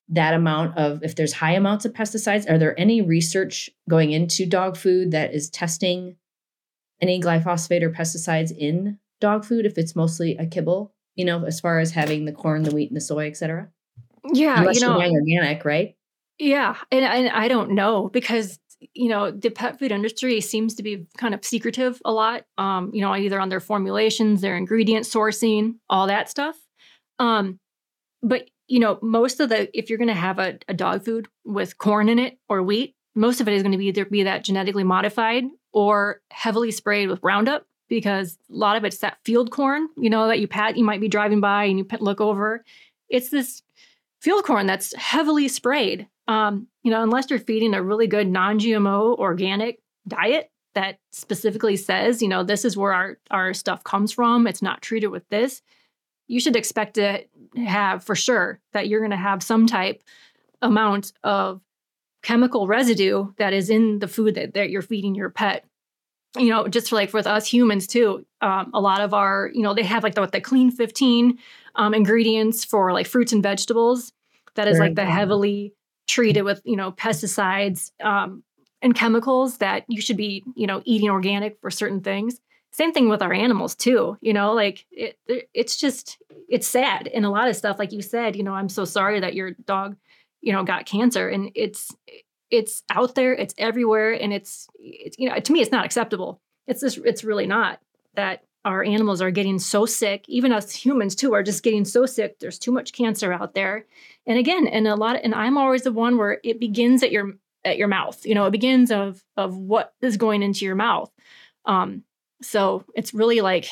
that 0.08 0.34
amount 0.34 0.76
of 0.76 1.02
if 1.02 1.14
there's 1.14 1.32
high 1.32 1.52
amounts 1.52 1.84
of 1.84 1.92
pesticides 1.92 2.50
are 2.50 2.58
there 2.58 2.78
any 2.78 3.00
research 3.00 3.70
going 3.88 4.10
into 4.10 4.44
dog 4.44 4.76
food 4.76 5.12
that 5.12 5.32
is 5.32 5.48
testing 5.48 6.16
any 7.00 7.20
glyphosate 7.20 7.82
or 7.82 7.88
pesticides 7.88 8.50
in 8.54 8.98
dog 9.20 9.44
food 9.44 9.64
if 9.64 9.78
it's 9.78 9.96
mostly 9.96 10.36
a 10.36 10.44
kibble 10.44 10.92
you 11.14 11.24
know 11.24 11.44
as 11.44 11.60
far 11.60 11.78
as 11.78 11.92
having 11.92 12.24
the 12.24 12.32
corn 12.32 12.64
the 12.64 12.74
wheat 12.74 12.90
and 12.90 12.96
the 12.96 13.00
soy 13.00 13.26
etc 13.26 13.70
yeah, 14.30 14.58
Unless 14.58 14.80
you 14.80 14.86
know, 14.86 15.00
organic, 15.00 15.64
right? 15.64 15.96
Yeah, 16.42 16.74
and, 16.90 17.04
and 17.04 17.28
I 17.28 17.46
don't 17.46 17.70
know 17.70 18.08
because 18.08 18.58
you 18.94 19.08
know 19.08 19.30
the 19.30 19.48
pet 19.48 19.78
food 19.78 19.92
industry 19.92 20.40
seems 20.40 20.74
to 20.74 20.82
be 20.82 21.06
kind 21.16 21.34
of 21.34 21.44
secretive 21.44 22.02
a 22.04 22.10
lot. 22.10 22.46
Um, 22.58 22.90
you 22.92 23.00
know, 23.00 23.14
either 23.14 23.40
on 23.40 23.48
their 23.48 23.60
formulations, 23.60 24.40
their 24.40 24.56
ingredient 24.56 25.06
sourcing, 25.06 25.76
all 25.88 26.08
that 26.08 26.28
stuff. 26.28 26.56
Um, 27.20 27.60
but 28.24 28.50
you 28.66 28.80
know, 28.80 28.98
most 29.02 29.38
of 29.38 29.50
the 29.50 29.70
if 29.78 29.88
you're 29.88 29.98
going 29.98 30.08
to 30.08 30.14
have 30.14 30.40
a, 30.40 30.58
a 30.66 30.74
dog 30.74 31.04
food 31.04 31.28
with 31.44 31.78
corn 31.78 32.08
in 32.08 32.18
it 32.18 32.38
or 32.48 32.60
wheat, 32.60 32.96
most 33.14 33.40
of 33.40 33.46
it 33.46 33.54
is 33.54 33.62
going 33.62 33.70
to 33.70 33.78
be 33.78 33.86
either 33.86 34.04
be 34.04 34.24
that 34.24 34.42
genetically 34.42 34.82
modified 34.82 35.44
or 35.72 36.22
heavily 36.32 36.72
sprayed 36.72 37.08
with 37.08 37.20
Roundup 37.22 37.66
because 37.88 38.36
a 38.50 38.56
lot 38.56 38.76
of 38.76 38.82
it's 38.84 38.98
that 38.98 39.18
field 39.24 39.52
corn, 39.52 39.86
you 39.96 40.10
know, 40.10 40.26
that 40.26 40.40
you 40.40 40.48
pat, 40.48 40.76
you 40.76 40.82
might 40.82 41.00
be 41.00 41.06
driving 41.06 41.40
by 41.40 41.66
and 41.66 41.78
you 41.78 41.86
look 42.00 42.20
over. 42.20 42.64
It's 43.08 43.30
this 43.30 43.62
field 44.20 44.42
corn 44.42 44.66
that's 44.66 44.92
heavily 44.96 45.46
sprayed. 45.46 46.08
Um, 46.28 46.68
you 46.82 46.90
know, 46.90 47.02
unless 47.02 47.30
you're 47.30 47.38
feeding 47.38 47.74
a 47.74 47.82
really 47.82 48.06
good 48.06 48.28
non-GMO 48.28 49.18
organic 49.18 49.80
diet 50.06 50.50
that 50.74 50.98
specifically 51.12 51.76
says, 51.76 52.22
you 52.22 52.28
know, 52.28 52.42
this 52.42 52.64
is 52.64 52.76
where 52.76 52.92
our 52.92 53.18
our 53.30 53.54
stuff 53.54 53.84
comes 53.84 54.12
from. 54.12 54.46
It's 54.46 54.62
not 54.62 54.82
treated 54.82 55.08
with 55.08 55.28
this. 55.28 55.62
You 56.28 56.40
should 56.40 56.56
expect 56.56 56.94
to 56.94 57.24
have 57.56 58.04
for 58.04 58.14
sure 58.14 58.60
that 58.72 58.88
you're 58.88 59.00
going 59.00 59.10
to 59.10 59.16
have 59.16 59.42
some 59.42 59.66
type 59.66 60.02
amount 60.62 61.12
of 61.24 61.60
chemical 62.22 62.66
residue 62.66 63.32
that 63.36 63.52
is 63.52 63.68
in 63.68 63.98
the 63.98 64.08
food 64.08 64.36
that, 64.36 64.54
that 64.54 64.70
you're 64.70 64.80
feeding 64.80 65.14
your 65.14 65.28
pet 65.28 65.66
you 66.38 66.48
know, 66.48 66.66
just 66.66 66.88
for 66.88 66.96
like 66.96 67.12
with 67.12 67.26
us 67.26 67.46
humans 67.46 67.86
too, 67.86 68.24
um, 68.40 68.70
a 68.72 68.80
lot 68.80 69.00
of 69.00 69.12
our, 69.12 69.50
you 69.52 69.62
know, 69.62 69.74
they 69.74 69.82
have 69.82 70.02
like 70.02 70.14
the, 70.14 70.26
the 70.26 70.40
clean 70.40 70.70
15 70.70 71.38
um, 71.74 71.94
ingredients 71.94 72.64
for 72.64 72.92
like 72.92 73.06
fruits 73.06 73.32
and 73.32 73.42
vegetables. 73.42 74.12
That 74.54 74.68
is 74.68 74.78
like 74.78 74.94
the 74.94 75.04
heavily 75.04 75.74
treated 76.06 76.42
with, 76.42 76.60
you 76.64 76.76
know, 76.76 76.92
pesticides 76.92 77.90
um, 78.02 78.42
and 78.80 78.94
chemicals 78.94 79.58
that 79.58 79.84
you 79.88 80.00
should 80.00 80.16
be, 80.16 80.44
you 80.54 80.66
know, 80.66 80.82
eating 80.84 81.10
organic 81.10 81.60
for 81.60 81.70
certain 81.70 82.00
things. 82.00 82.40
Same 82.72 82.92
thing 82.92 83.08
with 83.08 83.22
our 83.22 83.32
animals 83.32 83.74
too, 83.74 84.16
you 84.20 84.32
know, 84.32 84.52
like 84.52 84.86
it, 84.90 85.18
it's 85.52 85.76
just, 85.76 86.18
it's 86.48 86.66
sad. 86.66 87.06
And 87.08 87.26
a 87.26 87.30
lot 87.30 87.48
of 87.48 87.56
stuff, 87.56 87.78
like 87.78 87.92
you 87.92 88.00
said, 88.00 88.34
you 88.34 88.42
know, 88.42 88.54
I'm 88.54 88.68
so 88.68 88.84
sorry 88.84 89.20
that 89.20 89.34
your 89.34 89.52
dog, 89.66 89.96
you 90.40 90.52
know, 90.52 90.64
got 90.64 90.86
cancer 90.86 91.28
and 91.28 91.50
it's, 91.54 91.94
it's 92.52 92.82
out 92.90 93.14
there, 93.14 93.34
it's 93.34 93.54
everywhere, 93.56 94.12
and 94.12 94.32
it's, 94.32 94.68
it's 94.78 95.18
you 95.18 95.28
know 95.28 95.40
to 95.40 95.52
me 95.52 95.62
it's 95.62 95.72
not 95.72 95.86
acceptable. 95.86 96.40
It's 96.68 96.82
just 96.82 96.98
it's 96.98 97.24
really 97.24 97.46
not 97.46 97.80
that 98.14 98.44
our 98.64 98.84
animals 98.84 99.20
are 99.20 99.30
getting 99.30 99.58
so 99.58 99.86
sick. 99.86 100.24
Even 100.28 100.52
us 100.52 100.72
humans 100.72 101.14
too 101.14 101.34
are 101.34 101.42
just 101.42 101.62
getting 101.62 101.84
so 101.84 102.06
sick. 102.06 102.38
There's 102.38 102.58
too 102.58 102.72
much 102.72 102.92
cancer 102.92 103.32
out 103.32 103.54
there, 103.54 103.86
and 104.26 104.38
again, 104.38 104.66
and 104.66 104.86
a 104.86 104.94
lot. 104.94 105.16
Of, 105.16 105.22
and 105.24 105.34
I'm 105.34 105.58
always 105.58 105.82
the 105.82 105.92
one 105.92 106.16
where 106.16 106.40
it 106.44 106.60
begins 106.60 107.02
at 107.02 107.12
your 107.12 107.32
at 107.64 107.76
your 107.78 107.88
mouth. 107.88 108.24
You 108.24 108.34
know, 108.34 108.46
it 108.46 108.52
begins 108.52 108.90
of 108.90 109.22
of 109.36 109.56
what 109.56 109.94
is 110.00 110.16
going 110.16 110.42
into 110.42 110.64
your 110.64 110.76
mouth. 110.76 111.10
Um, 111.64 112.04
so 112.42 112.84
it's 112.94 113.14
really 113.14 113.40
like 113.40 113.68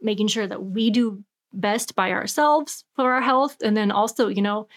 making 0.00 0.28
sure 0.28 0.46
that 0.46 0.62
we 0.62 0.90
do 0.90 1.24
best 1.52 1.94
by 1.94 2.10
ourselves 2.12 2.84
for 2.94 3.12
our 3.12 3.22
health, 3.22 3.56
and 3.62 3.76
then 3.76 3.90
also, 3.90 4.28
you 4.28 4.42
know, 4.42 4.68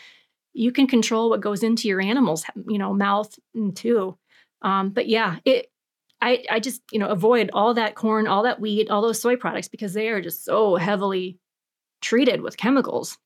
you 0.58 0.72
can 0.72 0.88
control 0.88 1.30
what 1.30 1.40
goes 1.40 1.62
into 1.62 1.88
your 1.88 2.02
animal's 2.02 2.44
you 2.68 2.78
know 2.78 2.94
mouth 2.94 3.38
too 3.76 4.18
um, 4.64 4.90
but 4.90 5.08
yeah 5.08 5.38
it 5.46 5.72
I, 6.22 6.44
I 6.50 6.60
just 6.60 6.82
you 6.92 7.00
know 7.00 7.08
avoid 7.08 7.50
all 7.54 7.74
that 7.76 7.96
corn 7.96 8.28
all 8.28 8.44
that 8.44 8.60
wheat 8.60 8.90
all 8.90 9.02
those 9.02 9.22
soy 9.22 9.36
products 9.36 9.68
because 9.68 9.94
they 9.94 10.10
are 10.10 10.22
just 10.22 10.44
so 10.44 10.76
heavily 10.76 11.40
treated 12.02 12.42
with 12.42 12.58
chemicals. 12.58 13.18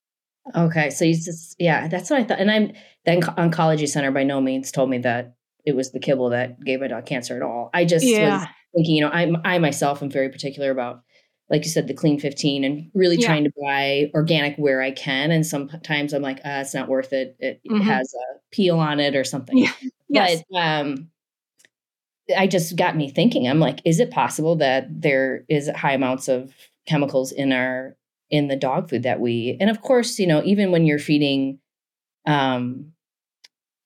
Okay, 0.55 0.89
so 0.89 1.05
you 1.05 1.13
just 1.13 1.55
yeah, 1.59 1.87
that's 1.87 2.09
what 2.09 2.19
I 2.19 2.23
thought. 2.23 2.39
And 2.39 2.51
I'm 2.51 2.73
the 3.05 3.17
oncology 3.37 3.87
center 3.87 4.11
by 4.11 4.23
no 4.23 4.41
means 4.41 4.71
told 4.71 4.89
me 4.89 4.97
that 4.99 5.35
it 5.65 5.75
was 5.75 5.91
the 5.91 5.99
kibble 5.99 6.29
that 6.29 6.59
gave 6.63 6.81
my 6.81 6.87
dog 6.87 7.05
cancer 7.05 7.35
at 7.35 7.43
all. 7.43 7.69
I 7.73 7.85
just 7.85 8.05
yeah. 8.05 8.39
was 8.39 8.47
thinking, 8.75 8.95
you 8.95 9.01
know, 9.01 9.09
I 9.09 9.31
I 9.45 9.59
myself 9.59 10.01
am 10.01 10.09
very 10.09 10.29
particular 10.29 10.71
about 10.71 11.03
like 11.51 11.65
you 11.65 11.69
said, 11.69 11.87
the 11.87 11.93
clean 11.93 12.17
15 12.17 12.63
and 12.63 12.89
really 12.93 13.17
yeah. 13.17 13.27
trying 13.27 13.43
to 13.43 13.51
buy 13.61 14.09
organic 14.15 14.55
where 14.55 14.81
I 14.81 14.91
can. 14.91 15.31
And 15.31 15.45
sometimes 15.45 16.13
I'm 16.13 16.21
like, 16.21 16.37
uh, 16.37 16.61
it's 16.61 16.73
not 16.73 16.87
worth 16.87 17.11
it. 17.11 17.35
It, 17.39 17.61
mm-hmm. 17.69 17.81
has 17.81 18.13
a 18.13 18.39
peel 18.51 18.79
on 18.79 19.01
it 19.01 19.17
or 19.17 19.25
something. 19.25 19.57
Yeah. 19.57 19.73
Yes. 20.07 20.43
But 20.49 20.57
um, 20.57 21.09
I 22.37 22.47
just 22.47 22.75
got 22.75 22.95
me 22.95 23.09
thinking, 23.09 23.47
I'm 23.47 23.59
like, 23.59 23.79
is 23.85 23.99
it 23.99 24.11
possible 24.11 24.55
that 24.57 24.87
there 24.89 25.43
is 25.49 25.69
high 25.69 25.93
amounts 25.93 26.27
of 26.27 26.53
chemicals 26.87 27.31
in 27.31 27.51
our 27.51 27.95
in 28.29 28.47
the 28.47 28.55
dog 28.55 28.89
food 28.89 29.03
that 29.03 29.19
we 29.19 29.57
and 29.59 29.69
of 29.69 29.81
course, 29.81 30.17
you 30.17 30.27
know, 30.27 30.41
even 30.43 30.71
when 30.71 30.85
you're 30.85 30.99
feeding 30.99 31.59
um 32.25 32.91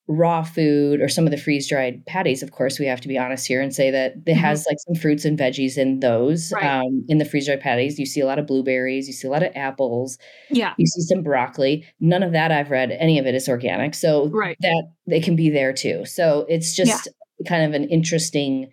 raw 0.07 0.43
food 0.43 1.01
or 1.01 1.09
some 1.09 1.25
of 1.25 1.31
the 1.31 1.37
freeze 1.37 1.67
dried 1.67 2.05
patties, 2.05 2.43
of 2.43 2.51
course, 2.51 2.77
we 2.77 2.85
have 2.85 3.01
to 3.01 3.07
be 3.07 3.17
honest 3.17 3.47
here 3.47 3.59
and 3.59 3.73
say 3.73 3.89
that 3.89 4.11
it 4.11 4.25
mm-hmm. 4.25 4.39
has 4.39 4.65
like 4.67 4.77
some 4.85 4.95
fruits 4.95 5.25
and 5.25 5.37
veggies 5.37 5.77
in 5.77 5.99
those. 5.99 6.51
Right. 6.51 6.63
Um, 6.63 7.05
in 7.07 7.17
the 7.17 7.25
freeze 7.25 7.47
dried 7.47 7.61
patties, 7.61 7.97
you 7.97 8.05
see 8.05 8.21
a 8.21 8.25
lot 8.25 8.37
of 8.37 8.45
blueberries, 8.45 9.07
you 9.07 9.13
see 9.13 9.27
a 9.27 9.31
lot 9.31 9.41
of 9.41 9.51
apples, 9.55 10.17
yeah, 10.51 10.73
you 10.77 10.85
see 10.85 11.01
some 11.01 11.23
broccoli. 11.23 11.85
None 11.99 12.21
of 12.21 12.33
that 12.33 12.51
I've 12.51 12.69
read 12.69 12.91
any 12.91 13.17
of 13.17 13.25
it 13.25 13.33
is 13.33 13.49
organic, 13.49 13.95
so 13.95 14.27
right. 14.27 14.57
that 14.61 14.91
they 15.07 15.19
can 15.19 15.35
be 15.35 15.49
there 15.49 15.73
too. 15.73 16.05
So 16.05 16.45
it's 16.47 16.75
just. 16.75 17.09
Kind 17.47 17.63
of 17.63 17.73
an 17.73 17.89
interesting 17.89 18.71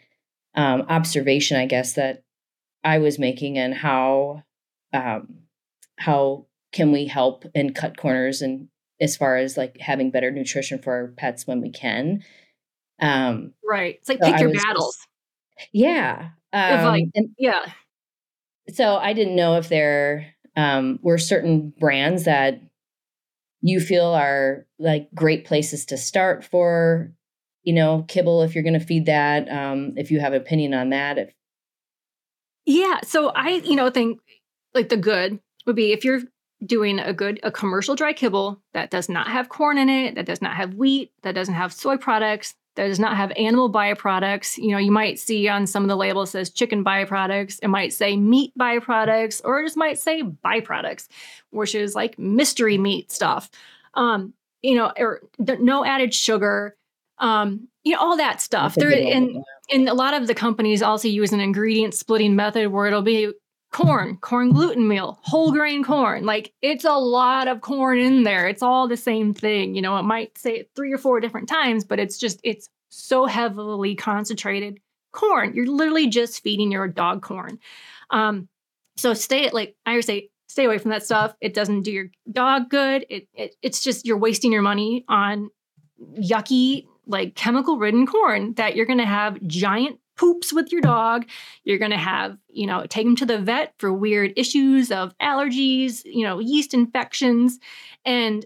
um, 0.55 0.83
observation, 0.89 1.57
I 1.57 1.67
guess, 1.67 1.95
that 1.95 2.23
I 2.85 2.99
was 2.99 3.19
making 3.19 3.59
and 3.59 3.75
how 3.75 4.43
um, 4.93 5.39
how 5.99 6.47
can 6.73 6.93
we 6.93 7.07
help 7.07 7.45
and 7.55 7.75
cut 7.75 7.97
corners 7.97 8.43
and 8.43 8.69
as 9.01 9.17
far 9.17 9.37
as 9.37 9.57
like 9.57 9.79
having 9.81 10.11
better 10.11 10.31
nutrition 10.31 10.79
for 10.79 10.93
our 10.93 11.09
pets 11.09 11.47
when 11.47 11.61
we 11.61 11.71
can. 11.71 12.23
Um, 13.01 13.53
right. 13.69 13.97
It's 13.97 14.09
like 14.09 14.23
so 14.23 14.31
pick 14.31 14.41
your 14.41 14.53
battles. 14.53 14.97
Just, 15.59 15.69
yeah. 15.73 16.31
Um, 16.53 16.85
like, 16.85 17.05
and, 17.15 17.31
yeah. 17.39 17.65
So 18.73 18.97
I 18.97 19.13
didn't 19.13 19.35
know 19.35 19.57
if 19.57 19.69
there 19.69 20.35
um, 20.57 21.01
were 21.03 21.19
certain 21.19 21.73
brands 21.79 22.25
that 22.25 22.61
you 23.61 23.81
feel 23.81 24.07
are 24.07 24.67
like 24.79 25.09
great 25.15 25.45
places 25.45 25.87
to 25.87 25.97
start 25.97 26.45
for, 26.45 27.13
you 27.63 27.73
know, 27.73 28.05
kibble 28.09 28.43
if 28.43 28.55
you're 28.55 28.65
going 28.65 28.79
to 28.79 28.85
feed 28.85 29.07
that. 29.07 29.51
Um, 29.51 29.93
if 29.97 30.11
you 30.11 30.21
have 30.21 30.33
an 30.33 30.41
opinion 30.41 30.75
on 30.75 30.91
that, 30.91 31.19
if 31.19 31.33
yeah. 32.65 33.01
So 33.03 33.31
I, 33.31 33.63
you 33.65 33.75
know, 33.75 33.91
think 33.91 34.21
like 34.75 34.89
the 34.89 34.97
good 34.97 35.41
would 35.67 35.77
be 35.77 35.93
if 35.93 36.05
you're 36.05 36.21
doing 36.65 37.01
a 37.01 37.13
good 37.13 37.41
a 37.43 37.51
commercial 37.51 37.97
dry 37.97 38.13
kibble 38.13 38.63
that 38.73 38.91
does 38.91 39.09
not 39.09 39.29
have 39.29 39.49
corn 39.49 39.79
in 39.79 39.89
it, 39.89 40.15
that 40.15 40.27
does 40.27 40.41
not 40.41 40.55
have 40.55 40.75
wheat, 40.75 41.13
that 41.23 41.35
doesn't 41.35 41.55
have 41.55 41.73
soy 41.73 41.97
products, 41.97 42.55
that 42.77 42.87
does 42.87 43.01
not 43.01 43.17
have 43.17 43.33
animal 43.37 43.71
byproducts. 43.71 44.57
You 44.57 44.71
know, 44.71 44.79
you 44.79 44.93
might 44.93 45.19
see 45.19 45.49
on 45.49 45.67
some 45.67 45.83
of 45.83 45.89
the 45.89 45.97
labels 45.97 46.31
says 46.31 46.51
chicken 46.51 46.85
byproducts, 46.85 47.59
it 47.63 47.69
might 47.69 47.93
say 47.93 48.17
meat 48.17 48.53
byproducts, 48.59 49.41
or 49.45 49.61
it 49.61 49.65
just 49.65 49.77
might 49.77 49.99
say 49.99 50.23
byproducts, 50.23 51.09
which 51.51 51.75
is 51.75 51.95
like 51.95 52.19
mystery 52.19 52.79
meat 52.79 53.11
stuff. 53.11 53.51
Um, 53.95 54.33
you 54.63 54.77
know, 54.77 54.93
or 54.97 55.23
no 55.39 55.85
added 55.85 56.15
sugar, 56.15 56.77
um, 57.23 57.69
you 57.85 57.95
know, 57.95 58.01
all 58.01 58.17
that 58.19 58.41
stuff. 58.41 58.75
There 58.75 58.93
and 58.93 59.43
and 59.71 59.89
a 59.89 59.95
lot 59.95 60.13
of 60.13 60.27
the 60.27 60.35
companies 60.35 60.83
also 60.83 61.09
use 61.09 61.33
an 61.33 61.41
ingredient 61.41 61.95
splitting 61.95 62.37
method 62.37 62.69
where 62.69 62.87
it'll 62.87 63.01
be 63.01 63.33
corn, 63.73 64.19
corn 64.19 64.53
gluten 64.53 64.87
meal, 64.87 65.19
whole 65.23 65.51
grain 65.51 65.83
corn. 65.83 66.27
Like 66.27 66.53
it's 66.61 66.85
a 66.85 66.93
lot 66.93 67.49
of 67.49 67.63
corn 67.63 67.99
in 67.99 68.25
there. 68.25 68.47
It's 68.49 68.63
all 68.63 68.87
the 68.87 68.97
same 68.97 69.33
thing. 69.33 69.75
You 69.75 69.81
know, 69.81 69.97
it 69.97 70.03
might 70.03 70.37
say 70.37 70.59
it 70.59 70.71
three 70.77 70.93
or 70.93 70.99
four 70.99 71.21
different 71.21 71.49
times, 71.49 71.85
but 71.85 71.99
it's 71.99 72.19
just, 72.19 72.39
it's 72.45 72.69
so 72.91 73.25
heavily 73.25 73.95
concentrated 73.95 74.79
corn. 75.13 75.55
You're 75.55 75.67
literally 75.67 76.09
just 76.09 76.43
feeding 76.43 76.71
your 76.71 76.87
dog 76.87 77.23
corn. 77.23 77.59
Um, 78.11 78.49
so 78.97 79.15
stay 79.15 79.49
like 79.51 79.75
I 79.87 79.93
always 79.93 80.07
say, 80.07 80.29
stay 80.49 80.67
away 80.67 80.77
from 80.77 80.91
that 80.91 81.03
stuff. 81.03 81.35
It 81.41 81.55
doesn't 81.55 81.83
do 81.83 81.93
your 81.93 82.07
dog 82.31 82.69
good. 82.69 83.07
It, 83.09 83.27
it 83.33 83.57
it's 83.63 83.83
just 83.83 84.05
you're 84.05 84.19
wasting 84.19 84.53
your 84.53 84.61
money 84.61 85.07
on 85.09 85.49
yucky, 86.19 86.87
like 87.07 87.35
chemical 87.35 87.79
ridden 87.79 88.07
corn 88.07 88.55
that 88.55 88.77
you're 88.77 88.87
gonna 88.87 89.07
have 89.07 89.43
giant 89.47 89.99
poops 90.17 90.53
with 90.53 90.71
your 90.71 90.81
dog. 90.81 91.27
You're 91.65 91.79
going 91.79 91.91
to 91.91 91.97
have, 91.97 92.39
you 92.49 92.67
know, 92.67 92.87
take 92.87 93.05
them 93.05 93.17
to 93.17 93.27
the 93.27 93.39
vet 93.39 93.75
for 93.79 93.93
weird 93.93 94.33
issues 94.37 94.91
of 94.91 95.17
allergies, 95.19 96.03
you 96.05 96.25
know, 96.25 96.39
yeast 96.39 96.75
infections. 96.75 97.59
And 98.05 98.45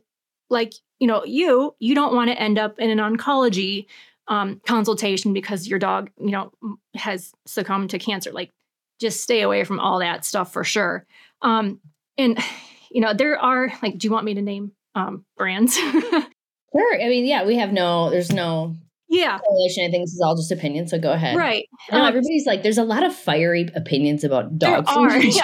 like, 0.48 0.74
you 0.98 1.07
know, 1.07 1.24
you, 1.24 1.74
you 1.78 1.94
don't 1.94 2.14
want 2.14 2.30
to 2.30 2.40
end 2.40 2.59
up 2.59 2.78
in 2.78 2.90
an 2.90 2.98
oncology 2.98 3.86
um, 4.28 4.61
consultation 4.66 5.32
because 5.32 5.68
your 5.68 5.78
dog, 5.78 6.11
you 6.18 6.30
know, 6.30 6.52
has 6.94 7.32
succumbed 7.46 7.90
to 7.90 7.98
cancer. 7.98 8.32
Like, 8.32 8.52
just 8.98 9.20
stay 9.20 9.42
away 9.42 9.62
from 9.64 9.78
all 9.78 9.98
that 9.98 10.24
stuff 10.24 10.52
for 10.52 10.64
sure. 10.64 11.07
Um, 11.42 11.80
and, 12.16 12.38
you 12.90 13.00
know, 13.00 13.12
there 13.12 13.38
are 13.38 13.72
like, 13.82 13.98
do 13.98 14.07
you 14.07 14.12
want 14.12 14.24
me 14.24 14.34
to 14.34 14.42
name 14.42 14.72
um, 14.94 15.24
brands? 15.36 15.78
sure. 16.77 17.03
I 17.03 17.09
mean, 17.09 17.27
yeah, 17.27 17.45
we 17.45 17.57
have 17.57 17.72
no, 17.72 18.11
there's 18.11 18.33
no 18.33 18.77
yeah 19.09 19.39
correlation. 19.39 19.85
I 19.85 19.91
think 19.91 20.05
this 20.05 20.14
is 20.14 20.20
all 20.24 20.35
just 20.35 20.51
opinion. 20.51 20.89
So 20.89 20.99
go 20.99 21.12
ahead. 21.12 21.37
Right. 21.37 21.66
No, 21.93 22.01
um, 22.01 22.07
everybody's 22.07 22.47
like, 22.47 22.62
there's 22.62 22.79
a 22.79 22.85
lot 22.85 23.05
of 23.05 23.14
fiery 23.14 23.68
opinions 23.74 24.24
about 24.24 24.59
dog 24.59 24.89
food. 24.89 25.11
Are, 25.11 25.18
yeah. 25.22 25.43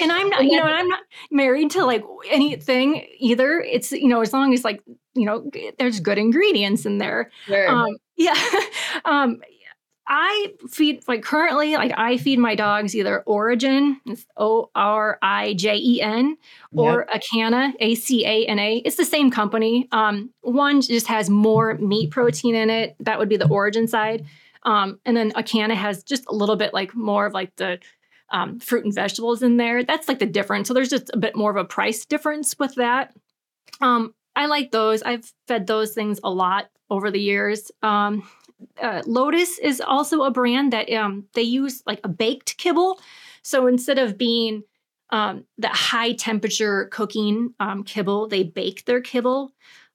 And 0.00 0.12
I'm 0.12 0.28
not, 0.28 0.44
you 0.44 0.56
know, 0.56 0.66
and 0.66 0.74
I'm 0.74 0.88
not 0.88 1.00
married 1.30 1.70
to 1.72 1.84
like 1.84 2.04
anything 2.30 3.06
either. 3.18 3.60
It's 3.60 3.92
you 3.92 4.08
know, 4.08 4.20
as 4.20 4.32
long 4.32 4.54
as 4.54 4.64
like 4.64 4.82
you 5.14 5.26
know, 5.26 5.50
there's 5.78 6.00
good 6.00 6.18
ingredients 6.18 6.86
in 6.86 6.98
there. 6.98 7.30
Sure. 7.46 7.68
Um, 7.68 7.96
yeah. 8.16 8.36
um, 9.04 9.40
I 10.12 10.54
feed 10.68 11.06
like 11.06 11.22
currently 11.22 11.76
like 11.76 11.92
I 11.96 12.16
feed 12.16 12.40
my 12.40 12.56
dogs 12.56 12.96
either 12.96 13.22
Orijen, 13.28 13.96
O 14.36 14.68
R 14.74 15.18
I 15.22 15.54
J 15.54 15.76
E 15.76 16.02
N, 16.02 16.36
or 16.72 17.06
yep. 17.08 17.22
Acana, 17.22 17.72
A 17.78 17.94
C 17.94 18.26
A 18.26 18.44
N 18.46 18.58
A. 18.58 18.78
It's 18.78 18.96
the 18.96 19.04
same 19.04 19.30
company. 19.30 19.88
Um, 19.92 20.30
one 20.40 20.80
just 20.80 21.06
has 21.06 21.30
more 21.30 21.74
meat 21.78 22.10
protein 22.10 22.56
in 22.56 22.70
it. 22.70 22.96
That 22.98 23.20
would 23.20 23.28
be 23.28 23.36
the 23.36 23.44
Orijen 23.44 23.88
side. 23.88 24.26
Um, 24.64 24.98
and 25.06 25.16
then 25.16 25.30
Acana 25.32 25.74
has 25.74 26.02
just 26.02 26.24
a 26.26 26.34
little 26.34 26.56
bit 26.56 26.74
like 26.74 26.92
more 26.92 27.26
of 27.26 27.32
like 27.32 27.54
the 27.54 27.78
um, 28.30 28.58
fruit 28.58 28.84
and 28.84 28.92
vegetables 28.92 29.44
in 29.44 29.58
there. 29.58 29.84
That's 29.84 30.08
like 30.08 30.18
the 30.18 30.26
difference. 30.26 30.66
So 30.66 30.74
there's 30.74 30.90
just 30.90 31.10
a 31.14 31.18
bit 31.18 31.36
more 31.36 31.52
of 31.52 31.56
a 31.56 31.64
price 31.64 32.04
difference 32.04 32.58
with 32.58 32.74
that. 32.74 33.14
Um, 33.80 34.12
I 34.34 34.46
like 34.46 34.72
those. 34.72 35.02
I've 35.02 35.32
fed 35.46 35.68
those 35.68 35.92
things 35.92 36.18
a 36.24 36.30
lot 36.30 36.68
over 36.90 37.10
the 37.12 37.20
years. 37.20 37.70
Um, 37.82 38.28
uh, 38.80 39.02
Lotus 39.06 39.58
is 39.58 39.80
also 39.80 40.22
a 40.22 40.30
brand 40.30 40.72
that 40.72 40.90
um, 40.92 41.24
they 41.34 41.42
use 41.42 41.82
like 41.86 42.00
a 42.04 42.08
baked 42.08 42.56
kibble. 42.58 43.00
So 43.42 43.66
instead 43.66 43.98
of 43.98 44.18
being 44.18 44.62
um, 45.10 45.44
the 45.58 45.68
high 45.68 46.12
temperature 46.12 46.86
cooking 46.86 47.54
um, 47.60 47.82
kibble, 47.84 48.28
they 48.28 48.42
bake 48.42 48.84
their 48.84 49.00
kibble. 49.00 49.52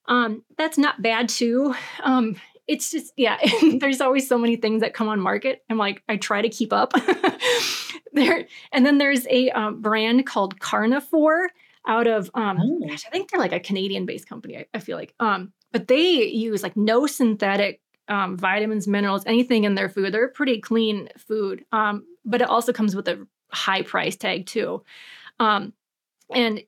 Um, 0.08 0.44
that's 0.58 0.78
not 0.78 1.02
bad 1.02 1.30
too. 1.30 1.74
Um, 2.04 2.36
it's 2.68 2.92
just 2.92 3.14
yeah. 3.16 3.38
there's 3.80 4.02
always 4.02 4.28
so 4.28 4.38
many 4.38 4.56
things 4.56 4.82
that 4.82 4.94
come 4.94 5.08
on 5.08 5.20
market. 5.20 5.64
I'm 5.70 5.78
like 5.78 6.04
I 6.10 6.18
try 6.18 6.42
to 6.42 6.50
keep 6.50 6.74
up. 6.74 6.94
there 8.14 8.48
and 8.72 8.86
then 8.86 8.98
there's 8.98 9.28
a 9.28 9.50
um, 9.52 9.82
brand 9.82 10.26
called 10.26 10.58
Carna4 10.60 11.48
out 11.88 12.08
of 12.08 12.32
um, 12.34 12.58
oh. 12.60 12.88
gosh, 12.88 13.04
I 13.06 13.10
think 13.10 13.30
they're 13.30 13.40
like 13.40 13.52
a 13.54 13.60
Canadian 13.60 14.06
based 14.06 14.28
company. 14.28 14.58
I, 14.58 14.66
I 14.74 14.80
feel 14.80 14.98
like 14.98 15.14
um, 15.20 15.52
but 15.72 15.88
they 15.88 16.24
use 16.24 16.64
like 16.64 16.78
no 16.78 17.06
synthetic 17.06 17.82
um, 18.08 18.38
vitamins, 18.38 18.88
minerals, 18.88 19.24
anything 19.26 19.64
in 19.64 19.76
their 19.76 19.90
food. 19.90 20.14
They're 20.14 20.28
pretty 20.28 20.62
clean 20.62 21.10
food, 21.18 21.66
um, 21.72 22.06
but 22.24 22.42
it 22.42 22.50
also 22.50 22.74
comes 22.74 22.96
with 22.96 23.08
a 23.08 23.28
high 23.52 23.82
price 23.82 24.16
tag 24.16 24.46
too. 24.46 24.84
Um, 25.40 25.74
and 26.34 26.64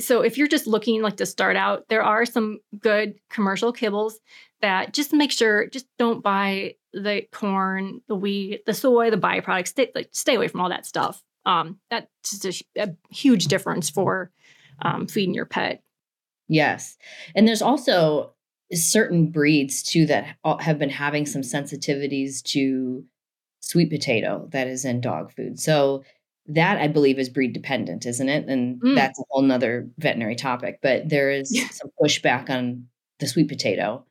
so 0.00 0.22
if 0.22 0.38
you're 0.38 0.48
just 0.48 0.66
looking 0.66 1.02
like 1.02 1.16
to 1.18 1.26
start 1.26 1.56
out, 1.56 1.88
there 1.88 2.02
are 2.02 2.24
some 2.24 2.60
good 2.78 3.14
commercial 3.30 3.72
kibbles 3.72 4.14
that 4.60 4.92
just 4.92 5.12
make 5.12 5.30
sure 5.30 5.66
just 5.68 5.86
don't 5.98 6.22
buy 6.22 6.76
the 6.92 7.22
corn, 7.32 8.00
the 8.08 8.14
wheat, 8.14 8.64
the 8.66 8.74
soy, 8.74 9.10
the 9.10 9.18
byproducts. 9.18 9.68
Stay, 9.68 9.90
like, 9.94 10.08
stay 10.12 10.34
away 10.34 10.48
from 10.48 10.60
all 10.60 10.68
that 10.68 10.86
stuff. 10.86 11.22
Um, 11.44 11.78
that's 11.90 12.06
just 12.40 12.62
a, 12.76 12.82
a 12.82 12.96
huge 13.10 13.46
difference 13.46 13.90
for 13.90 14.30
um, 14.80 15.06
feeding 15.06 15.34
your 15.34 15.46
pet. 15.46 15.82
Yes, 16.48 16.96
and 17.34 17.46
there's 17.46 17.62
also 17.62 18.34
certain 18.74 19.30
breeds 19.30 19.82
too 19.82 20.06
that 20.06 20.36
have 20.60 20.78
been 20.78 20.90
having 20.90 21.26
some 21.26 21.42
sensitivities 21.42 22.42
to 22.42 23.04
sweet 23.60 23.90
potato 23.90 24.48
that 24.52 24.66
is 24.66 24.84
in 24.84 25.00
dog 25.00 25.32
food. 25.32 25.58
So 25.58 26.04
that 26.46 26.78
I 26.78 26.88
believe 26.88 27.18
is 27.18 27.28
breed 27.28 27.52
dependent, 27.52 28.04
isn't 28.04 28.28
it? 28.28 28.48
And 28.48 28.80
mm. 28.80 28.94
that's 28.94 29.18
a 29.18 29.22
whole 29.30 29.42
nother 29.42 29.88
veterinary 29.98 30.34
topic. 30.34 30.80
But 30.82 31.08
there 31.08 31.30
is 31.30 31.54
yeah. 31.54 31.68
some 31.70 31.90
pushback 32.02 32.50
on 32.50 32.88
the 33.20 33.28
sweet 33.28 33.48
potato 33.48 34.04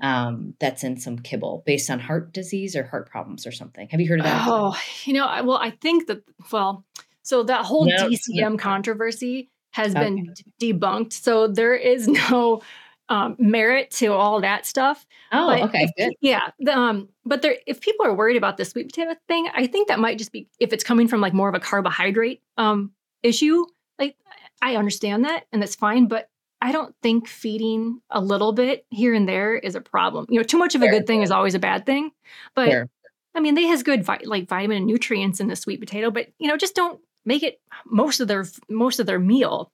um, 0.00 0.54
that's 0.58 0.84
in 0.84 0.98
some 0.98 1.18
kibble 1.18 1.62
based 1.64 1.88
on 1.88 2.00
heart 2.00 2.32
disease 2.32 2.76
or 2.76 2.84
heart 2.84 3.08
problems 3.08 3.46
or 3.46 3.52
something. 3.52 3.88
Have 3.90 4.00
you 4.00 4.08
heard 4.08 4.20
of 4.20 4.26
that? 4.26 4.46
Oh, 4.48 4.76
you 5.04 5.12
know, 5.12 5.26
well, 5.44 5.58
I 5.58 5.70
think 5.70 6.08
that 6.08 6.22
well, 6.52 6.84
so 7.22 7.44
that 7.44 7.64
whole 7.64 7.86
no, 7.86 8.08
DCM 8.08 8.58
controversy 8.58 9.50
has 9.70 9.94
okay. 9.94 10.04
been 10.04 10.34
debunked. 10.60 11.12
So 11.12 11.46
there 11.46 11.74
is 11.74 12.08
no 12.30 12.62
um, 13.08 13.36
merit 13.38 13.90
to 13.92 14.12
all 14.12 14.40
that 14.40 14.66
stuff. 14.66 15.06
Oh, 15.32 15.46
but 15.46 15.62
okay, 15.62 15.84
if, 15.84 15.90
good. 15.96 16.14
Yeah, 16.20 16.50
the, 16.58 16.76
um, 16.76 17.08
but 17.24 17.42
there, 17.42 17.56
if 17.66 17.80
people 17.80 18.06
are 18.06 18.14
worried 18.14 18.36
about 18.36 18.56
the 18.56 18.64
sweet 18.64 18.88
potato 18.88 19.14
thing, 19.28 19.48
I 19.54 19.66
think 19.66 19.88
that 19.88 19.98
might 19.98 20.18
just 20.18 20.32
be 20.32 20.48
if 20.58 20.72
it's 20.72 20.84
coming 20.84 21.08
from 21.08 21.20
like 21.20 21.32
more 21.32 21.48
of 21.48 21.54
a 21.54 21.60
carbohydrate 21.60 22.42
um, 22.56 22.92
issue. 23.22 23.64
Like 23.98 24.16
I 24.62 24.76
understand 24.76 25.24
that, 25.24 25.46
and 25.52 25.62
that's 25.62 25.76
fine. 25.76 26.08
But 26.08 26.28
I 26.60 26.72
don't 26.72 26.94
think 27.02 27.28
feeding 27.28 28.00
a 28.10 28.20
little 28.20 28.52
bit 28.52 28.86
here 28.90 29.14
and 29.14 29.28
there 29.28 29.56
is 29.56 29.74
a 29.74 29.80
problem. 29.80 30.26
You 30.28 30.40
know, 30.40 30.44
too 30.44 30.58
much 30.58 30.74
of 30.74 30.82
a 30.82 30.88
good 30.88 31.06
thing 31.06 31.22
is 31.22 31.30
always 31.30 31.54
a 31.54 31.58
bad 31.58 31.86
thing. 31.86 32.10
But 32.54 32.68
Fair. 32.68 32.88
I 33.34 33.40
mean, 33.40 33.54
they 33.54 33.66
has 33.66 33.82
good 33.82 34.02
vi- 34.02 34.22
like 34.24 34.48
vitamin 34.48 34.78
and 34.78 34.86
nutrients 34.86 35.40
in 35.40 35.48
the 35.48 35.56
sweet 35.56 35.80
potato, 35.80 36.10
but 36.10 36.28
you 36.38 36.48
know, 36.48 36.56
just 36.56 36.74
don't 36.74 37.00
make 37.24 37.42
it 37.42 37.60
most 37.84 38.20
of 38.20 38.28
their 38.28 38.46
most 38.68 38.98
of 38.98 39.06
their 39.06 39.18
meal. 39.18 39.70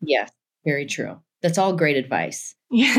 Yes, 0.00 0.30
very 0.64 0.86
true. 0.86 1.20
That's 1.46 1.58
all 1.58 1.74
great 1.74 1.96
advice. 1.96 2.56
Yeah. 2.72 2.96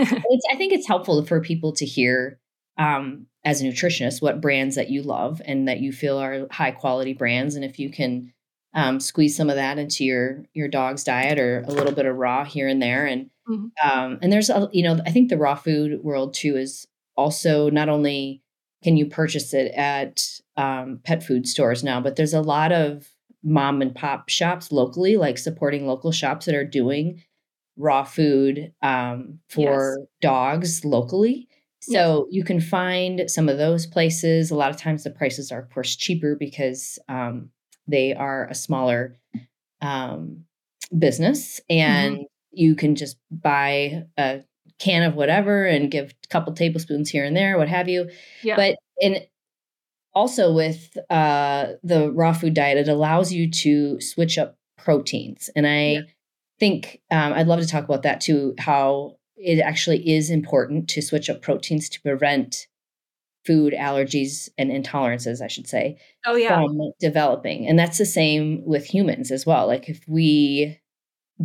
I 0.50 0.56
think 0.56 0.72
it's 0.72 0.88
helpful 0.88 1.26
for 1.26 1.42
people 1.42 1.74
to 1.74 1.86
hear 1.86 2.40
um, 2.78 3.26
as 3.44 3.62
a 3.62 3.66
nutritionist 3.66 4.22
what 4.22 4.40
brands 4.40 4.78
that 4.78 4.90
you 4.90 5.02
love 5.02 5.42
and 5.44 5.68
that 5.68 5.82
you 5.82 5.92
feel 5.92 6.18
are 6.18 6.48
high 6.50 6.72
quality 6.72 7.12
brands, 7.12 7.56
and 7.56 7.66
if 7.66 7.78
you 7.78 7.90
can 7.90 8.32
um, 8.74 9.02
squeeze 9.02 9.36
some 9.36 9.50
of 9.50 9.58
that 9.58 9.78
into 9.78 10.06
your 10.06 10.46
your 10.54 10.70
dog's 10.70 11.04
diet 11.04 11.40
or 11.40 11.60
a 11.68 11.72
little 11.72 11.92
bit 11.92 12.06
of 12.06 12.16
raw 12.16 12.46
here 12.46 12.70
and 12.70 12.82
there, 12.82 13.06
and 13.06 13.30
mm-hmm. 13.50 13.68
um, 13.86 14.18
and 14.22 14.32
there's 14.32 14.50
a 14.50 14.70
you 14.72 14.84
know 14.84 14.98
I 15.06 15.12
think 15.12 15.28
the 15.28 15.38
raw 15.38 15.56
food 15.56 16.02
world 16.02 16.34
too 16.34 16.56
is 16.56 16.88
also 17.18 17.70
not 17.70 17.90
only 17.90 18.42
can 18.82 18.96
you 18.96 19.08
purchase 19.08 19.54
it 19.54 19.74
at 19.74 20.40
um, 20.56 21.02
pet 21.04 21.22
food 21.22 21.46
stores 21.46 21.84
now, 21.84 22.00
but 22.00 22.16
there's 22.16 22.34
a 22.34 22.42
lot 22.42 22.72
of 22.72 23.10
mom 23.44 23.82
and 23.82 23.94
pop 23.94 24.30
shops 24.30 24.72
locally, 24.72 25.18
like 25.18 25.38
supporting 25.38 25.86
local 25.86 26.14
shops 26.14 26.46
that 26.46 26.56
are 26.56 26.64
doing 26.64 27.22
raw 27.78 28.04
food 28.04 28.74
um, 28.82 29.40
for 29.50 29.98
yes. 30.00 30.08
dogs 30.22 30.86
locally. 30.86 31.48
So 31.80 32.26
yes. 32.28 32.36
you 32.36 32.44
can 32.44 32.60
find 32.60 33.30
some 33.30 33.48
of 33.48 33.58
those 33.58 33.86
places. 33.86 34.52
A 34.52 34.56
lot 34.56 34.72
of 34.72 34.78
times 34.78 35.04
the 35.04 35.12
prices 35.12 35.52
are, 35.52 35.60
of 35.60 35.70
course, 35.70 35.96
cheaper 35.96 36.36
because 36.36 37.00
um, 37.08 37.50
they 37.88 38.14
are 38.14 38.48
a 38.48 38.56
smaller 38.56 39.16
um, 39.82 40.44
business 40.98 41.62
and 41.70 42.16
mm-hmm. 42.16 42.24
you 42.52 42.76
can 42.76 42.96
just 42.96 43.18
buy 43.32 44.06
a 44.18 44.42
can 44.80 45.04
of 45.04 45.16
whatever 45.16 45.66
and 45.66 45.90
give 45.92 46.14
a 46.24 46.28
couple 46.28 46.54
tablespoons 46.54 47.10
here 47.10 47.24
and 47.24 47.36
there, 47.36 47.58
what 47.58 47.70
have 47.70 47.88
you. 47.88 48.10
Yeah. 48.44 48.56
But 48.56 48.78
in 49.00 49.22
also 50.14 50.52
with 50.52 50.98
uh, 51.10 51.74
the 51.84 52.12
raw 52.12 52.34
food 52.34 52.54
diet, 52.54 52.78
it 52.78 52.88
allows 52.88 53.32
you 53.32 53.50
to 53.50 54.02
switch 54.02 54.38
up 54.38 54.58
proteins. 54.78 55.50
And 55.56 55.68
I 55.68 55.88
yeah. 55.88 56.02
Think 56.60 57.02
um, 57.12 57.34
I'd 57.34 57.48
love 57.48 57.60
to 57.60 57.68
talk 57.68 57.84
about 57.84 58.04
that 58.04 58.22
too, 58.22 58.56
how 58.58 59.18
it 59.36 59.60
actually 59.60 60.10
is 60.10 60.30
important 60.30 60.90
to 60.90 61.02
switch 61.02 61.30
up 61.30 61.42
proteins 61.42 61.90
to 61.90 62.02
prevent 62.02 62.68
food 63.46 63.74
allergies 63.74 64.50
and 64.58 64.70
intolerances, 64.70 65.42
I 65.42 65.48
should 65.48 65.68
say, 65.68 65.98
oh, 66.26 66.36
yeah. 66.36 66.56
from 66.56 66.92
developing. 67.00 67.66
And 67.68 67.80
that's 67.80 67.98
the 67.98 68.06
same 68.06 68.62
with 68.66 68.86
humans 68.86 69.32
as 69.32 69.46
well. 69.46 69.68
Like 69.68 69.88
if 69.88 70.02
we 70.08 70.80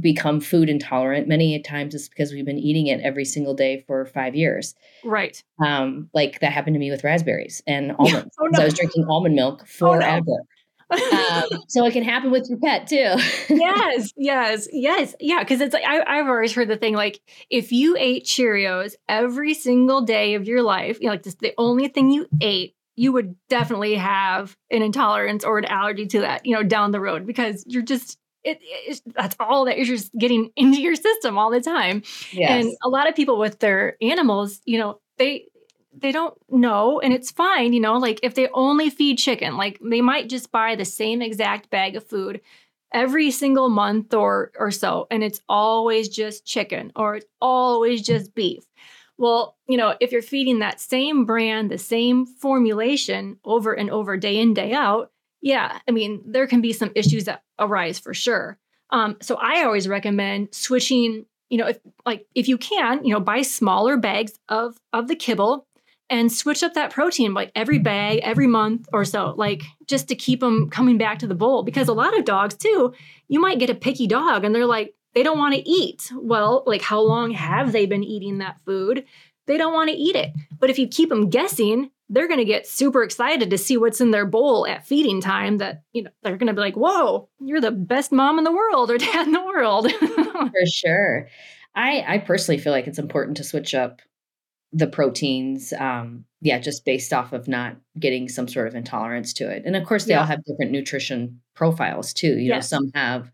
become 0.00 0.40
food 0.40 0.70
intolerant 0.70 1.28
many 1.28 1.60
times 1.60 1.94
it's 1.94 2.08
because 2.08 2.32
we've 2.32 2.46
been 2.46 2.58
eating 2.58 2.86
it 2.86 3.00
every 3.02 3.26
single 3.26 3.52
day 3.52 3.84
for 3.86 4.06
five 4.06 4.34
years 4.34 4.74
right 5.04 5.44
um 5.62 6.08
like 6.14 6.40
that 6.40 6.50
happened 6.50 6.74
to 6.74 6.80
me 6.80 6.90
with 6.90 7.04
raspberries 7.04 7.62
and 7.66 7.92
almonds 7.98 8.34
oh, 8.40 8.46
no. 8.46 8.62
i 8.62 8.64
was 8.64 8.72
drinking 8.72 9.04
almond 9.06 9.34
milk 9.34 9.66
forever 9.66 10.24
oh, 10.30 10.36
no. 10.38 10.44
Um, 10.92 11.62
so 11.68 11.84
it 11.84 11.92
can 11.92 12.02
happen 12.02 12.30
with 12.30 12.48
your 12.48 12.58
pet 12.58 12.86
too 12.86 13.14
yes 13.48 14.12
yes 14.16 14.68
yes 14.72 15.14
yeah 15.20 15.40
because 15.40 15.60
it's 15.60 15.74
like 15.74 15.84
I, 15.84 16.02
i've 16.06 16.26
always 16.26 16.52
heard 16.54 16.68
the 16.68 16.76
thing 16.76 16.94
like 16.94 17.20
if 17.50 17.72
you 17.72 17.96
ate 17.98 18.24
cheerios 18.24 18.94
every 19.08 19.54
single 19.54 20.02
day 20.02 20.34
of 20.34 20.46
your 20.46 20.62
life 20.62 20.98
you 21.00 21.06
know 21.06 21.12
like 21.12 21.22
this 21.22 21.36
the 21.36 21.54
only 21.58 21.88
thing 21.88 22.10
you 22.10 22.26
ate 22.40 22.74
you 22.94 23.12
would 23.12 23.34
definitely 23.48 23.94
have 23.94 24.56
an 24.70 24.82
intolerance 24.82 25.44
or 25.44 25.58
an 25.58 25.64
allergy 25.64 26.06
to 26.06 26.20
that 26.20 26.44
you 26.44 26.54
know 26.54 26.62
down 26.62 26.90
the 26.90 27.00
road 27.00 27.26
because 27.26 27.64
you're 27.66 27.82
just 27.82 28.18
it, 28.44 29.00
that's 29.14 29.36
all 29.38 29.66
that 29.66 29.76
you're 29.76 29.86
just 29.86 30.10
getting 30.18 30.50
into 30.56 30.80
your 30.80 30.96
system 30.96 31.38
all 31.38 31.50
the 31.50 31.60
time. 31.60 32.02
Yes. 32.32 32.50
And 32.50 32.76
a 32.82 32.88
lot 32.88 33.08
of 33.08 33.14
people 33.14 33.38
with 33.38 33.60
their 33.60 33.96
animals, 34.02 34.60
you 34.64 34.78
know, 34.78 35.00
they 35.18 35.46
they 35.96 36.12
don't 36.12 36.34
know 36.48 37.00
and 37.00 37.12
it's 37.12 37.30
fine, 37.30 37.72
you 37.72 37.80
know, 37.80 37.98
like 37.98 38.20
if 38.22 38.34
they 38.34 38.48
only 38.54 38.90
feed 38.90 39.18
chicken, 39.18 39.56
like 39.56 39.78
they 39.82 40.00
might 40.00 40.28
just 40.28 40.50
buy 40.50 40.74
the 40.74 40.84
same 40.84 41.22
exact 41.22 41.70
bag 41.70 41.96
of 41.96 42.06
food 42.06 42.40
every 42.92 43.30
single 43.30 43.68
month 43.68 44.12
or 44.12 44.52
or 44.58 44.70
so 44.70 45.06
and 45.10 45.22
it's 45.24 45.40
always 45.48 46.08
just 46.08 46.44
chicken 46.44 46.92
or 46.94 47.16
it's 47.16 47.26
always 47.40 48.02
just 48.02 48.34
beef. 48.34 48.64
Well, 49.18 49.56
you 49.68 49.76
know, 49.76 49.94
if 50.00 50.12
you're 50.12 50.22
feeding 50.22 50.58
that 50.60 50.80
same 50.80 51.24
brand, 51.24 51.70
the 51.70 51.78
same 51.78 52.26
formulation 52.26 53.38
over 53.44 53.72
and 53.72 53.90
over 53.90 54.16
day 54.16 54.38
in 54.38 54.54
day 54.54 54.72
out, 54.72 55.10
yeah, 55.40 55.78
I 55.86 55.90
mean, 55.90 56.22
there 56.26 56.46
can 56.46 56.60
be 56.60 56.72
some 56.72 56.92
issues 56.94 57.24
that 57.24 57.42
arise 57.58 57.98
for 57.98 58.14
sure. 58.14 58.58
Um, 58.90 59.16
so 59.20 59.36
I 59.36 59.64
always 59.64 59.88
recommend 59.88 60.54
switching, 60.54 61.26
you 61.50 61.58
know, 61.58 61.68
if 61.68 61.78
like 62.06 62.26
if 62.34 62.48
you 62.48 62.58
can, 62.58 63.04
you 63.04 63.12
know, 63.12 63.20
buy 63.20 63.42
smaller 63.42 63.96
bags 63.96 64.38
of 64.48 64.76
of 64.92 65.08
the 65.08 65.16
kibble 65.16 65.66
and 66.12 66.30
switch 66.30 66.62
up 66.62 66.74
that 66.74 66.90
protein 66.90 67.32
like 67.32 67.50
every 67.56 67.76
mm-hmm. 67.76 67.84
bag 67.84 68.20
every 68.22 68.46
month 68.46 68.86
or 68.92 69.02
so 69.04 69.34
like 69.38 69.62
just 69.86 70.08
to 70.08 70.14
keep 70.14 70.40
them 70.40 70.68
coming 70.68 70.98
back 70.98 71.18
to 71.18 71.26
the 71.26 71.34
bowl. 71.34 71.62
Because 71.62 71.88
a 71.88 71.94
lot 71.94 72.16
of 72.16 72.24
dogs 72.24 72.54
too 72.54 72.92
you 73.28 73.40
might 73.40 73.58
get 73.58 73.70
a 73.70 73.74
picky 73.74 74.06
dog 74.06 74.44
and 74.44 74.54
they're 74.54 74.66
like 74.66 74.94
they 75.14 75.22
don't 75.22 75.38
want 75.38 75.54
to 75.54 75.68
eat. 75.68 76.12
Well 76.14 76.62
like 76.66 76.82
how 76.82 77.00
long 77.00 77.32
have 77.32 77.72
they 77.72 77.86
been 77.86 78.04
eating 78.04 78.38
that 78.38 78.60
food? 78.64 79.06
They 79.46 79.56
don't 79.56 79.72
want 79.72 79.90
to 79.90 79.96
eat 79.96 80.14
it. 80.14 80.30
But 80.60 80.70
if 80.70 80.78
you 80.78 80.86
keep 80.86 81.08
them 81.08 81.30
guessing 81.30 81.90
they're 82.10 82.28
going 82.28 82.38
to 82.38 82.44
get 82.44 82.66
super 82.66 83.02
excited 83.02 83.48
to 83.48 83.56
see 83.56 83.78
what's 83.78 84.02
in 84.02 84.10
their 84.10 84.26
bowl 84.26 84.66
at 84.66 84.86
feeding 84.86 85.22
time 85.22 85.56
that 85.58 85.82
you 85.94 86.02
know 86.02 86.10
they're 86.22 86.36
going 86.36 86.48
to 86.48 86.52
be 86.52 86.60
like 86.60 86.76
whoa 86.76 87.26
you're 87.40 87.60
the 87.60 87.70
best 87.70 88.12
mom 88.12 88.36
in 88.36 88.44
the 88.44 88.52
world 88.52 88.90
or 88.90 88.98
dad 88.98 89.26
in 89.26 89.32
the 89.32 89.42
world. 89.42 89.90
For 90.00 90.66
sure. 90.66 91.28
I 91.74 92.04
i 92.06 92.18
personally 92.18 92.60
feel 92.60 92.72
like 92.72 92.86
it's 92.86 92.98
important 92.98 93.38
to 93.38 93.44
switch 93.44 93.74
up 93.74 94.02
the 94.72 94.86
proteins 94.86 95.72
um 95.74 96.24
yeah 96.40 96.58
just 96.58 96.84
based 96.84 97.12
off 97.12 97.32
of 97.32 97.46
not 97.46 97.76
getting 97.98 98.28
some 98.28 98.48
sort 98.48 98.66
of 98.66 98.74
intolerance 98.74 99.32
to 99.32 99.50
it 99.50 99.62
and 99.66 99.76
of 99.76 99.84
course 99.84 100.04
they 100.04 100.14
yeah. 100.14 100.20
all 100.20 100.26
have 100.26 100.44
different 100.44 100.72
nutrition 100.72 101.40
profiles 101.54 102.12
too 102.12 102.38
you 102.38 102.48
yes. 102.48 102.72
know 102.72 102.78
some 102.78 102.90
have 102.94 103.30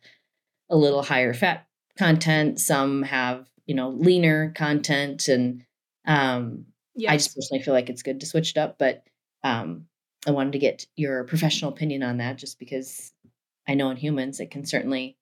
a 0.68 0.76
little 0.76 1.02
higher 1.02 1.32
fat 1.32 1.66
content 1.96 2.58
some 2.60 3.02
have 3.02 3.48
you 3.66 3.74
know 3.74 3.90
leaner 3.90 4.52
content 4.56 5.28
and 5.28 5.64
um 6.06 6.64
Yes. 6.98 7.12
I 7.12 7.16
just 7.16 7.34
personally 7.36 7.62
feel 7.62 7.74
like 7.74 7.88
it's 7.88 8.02
good 8.02 8.20
to 8.20 8.26
switch 8.26 8.50
it 8.50 8.56
up, 8.58 8.76
but 8.76 9.04
um, 9.44 9.86
I 10.26 10.32
wanted 10.32 10.54
to 10.54 10.58
get 10.58 10.84
your 10.96 11.22
professional 11.24 11.70
opinion 11.70 12.02
on 12.02 12.16
that 12.16 12.38
just 12.38 12.58
because 12.58 13.12
I 13.68 13.74
know 13.74 13.90
in 13.90 13.96
humans 13.96 14.40
it 14.40 14.50
can 14.50 14.66
certainly 14.66 15.16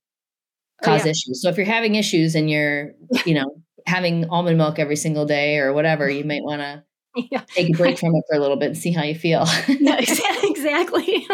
cause 0.82 1.02
oh, 1.02 1.04
yeah. 1.04 1.10
issues. 1.10 1.42
So 1.42 1.50
if 1.50 1.58
you're 1.58 1.66
having 1.66 1.94
issues 1.94 2.34
and 2.34 2.50
you're, 2.50 2.92
you 3.26 3.34
know, 3.34 3.62
having 3.86 4.28
almond 4.30 4.58
milk 4.58 4.78
every 4.78 4.96
single 4.96 5.26
day 5.26 5.58
or 5.58 5.72
whatever, 5.72 6.08
you 6.08 6.24
might 6.24 6.42
want 6.44 6.60
to 6.60 6.84
yeah. 7.30 7.40
take 7.48 7.70
a 7.70 7.76
break 7.76 7.98
from 8.00 8.14
it 8.14 8.24
for 8.28 8.36
a 8.36 8.40
little 8.40 8.56
bit 8.56 8.66
and 8.66 8.78
see 8.78 8.92
how 8.92 9.02
you 9.02 9.14
feel. 9.14 9.44
yeah, 9.68 10.00
exactly. 10.42 11.26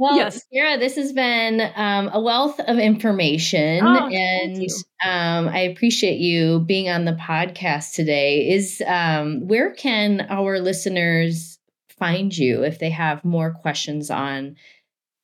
Well, 0.00 0.16
yes. 0.16 0.42
Sarah, 0.50 0.78
this 0.78 0.96
has 0.96 1.12
been 1.12 1.60
um, 1.76 2.08
a 2.14 2.18
wealth 2.18 2.58
of 2.60 2.78
information, 2.78 3.84
oh, 3.84 4.08
and 4.08 4.66
um, 5.04 5.46
I 5.54 5.58
appreciate 5.58 6.16
you 6.20 6.60
being 6.60 6.88
on 6.88 7.04
the 7.04 7.12
podcast 7.12 7.92
today. 7.92 8.48
Is 8.48 8.82
um, 8.86 9.46
where 9.46 9.74
can 9.74 10.26
our 10.30 10.58
listeners 10.58 11.58
find 11.98 12.34
you 12.34 12.64
if 12.64 12.78
they 12.78 12.88
have 12.88 13.26
more 13.26 13.52
questions 13.52 14.10
on 14.10 14.56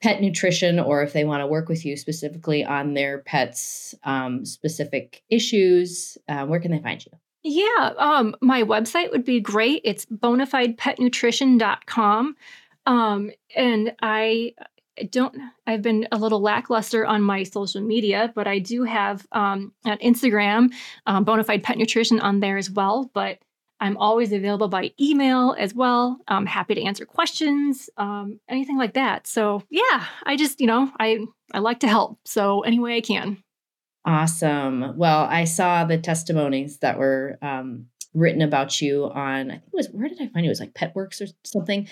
pet 0.07 0.21
nutrition, 0.21 0.79
or 0.79 1.03
if 1.03 1.13
they 1.13 1.25
want 1.25 1.41
to 1.41 1.49
work 1.49 1.69
with 1.69 1.85
you 1.85 1.97
specifically 1.97 2.65
on 2.65 2.95
their 2.95 3.19
pets' 3.19 3.93
um, 4.05 4.45
specific 4.45 5.25
issues? 5.31 6.17
Uh, 6.29 6.47
where 6.47 6.61
can 6.61 6.71
they 6.71 6.79
find 6.79 7.05
you? 7.05 7.11
Yeah, 7.43 7.93
um, 7.99 8.37
my 8.41 8.63
website 8.63 9.11
would 9.11 9.25
be 9.25 9.41
great. 9.41 9.83
It's 9.85 10.07
bonafidepetnutrition.com. 10.07 12.37
Um, 12.87 13.33
and 13.57 13.97
I 14.01 14.53
don't, 15.11 15.37
I've 15.67 15.83
been 15.83 16.07
a 16.13 16.19
little 16.19 16.41
lackluster 16.41 17.05
on 17.05 17.21
my 17.23 17.43
social 17.43 17.81
media, 17.81 18.31
but 18.33 18.47
I 18.47 18.61
do 18.61 18.85
have 18.85 19.27
um, 19.33 19.73
an 19.85 19.99
Instagram, 19.99 20.73
um, 21.07 21.25
Bonafide 21.25 21.65
Pet 21.65 21.79
Nutrition 21.79 22.21
on 22.21 22.39
there 22.39 22.59
as 22.59 22.71
well. 22.71 23.11
But 23.13 23.41
I'm 23.81 23.97
always 23.99 24.33
available 24.33 24.69
by 24.69 24.93
email 25.01 25.55
as 25.59 25.75
well. 25.75 26.19
I'm 26.29 26.47
happy 26.47 26.75
to 26.75 26.83
answer 26.83 27.05
questions, 27.05 27.91
um, 27.97 28.41
anything 28.49 28.79
like 28.79 28.95
that. 28.95 29.27
So 29.27 29.63
yeah, 29.71 30.05
I 30.25 30.37
just, 30.37 30.61
you 30.61 30.67
know, 30.67 30.91
I, 30.99 31.19
I 31.53 31.59
like 31.59 31.81
to 31.81 31.89
help. 31.89 32.19
So 32.25 32.63
any 32.63 32.79
way 32.79 32.97
I 32.97 33.01
can. 33.01 33.43
Awesome. 34.05 34.97
Well, 34.97 35.25
I 35.25 35.45
saw 35.45 35.85
the 35.85 35.99
testimonies 35.99 36.79
that 36.79 36.99
were 36.99 37.39
um, 37.43 37.87
written 38.15 38.41
about 38.41 38.81
you 38.81 39.11
on, 39.11 39.51
I 39.51 39.55
think 39.55 39.65
it 39.67 39.77
was, 39.77 39.89
where 39.89 40.09
did 40.09 40.23
I 40.23 40.29
find 40.29 40.47
it? 40.47 40.49
It 40.49 40.49
was 40.49 40.61
like 40.61 40.75
PetWorks 40.75 41.21
or 41.21 41.27
something. 41.45 41.89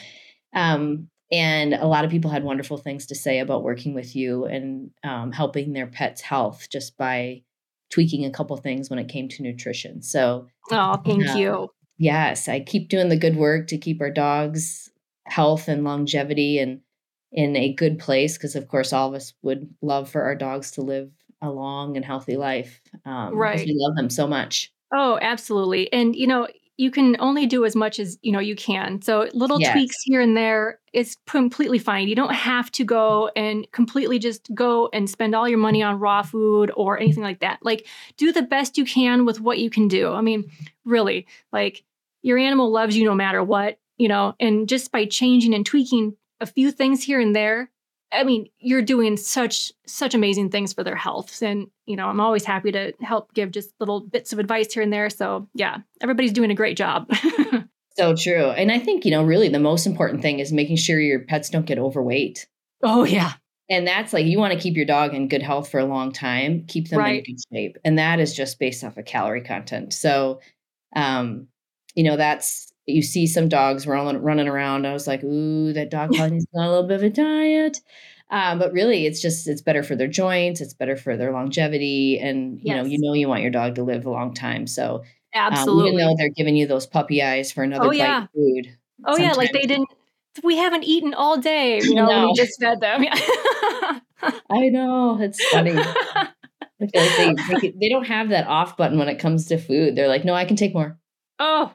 Um, 0.55 1.09
and 1.33 1.75
a 1.75 1.87
lot 1.87 2.05
of 2.05 2.11
people 2.11 2.31
had 2.31 2.45
wonderful 2.45 2.77
things 2.77 3.07
to 3.07 3.15
say 3.15 3.41
about 3.41 3.65
working 3.65 3.95
with 3.95 4.15
you 4.15 4.45
and 4.45 4.91
um, 5.03 5.33
helping 5.33 5.73
their 5.73 5.87
pets' 5.87 6.21
health 6.21 6.69
just 6.71 6.97
by 6.97 7.43
tweaking 7.95 8.25
a 8.25 8.31
couple 8.31 8.57
things 8.57 8.91
when 8.91 8.99
it 8.99 9.09
came 9.09 9.29
to 9.29 9.43
nutrition. 9.43 10.03
So, 10.03 10.49
oh, 10.73 10.97
thank 11.05 11.29
uh, 11.29 11.35
you. 11.35 11.69
Yes, 11.97 12.49
I 12.49 12.59
keep 12.59 12.89
doing 12.89 13.09
the 13.09 13.17
good 13.17 13.37
work 13.37 13.69
to 13.69 13.79
keep 13.79 14.01
our 14.01 14.11
dogs' 14.11 14.91
health 15.27 15.69
and 15.69 15.85
longevity 15.85 16.59
and 16.59 16.81
in 17.31 17.55
a 17.55 17.73
good 17.73 18.01
place 18.01 18.37
because, 18.37 18.57
of 18.57 18.67
course, 18.67 18.93
all 18.93 19.11
of 19.11 19.15
us 19.15 19.33
would 19.43 19.73
love 19.81 20.11
for 20.11 20.23
our 20.23 20.35
dogs 20.35 20.73
to 20.73 20.83
live 20.83 21.09
a 21.41 21.49
long 21.49 21.95
and 21.95 22.05
healthy 22.05 22.37
life. 22.37 22.81
Um, 23.05 23.37
right. 23.37 23.65
We 23.65 23.77
love 23.79 23.95
them 23.95 24.11
so 24.11 24.27
much. 24.27 24.73
Oh, 24.93 25.17
absolutely. 25.23 25.93
And, 25.93 26.17
you 26.17 26.27
know, 26.27 26.49
you 26.77 26.91
can 26.91 27.17
only 27.21 27.47
do 27.47 27.65
as 27.65 27.77
much 27.77 28.01
as 28.01 28.19
you 28.23 28.33
know 28.33 28.41
you 28.41 28.57
can. 28.57 29.01
So 29.03 29.29
little 29.33 29.61
yes. 29.61 29.73
tweaks 29.73 30.03
here 30.03 30.21
and 30.21 30.37
there 30.37 30.81
is 30.93 31.17
completely 31.27 31.79
fine. 31.79 32.09
You 32.09 32.17
don't 32.17 32.35
have 32.35 32.71
to 32.73 32.85
go 32.85 33.31
and 33.37 33.71
completely 33.73 34.19
just 34.19 34.53
go 34.55 34.89
and 34.93 35.09
spend 35.09 35.35
all 35.35 35.49
your 35.49 35.59
money 35.59 35.83
on 35.83 36.01
raw 36.01 36.23
food 36.23 36.73
or 36.77 36.99
anything 36.99 37.23
like 37.23 37.41
that. 37.41 37.61
Like 37.63 37.87
do 38.17 38.33
the 38.33 38.43
best 38.43 38.77
you 38.77 38.85
can 38.85 39.25
with 39.25 39.41
what 39.41 39.59
you 39.59 39.71
can 39.71 39.89
do. 39.89 40.13
I 40.13 40.21
mean 40.21 40.51
really 40.85 41.27
like 41.53 41.85
your 42.23 42.39
animal 42.39 42.71
loves 42.71 42.97
you 42.97 43.05
no 43.05 43.15
matter 43.15 43.43
what 43.43 43.79
you 43.97 44.09
know 44.09 44.35
and 44.41 44.69
just 44.69 44.91
by 44.91 45.05
changing 45.05 45.55
and 45.55 45.65
tweaking 45.65 46.17
a 46.41 46.47
few 46.47 46.73
things 46.73 47.03
here 47.03 47.21
and 47.21 47.37
there 47.37 47.71
I 48.15 48.25
mean, 48.25 48.49
you're 48.59 48.83
doing 48.83 49.17
such 49.17 49.73
such 49.87 50.15
amazing 50.15 50.51
things 50.51 50.73
for 50.73 50.85
their 50.85 50.97
health, 50.97 51.43
and 51.43 51.69
you 51.87 51.97
know, 51.97 52.07
I'm 52.09 52.21
always 52.21 52.45
happy 52.45 52.73
to 52.73 52.93
help 53.01 53.35
give 53.35 53.51
just 53.51 53.75
little 53.81 54.01
bits 54.01 54.33
of 54.33 54.39
advice 54.39 54.73
here 54.73 54.83
and 54.83 54.93
there. 54.93 55.11
So 55.11 55.49
yeah, 55.55 55.79
everybody's 56.01 56.33
doing 56.33 56.51
a 56.51 56.55
great 56.55 56.77
job. 56.77 57.11
so 57.97 58.15
true, 58.15 58.51
and 58.51 58.71
I 58.71 58.79
think 58.79 59.05
you 59.05 59.11
know, 59.11 59.25
really, 59.25 59.49
the 59.49 59.59
most 59.59 59.87
important 59.87 60.23
thing 60.23 60.39
is 60.39 60.53
making 60.53 60.77
sure 60.77 61.01
your 61.01 61.21
pets 61.21 61.51
don't 61.51 61.67
get 61.67 61.79
overweight. 61.79 62.47
Oh 62.83 63.05
yeah, 63.05 63.33
and 63.69 63.87
that's 63.87 64.13
like 64.13 64.27
you 64.27 64.39
want 64.39 64.53
to 64.53 64.61
keep 64.61 64.77
your 64.77 64.87
dog 64.87 65.15
in 65.15 65.29
good 65.29 65.43
health 65.43 65.71
for 65.71 65.81
a 65.81 65.87
long 65.87 66.13
time, 66.13 66.65
keep 66.67 66.89
them 66.89 67.01
right. 67.01 67.25
in 67.27 67.35
good 67.35 67.43
shape, 67.53 67.79
and 67.85 67.99
that 67.99 68.21
is 68.21 68.35
just 68.35 68.59
based 68.59 68.85
off 68.85 68.97
of 68.97 69.05
calorie 69.05 69.43
content. 69.43 69.93
So, 69.93 70.41
um, 70.95 71.49
you 71.95 72.05
know, 72.05 72.17
that's 72.17 72.74
you 72.87 73.03
see 73.03 73.27
some 73.27 73.49
dogs 73.49 73.87
running 73.87 74.23
running 74.23 74.49
around. 74.49 74.87
I 74.87 74.93
was 74.93 75.07
like, 75.07 75.23
ooh, 75.25 75.73
that 75.73 75.91
dog 75.91 76.13
probably 76.15 76.37
needs 76.37 76.47
a 76.55 76.59
little 76.59 76.87
bit 76.87 76.97
of 76.97 77.03
a 77.03 77.11
diet. 77.11 77.81
Um, 78.31 78.59
but 78.59 78.73
really, 78.73 79.07
it's 79.07 79.21
just 79.21 79.47
it's 79.47 79.63
better 79.63 79.83
for 79.83 79.97
their 79.97 80.09
joints. 80.09 80.61
It's 80.61 80.75
better 80.75 80.97
for 80.97 81.17
their 81.17 81.33
longevity, 81.33 82.19
and 82.19 82.59
you 82.59 82.75
yes. 82.75 82.77
know, 82.77 82.91
you 82.91 82.99
know, 83.01 83.13
you 83.13 83.29
want 83.29 83.43
your 83.43 83.51
dog 83.51 83.77
to 83.77 83.85
live 83.85 84.07
a 84.07 84.11
long 84.11 84.35
time. 84.35 84.67
So 84.67 85.05
absolutely, 85.35 85.91
um, 85.91 85.95
even 85.95 86.07
though 86.07 86.15
they're 86.17 86.31
giving 86.31 86.57
you 86.57 86.67
those 86.67 86.87
puppy 86.87 87.23
eyes 87.23 87.53
for 87.53 87.63
another 87.63 87.87
oh, 87.87 87.91
bite 87.91 87.99
yeah. 87.99 88.27
food. 88.35 88.77
Oh 89.05 89.17
yeah, 89.17 89.33
like 89.33 89.53
they 89.53 89.67
didn't. 89.67 89.89
We 90.43 90.57
haven't 90.57 90.85
eaten 90.85 91.15
all 91.15 91.37
day. 91.39 91.79
You 91.83 91.95
know, 91.95 92.07
no. 92.07 92.27
we 92.27 92.35
just 92.35 92.61
fed 92.61 92.81
them. 92.81 93.05
I 94.51 94.69
know 94.71 95.19
it's 95.21 95.45
funny. 95.51 95.75
Like 95.75 96.91
they, 96.93 97.35
they 97.61 97.75
they 97.81 97.89
don't 97.89 98.07
have 98.07 98.31
that 98.31 98.47
off 98.47 98.77
button 98.77 98.99
when 98.99 99.09
it 99.09 99.19
comes 99.19 99.47
to 99.47 99.59
food. 99.59 99.97
They're 99.97 100.09
like, 100.09 100.25
no, 100.25 100.35
I 100.35 100.45
can 100.45 100.57
take 100.57 100.75
more. 100.75 100.99
Oh, 101.39 101.73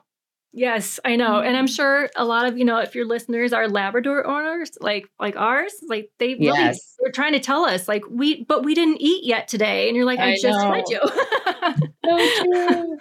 Yes, 0.52 1.00
I 1.06 1.16
know. 1.16 1.40
And 1.40 1.56
I'm 1.56 1.66
mm-hmm. 1.66 1.74
sure 1.74 2.10
a 2.16 2.26
lot 2.26 2.48
of, 2.48 2.58
you 2.58 2.66
know, 2.66 2.80
if 2.80 2.96
your 2.96 3.06
listeners 3.06 3.54
are 3.54 3.68
Labrador 3.68 4.26
owners 4.26 4.72
like 4.82 5.08
like 5.20 5.36
ours, 5.36 5.74
like 5.88 6.12
they 6.18 6.30
really 6.30 6.48
yes. 6.48 6.96
they're 7.00 7.12
trying 7.12 7.34
to 7.34 7.40
tell 7.40 7.66
us 7.66 7.88
like 7.88 8.04
we 8.10 8.44
but 8.46 8.64
we 8.64 8.74
didn't 8.74 9.00
eat 9.00 9.26
yet 9.26 9.48
today. 9.48 9.88
And 9.88 9.96
you're 9.96 10.06
like, 10.06 10.20
I, 10.20 10.32
I 10.32 10.38
just 10.42 10.60
fed 10.60 10.86
you. 10.90 11.00
so 12.06 12.44
true. 12.44 12.98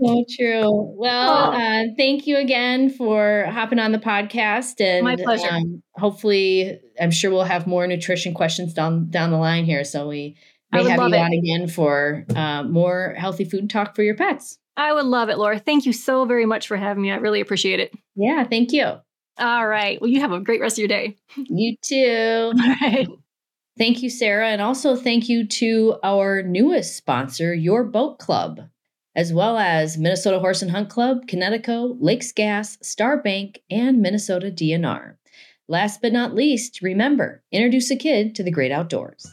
so 0.02 0.24
true. 0.36 0.94
Well, 0.96 1.52
oh. 1.52 1.52
uh, 1.52 1.82
thank 1.98 2.26
you 2.26 2.38
again 2.38 2.88
for 2.88 3.44
hopping 3.50 3.78
on 3.78 3.92
the 3.92 3.98
podcast 3.98 4.80
and 4.80 5.04
my 5.04 5.16
pleasure. 5.16 5.50
Um, 5.50 5.82
hopefully 5.94 6.80
I'm 6.98 7.10
sure 7.10 7.30
we'll 7.30 7.44
have 7.44 7.66
more 7.66 7.86
nutrition 7.86 8.32
questions 8.32 8.72
down 8.72 9.10
down 9.10 9.30
the 9.30 9.38
line 9.38 9.66
here. 9.66 9.84
So 9.84 10.08
we 10.08 10.36
may 10.72 10.84
have 10.84 11.00
you 11.00 11.14
it. 11.14 11.18
on 11.18 11.32
again 11.34 11.68
for 11.68 12.24
uh, 12.34 12.62
more 12.62 13.14
healthy 13.18 13.44
food 13.44 13.68
talk 13.68 13.94
for 13.94 14.02
your 14.02 14.14
pets. 14.14 14.56
I 14.80 14.94
would 14.94 15.04
love 15.04 15.28
it, 15.28 15.36
Laura. 15.36 15.58
Thank 15.58 15.84
you 15.84 15.92
so 15.92 16.24
very 16.24 16.46
much 16.46 16.66
for 16.66 16.74
having 16.78 17.02
me. 17.02 17.12
I 17.12 17.16
really 17.16 17.42
appreciate 17.42 17.80
it. 17.80 17.92
Yeah, 18.16 18.44
thank 18.44 18.72
you. 18.72 18.94
All 19.36 19.66
right. 19.66 20.00
Well, 20.00 20.08
you 20.08 20.20
have 20.20 20.32
a 20.32 20.40
great 20.40 20.62
rest 20.62 20.74
of 20.74 20.78
your 20.78 20.88
day. 20.88 21.16
You 21.36 21.76
too. 21.82 22.52
All 22.58 22.76
right. 22.80 23.06
Thank 23.76 24.02
you, 24.02 24.08
Sarah. 24.08 24.48
And 24.48 24.62
also 24.62 24.96
thank 24.96 25.28
you 25.28 25.46
to 25.46 25.96
our 26.02 26.42
newest 26.42 26.96
sponsor, 26.96 27.52
Your 27.52 27.84
Boat 27.84 28.18
Club, 28.18 28.68
as 29.14 29.34
well 29.34 29.58
as 29.58 29.98
Minnesota 29.98 30.38
Horse 30.38 30.62
and 30.62 30.70
Hunt 30.70 30.88
Club, 30.88 31.26
Kinetico, 31.26 31.96
Lakes 32.00 32.32
Gas, 32.32 32.78
Star 32.80 33.22
Bank, 33.22 33.60
and 33.70 34.00
Minnesota 34.00 34.50
DNR. 34.50 35.16
Last 35.68 36.00
but 36.00 36.12
not 36.14 36.34
least, 36.34 36.80
remember 36.80 37.42
introduce 37.52 37.90
a 37.90 37.96
kid 37.96 38.34
to 38.34 38.42
the 38.42 38.50
great 38.50 38.72
outdoors. 38.72 39.30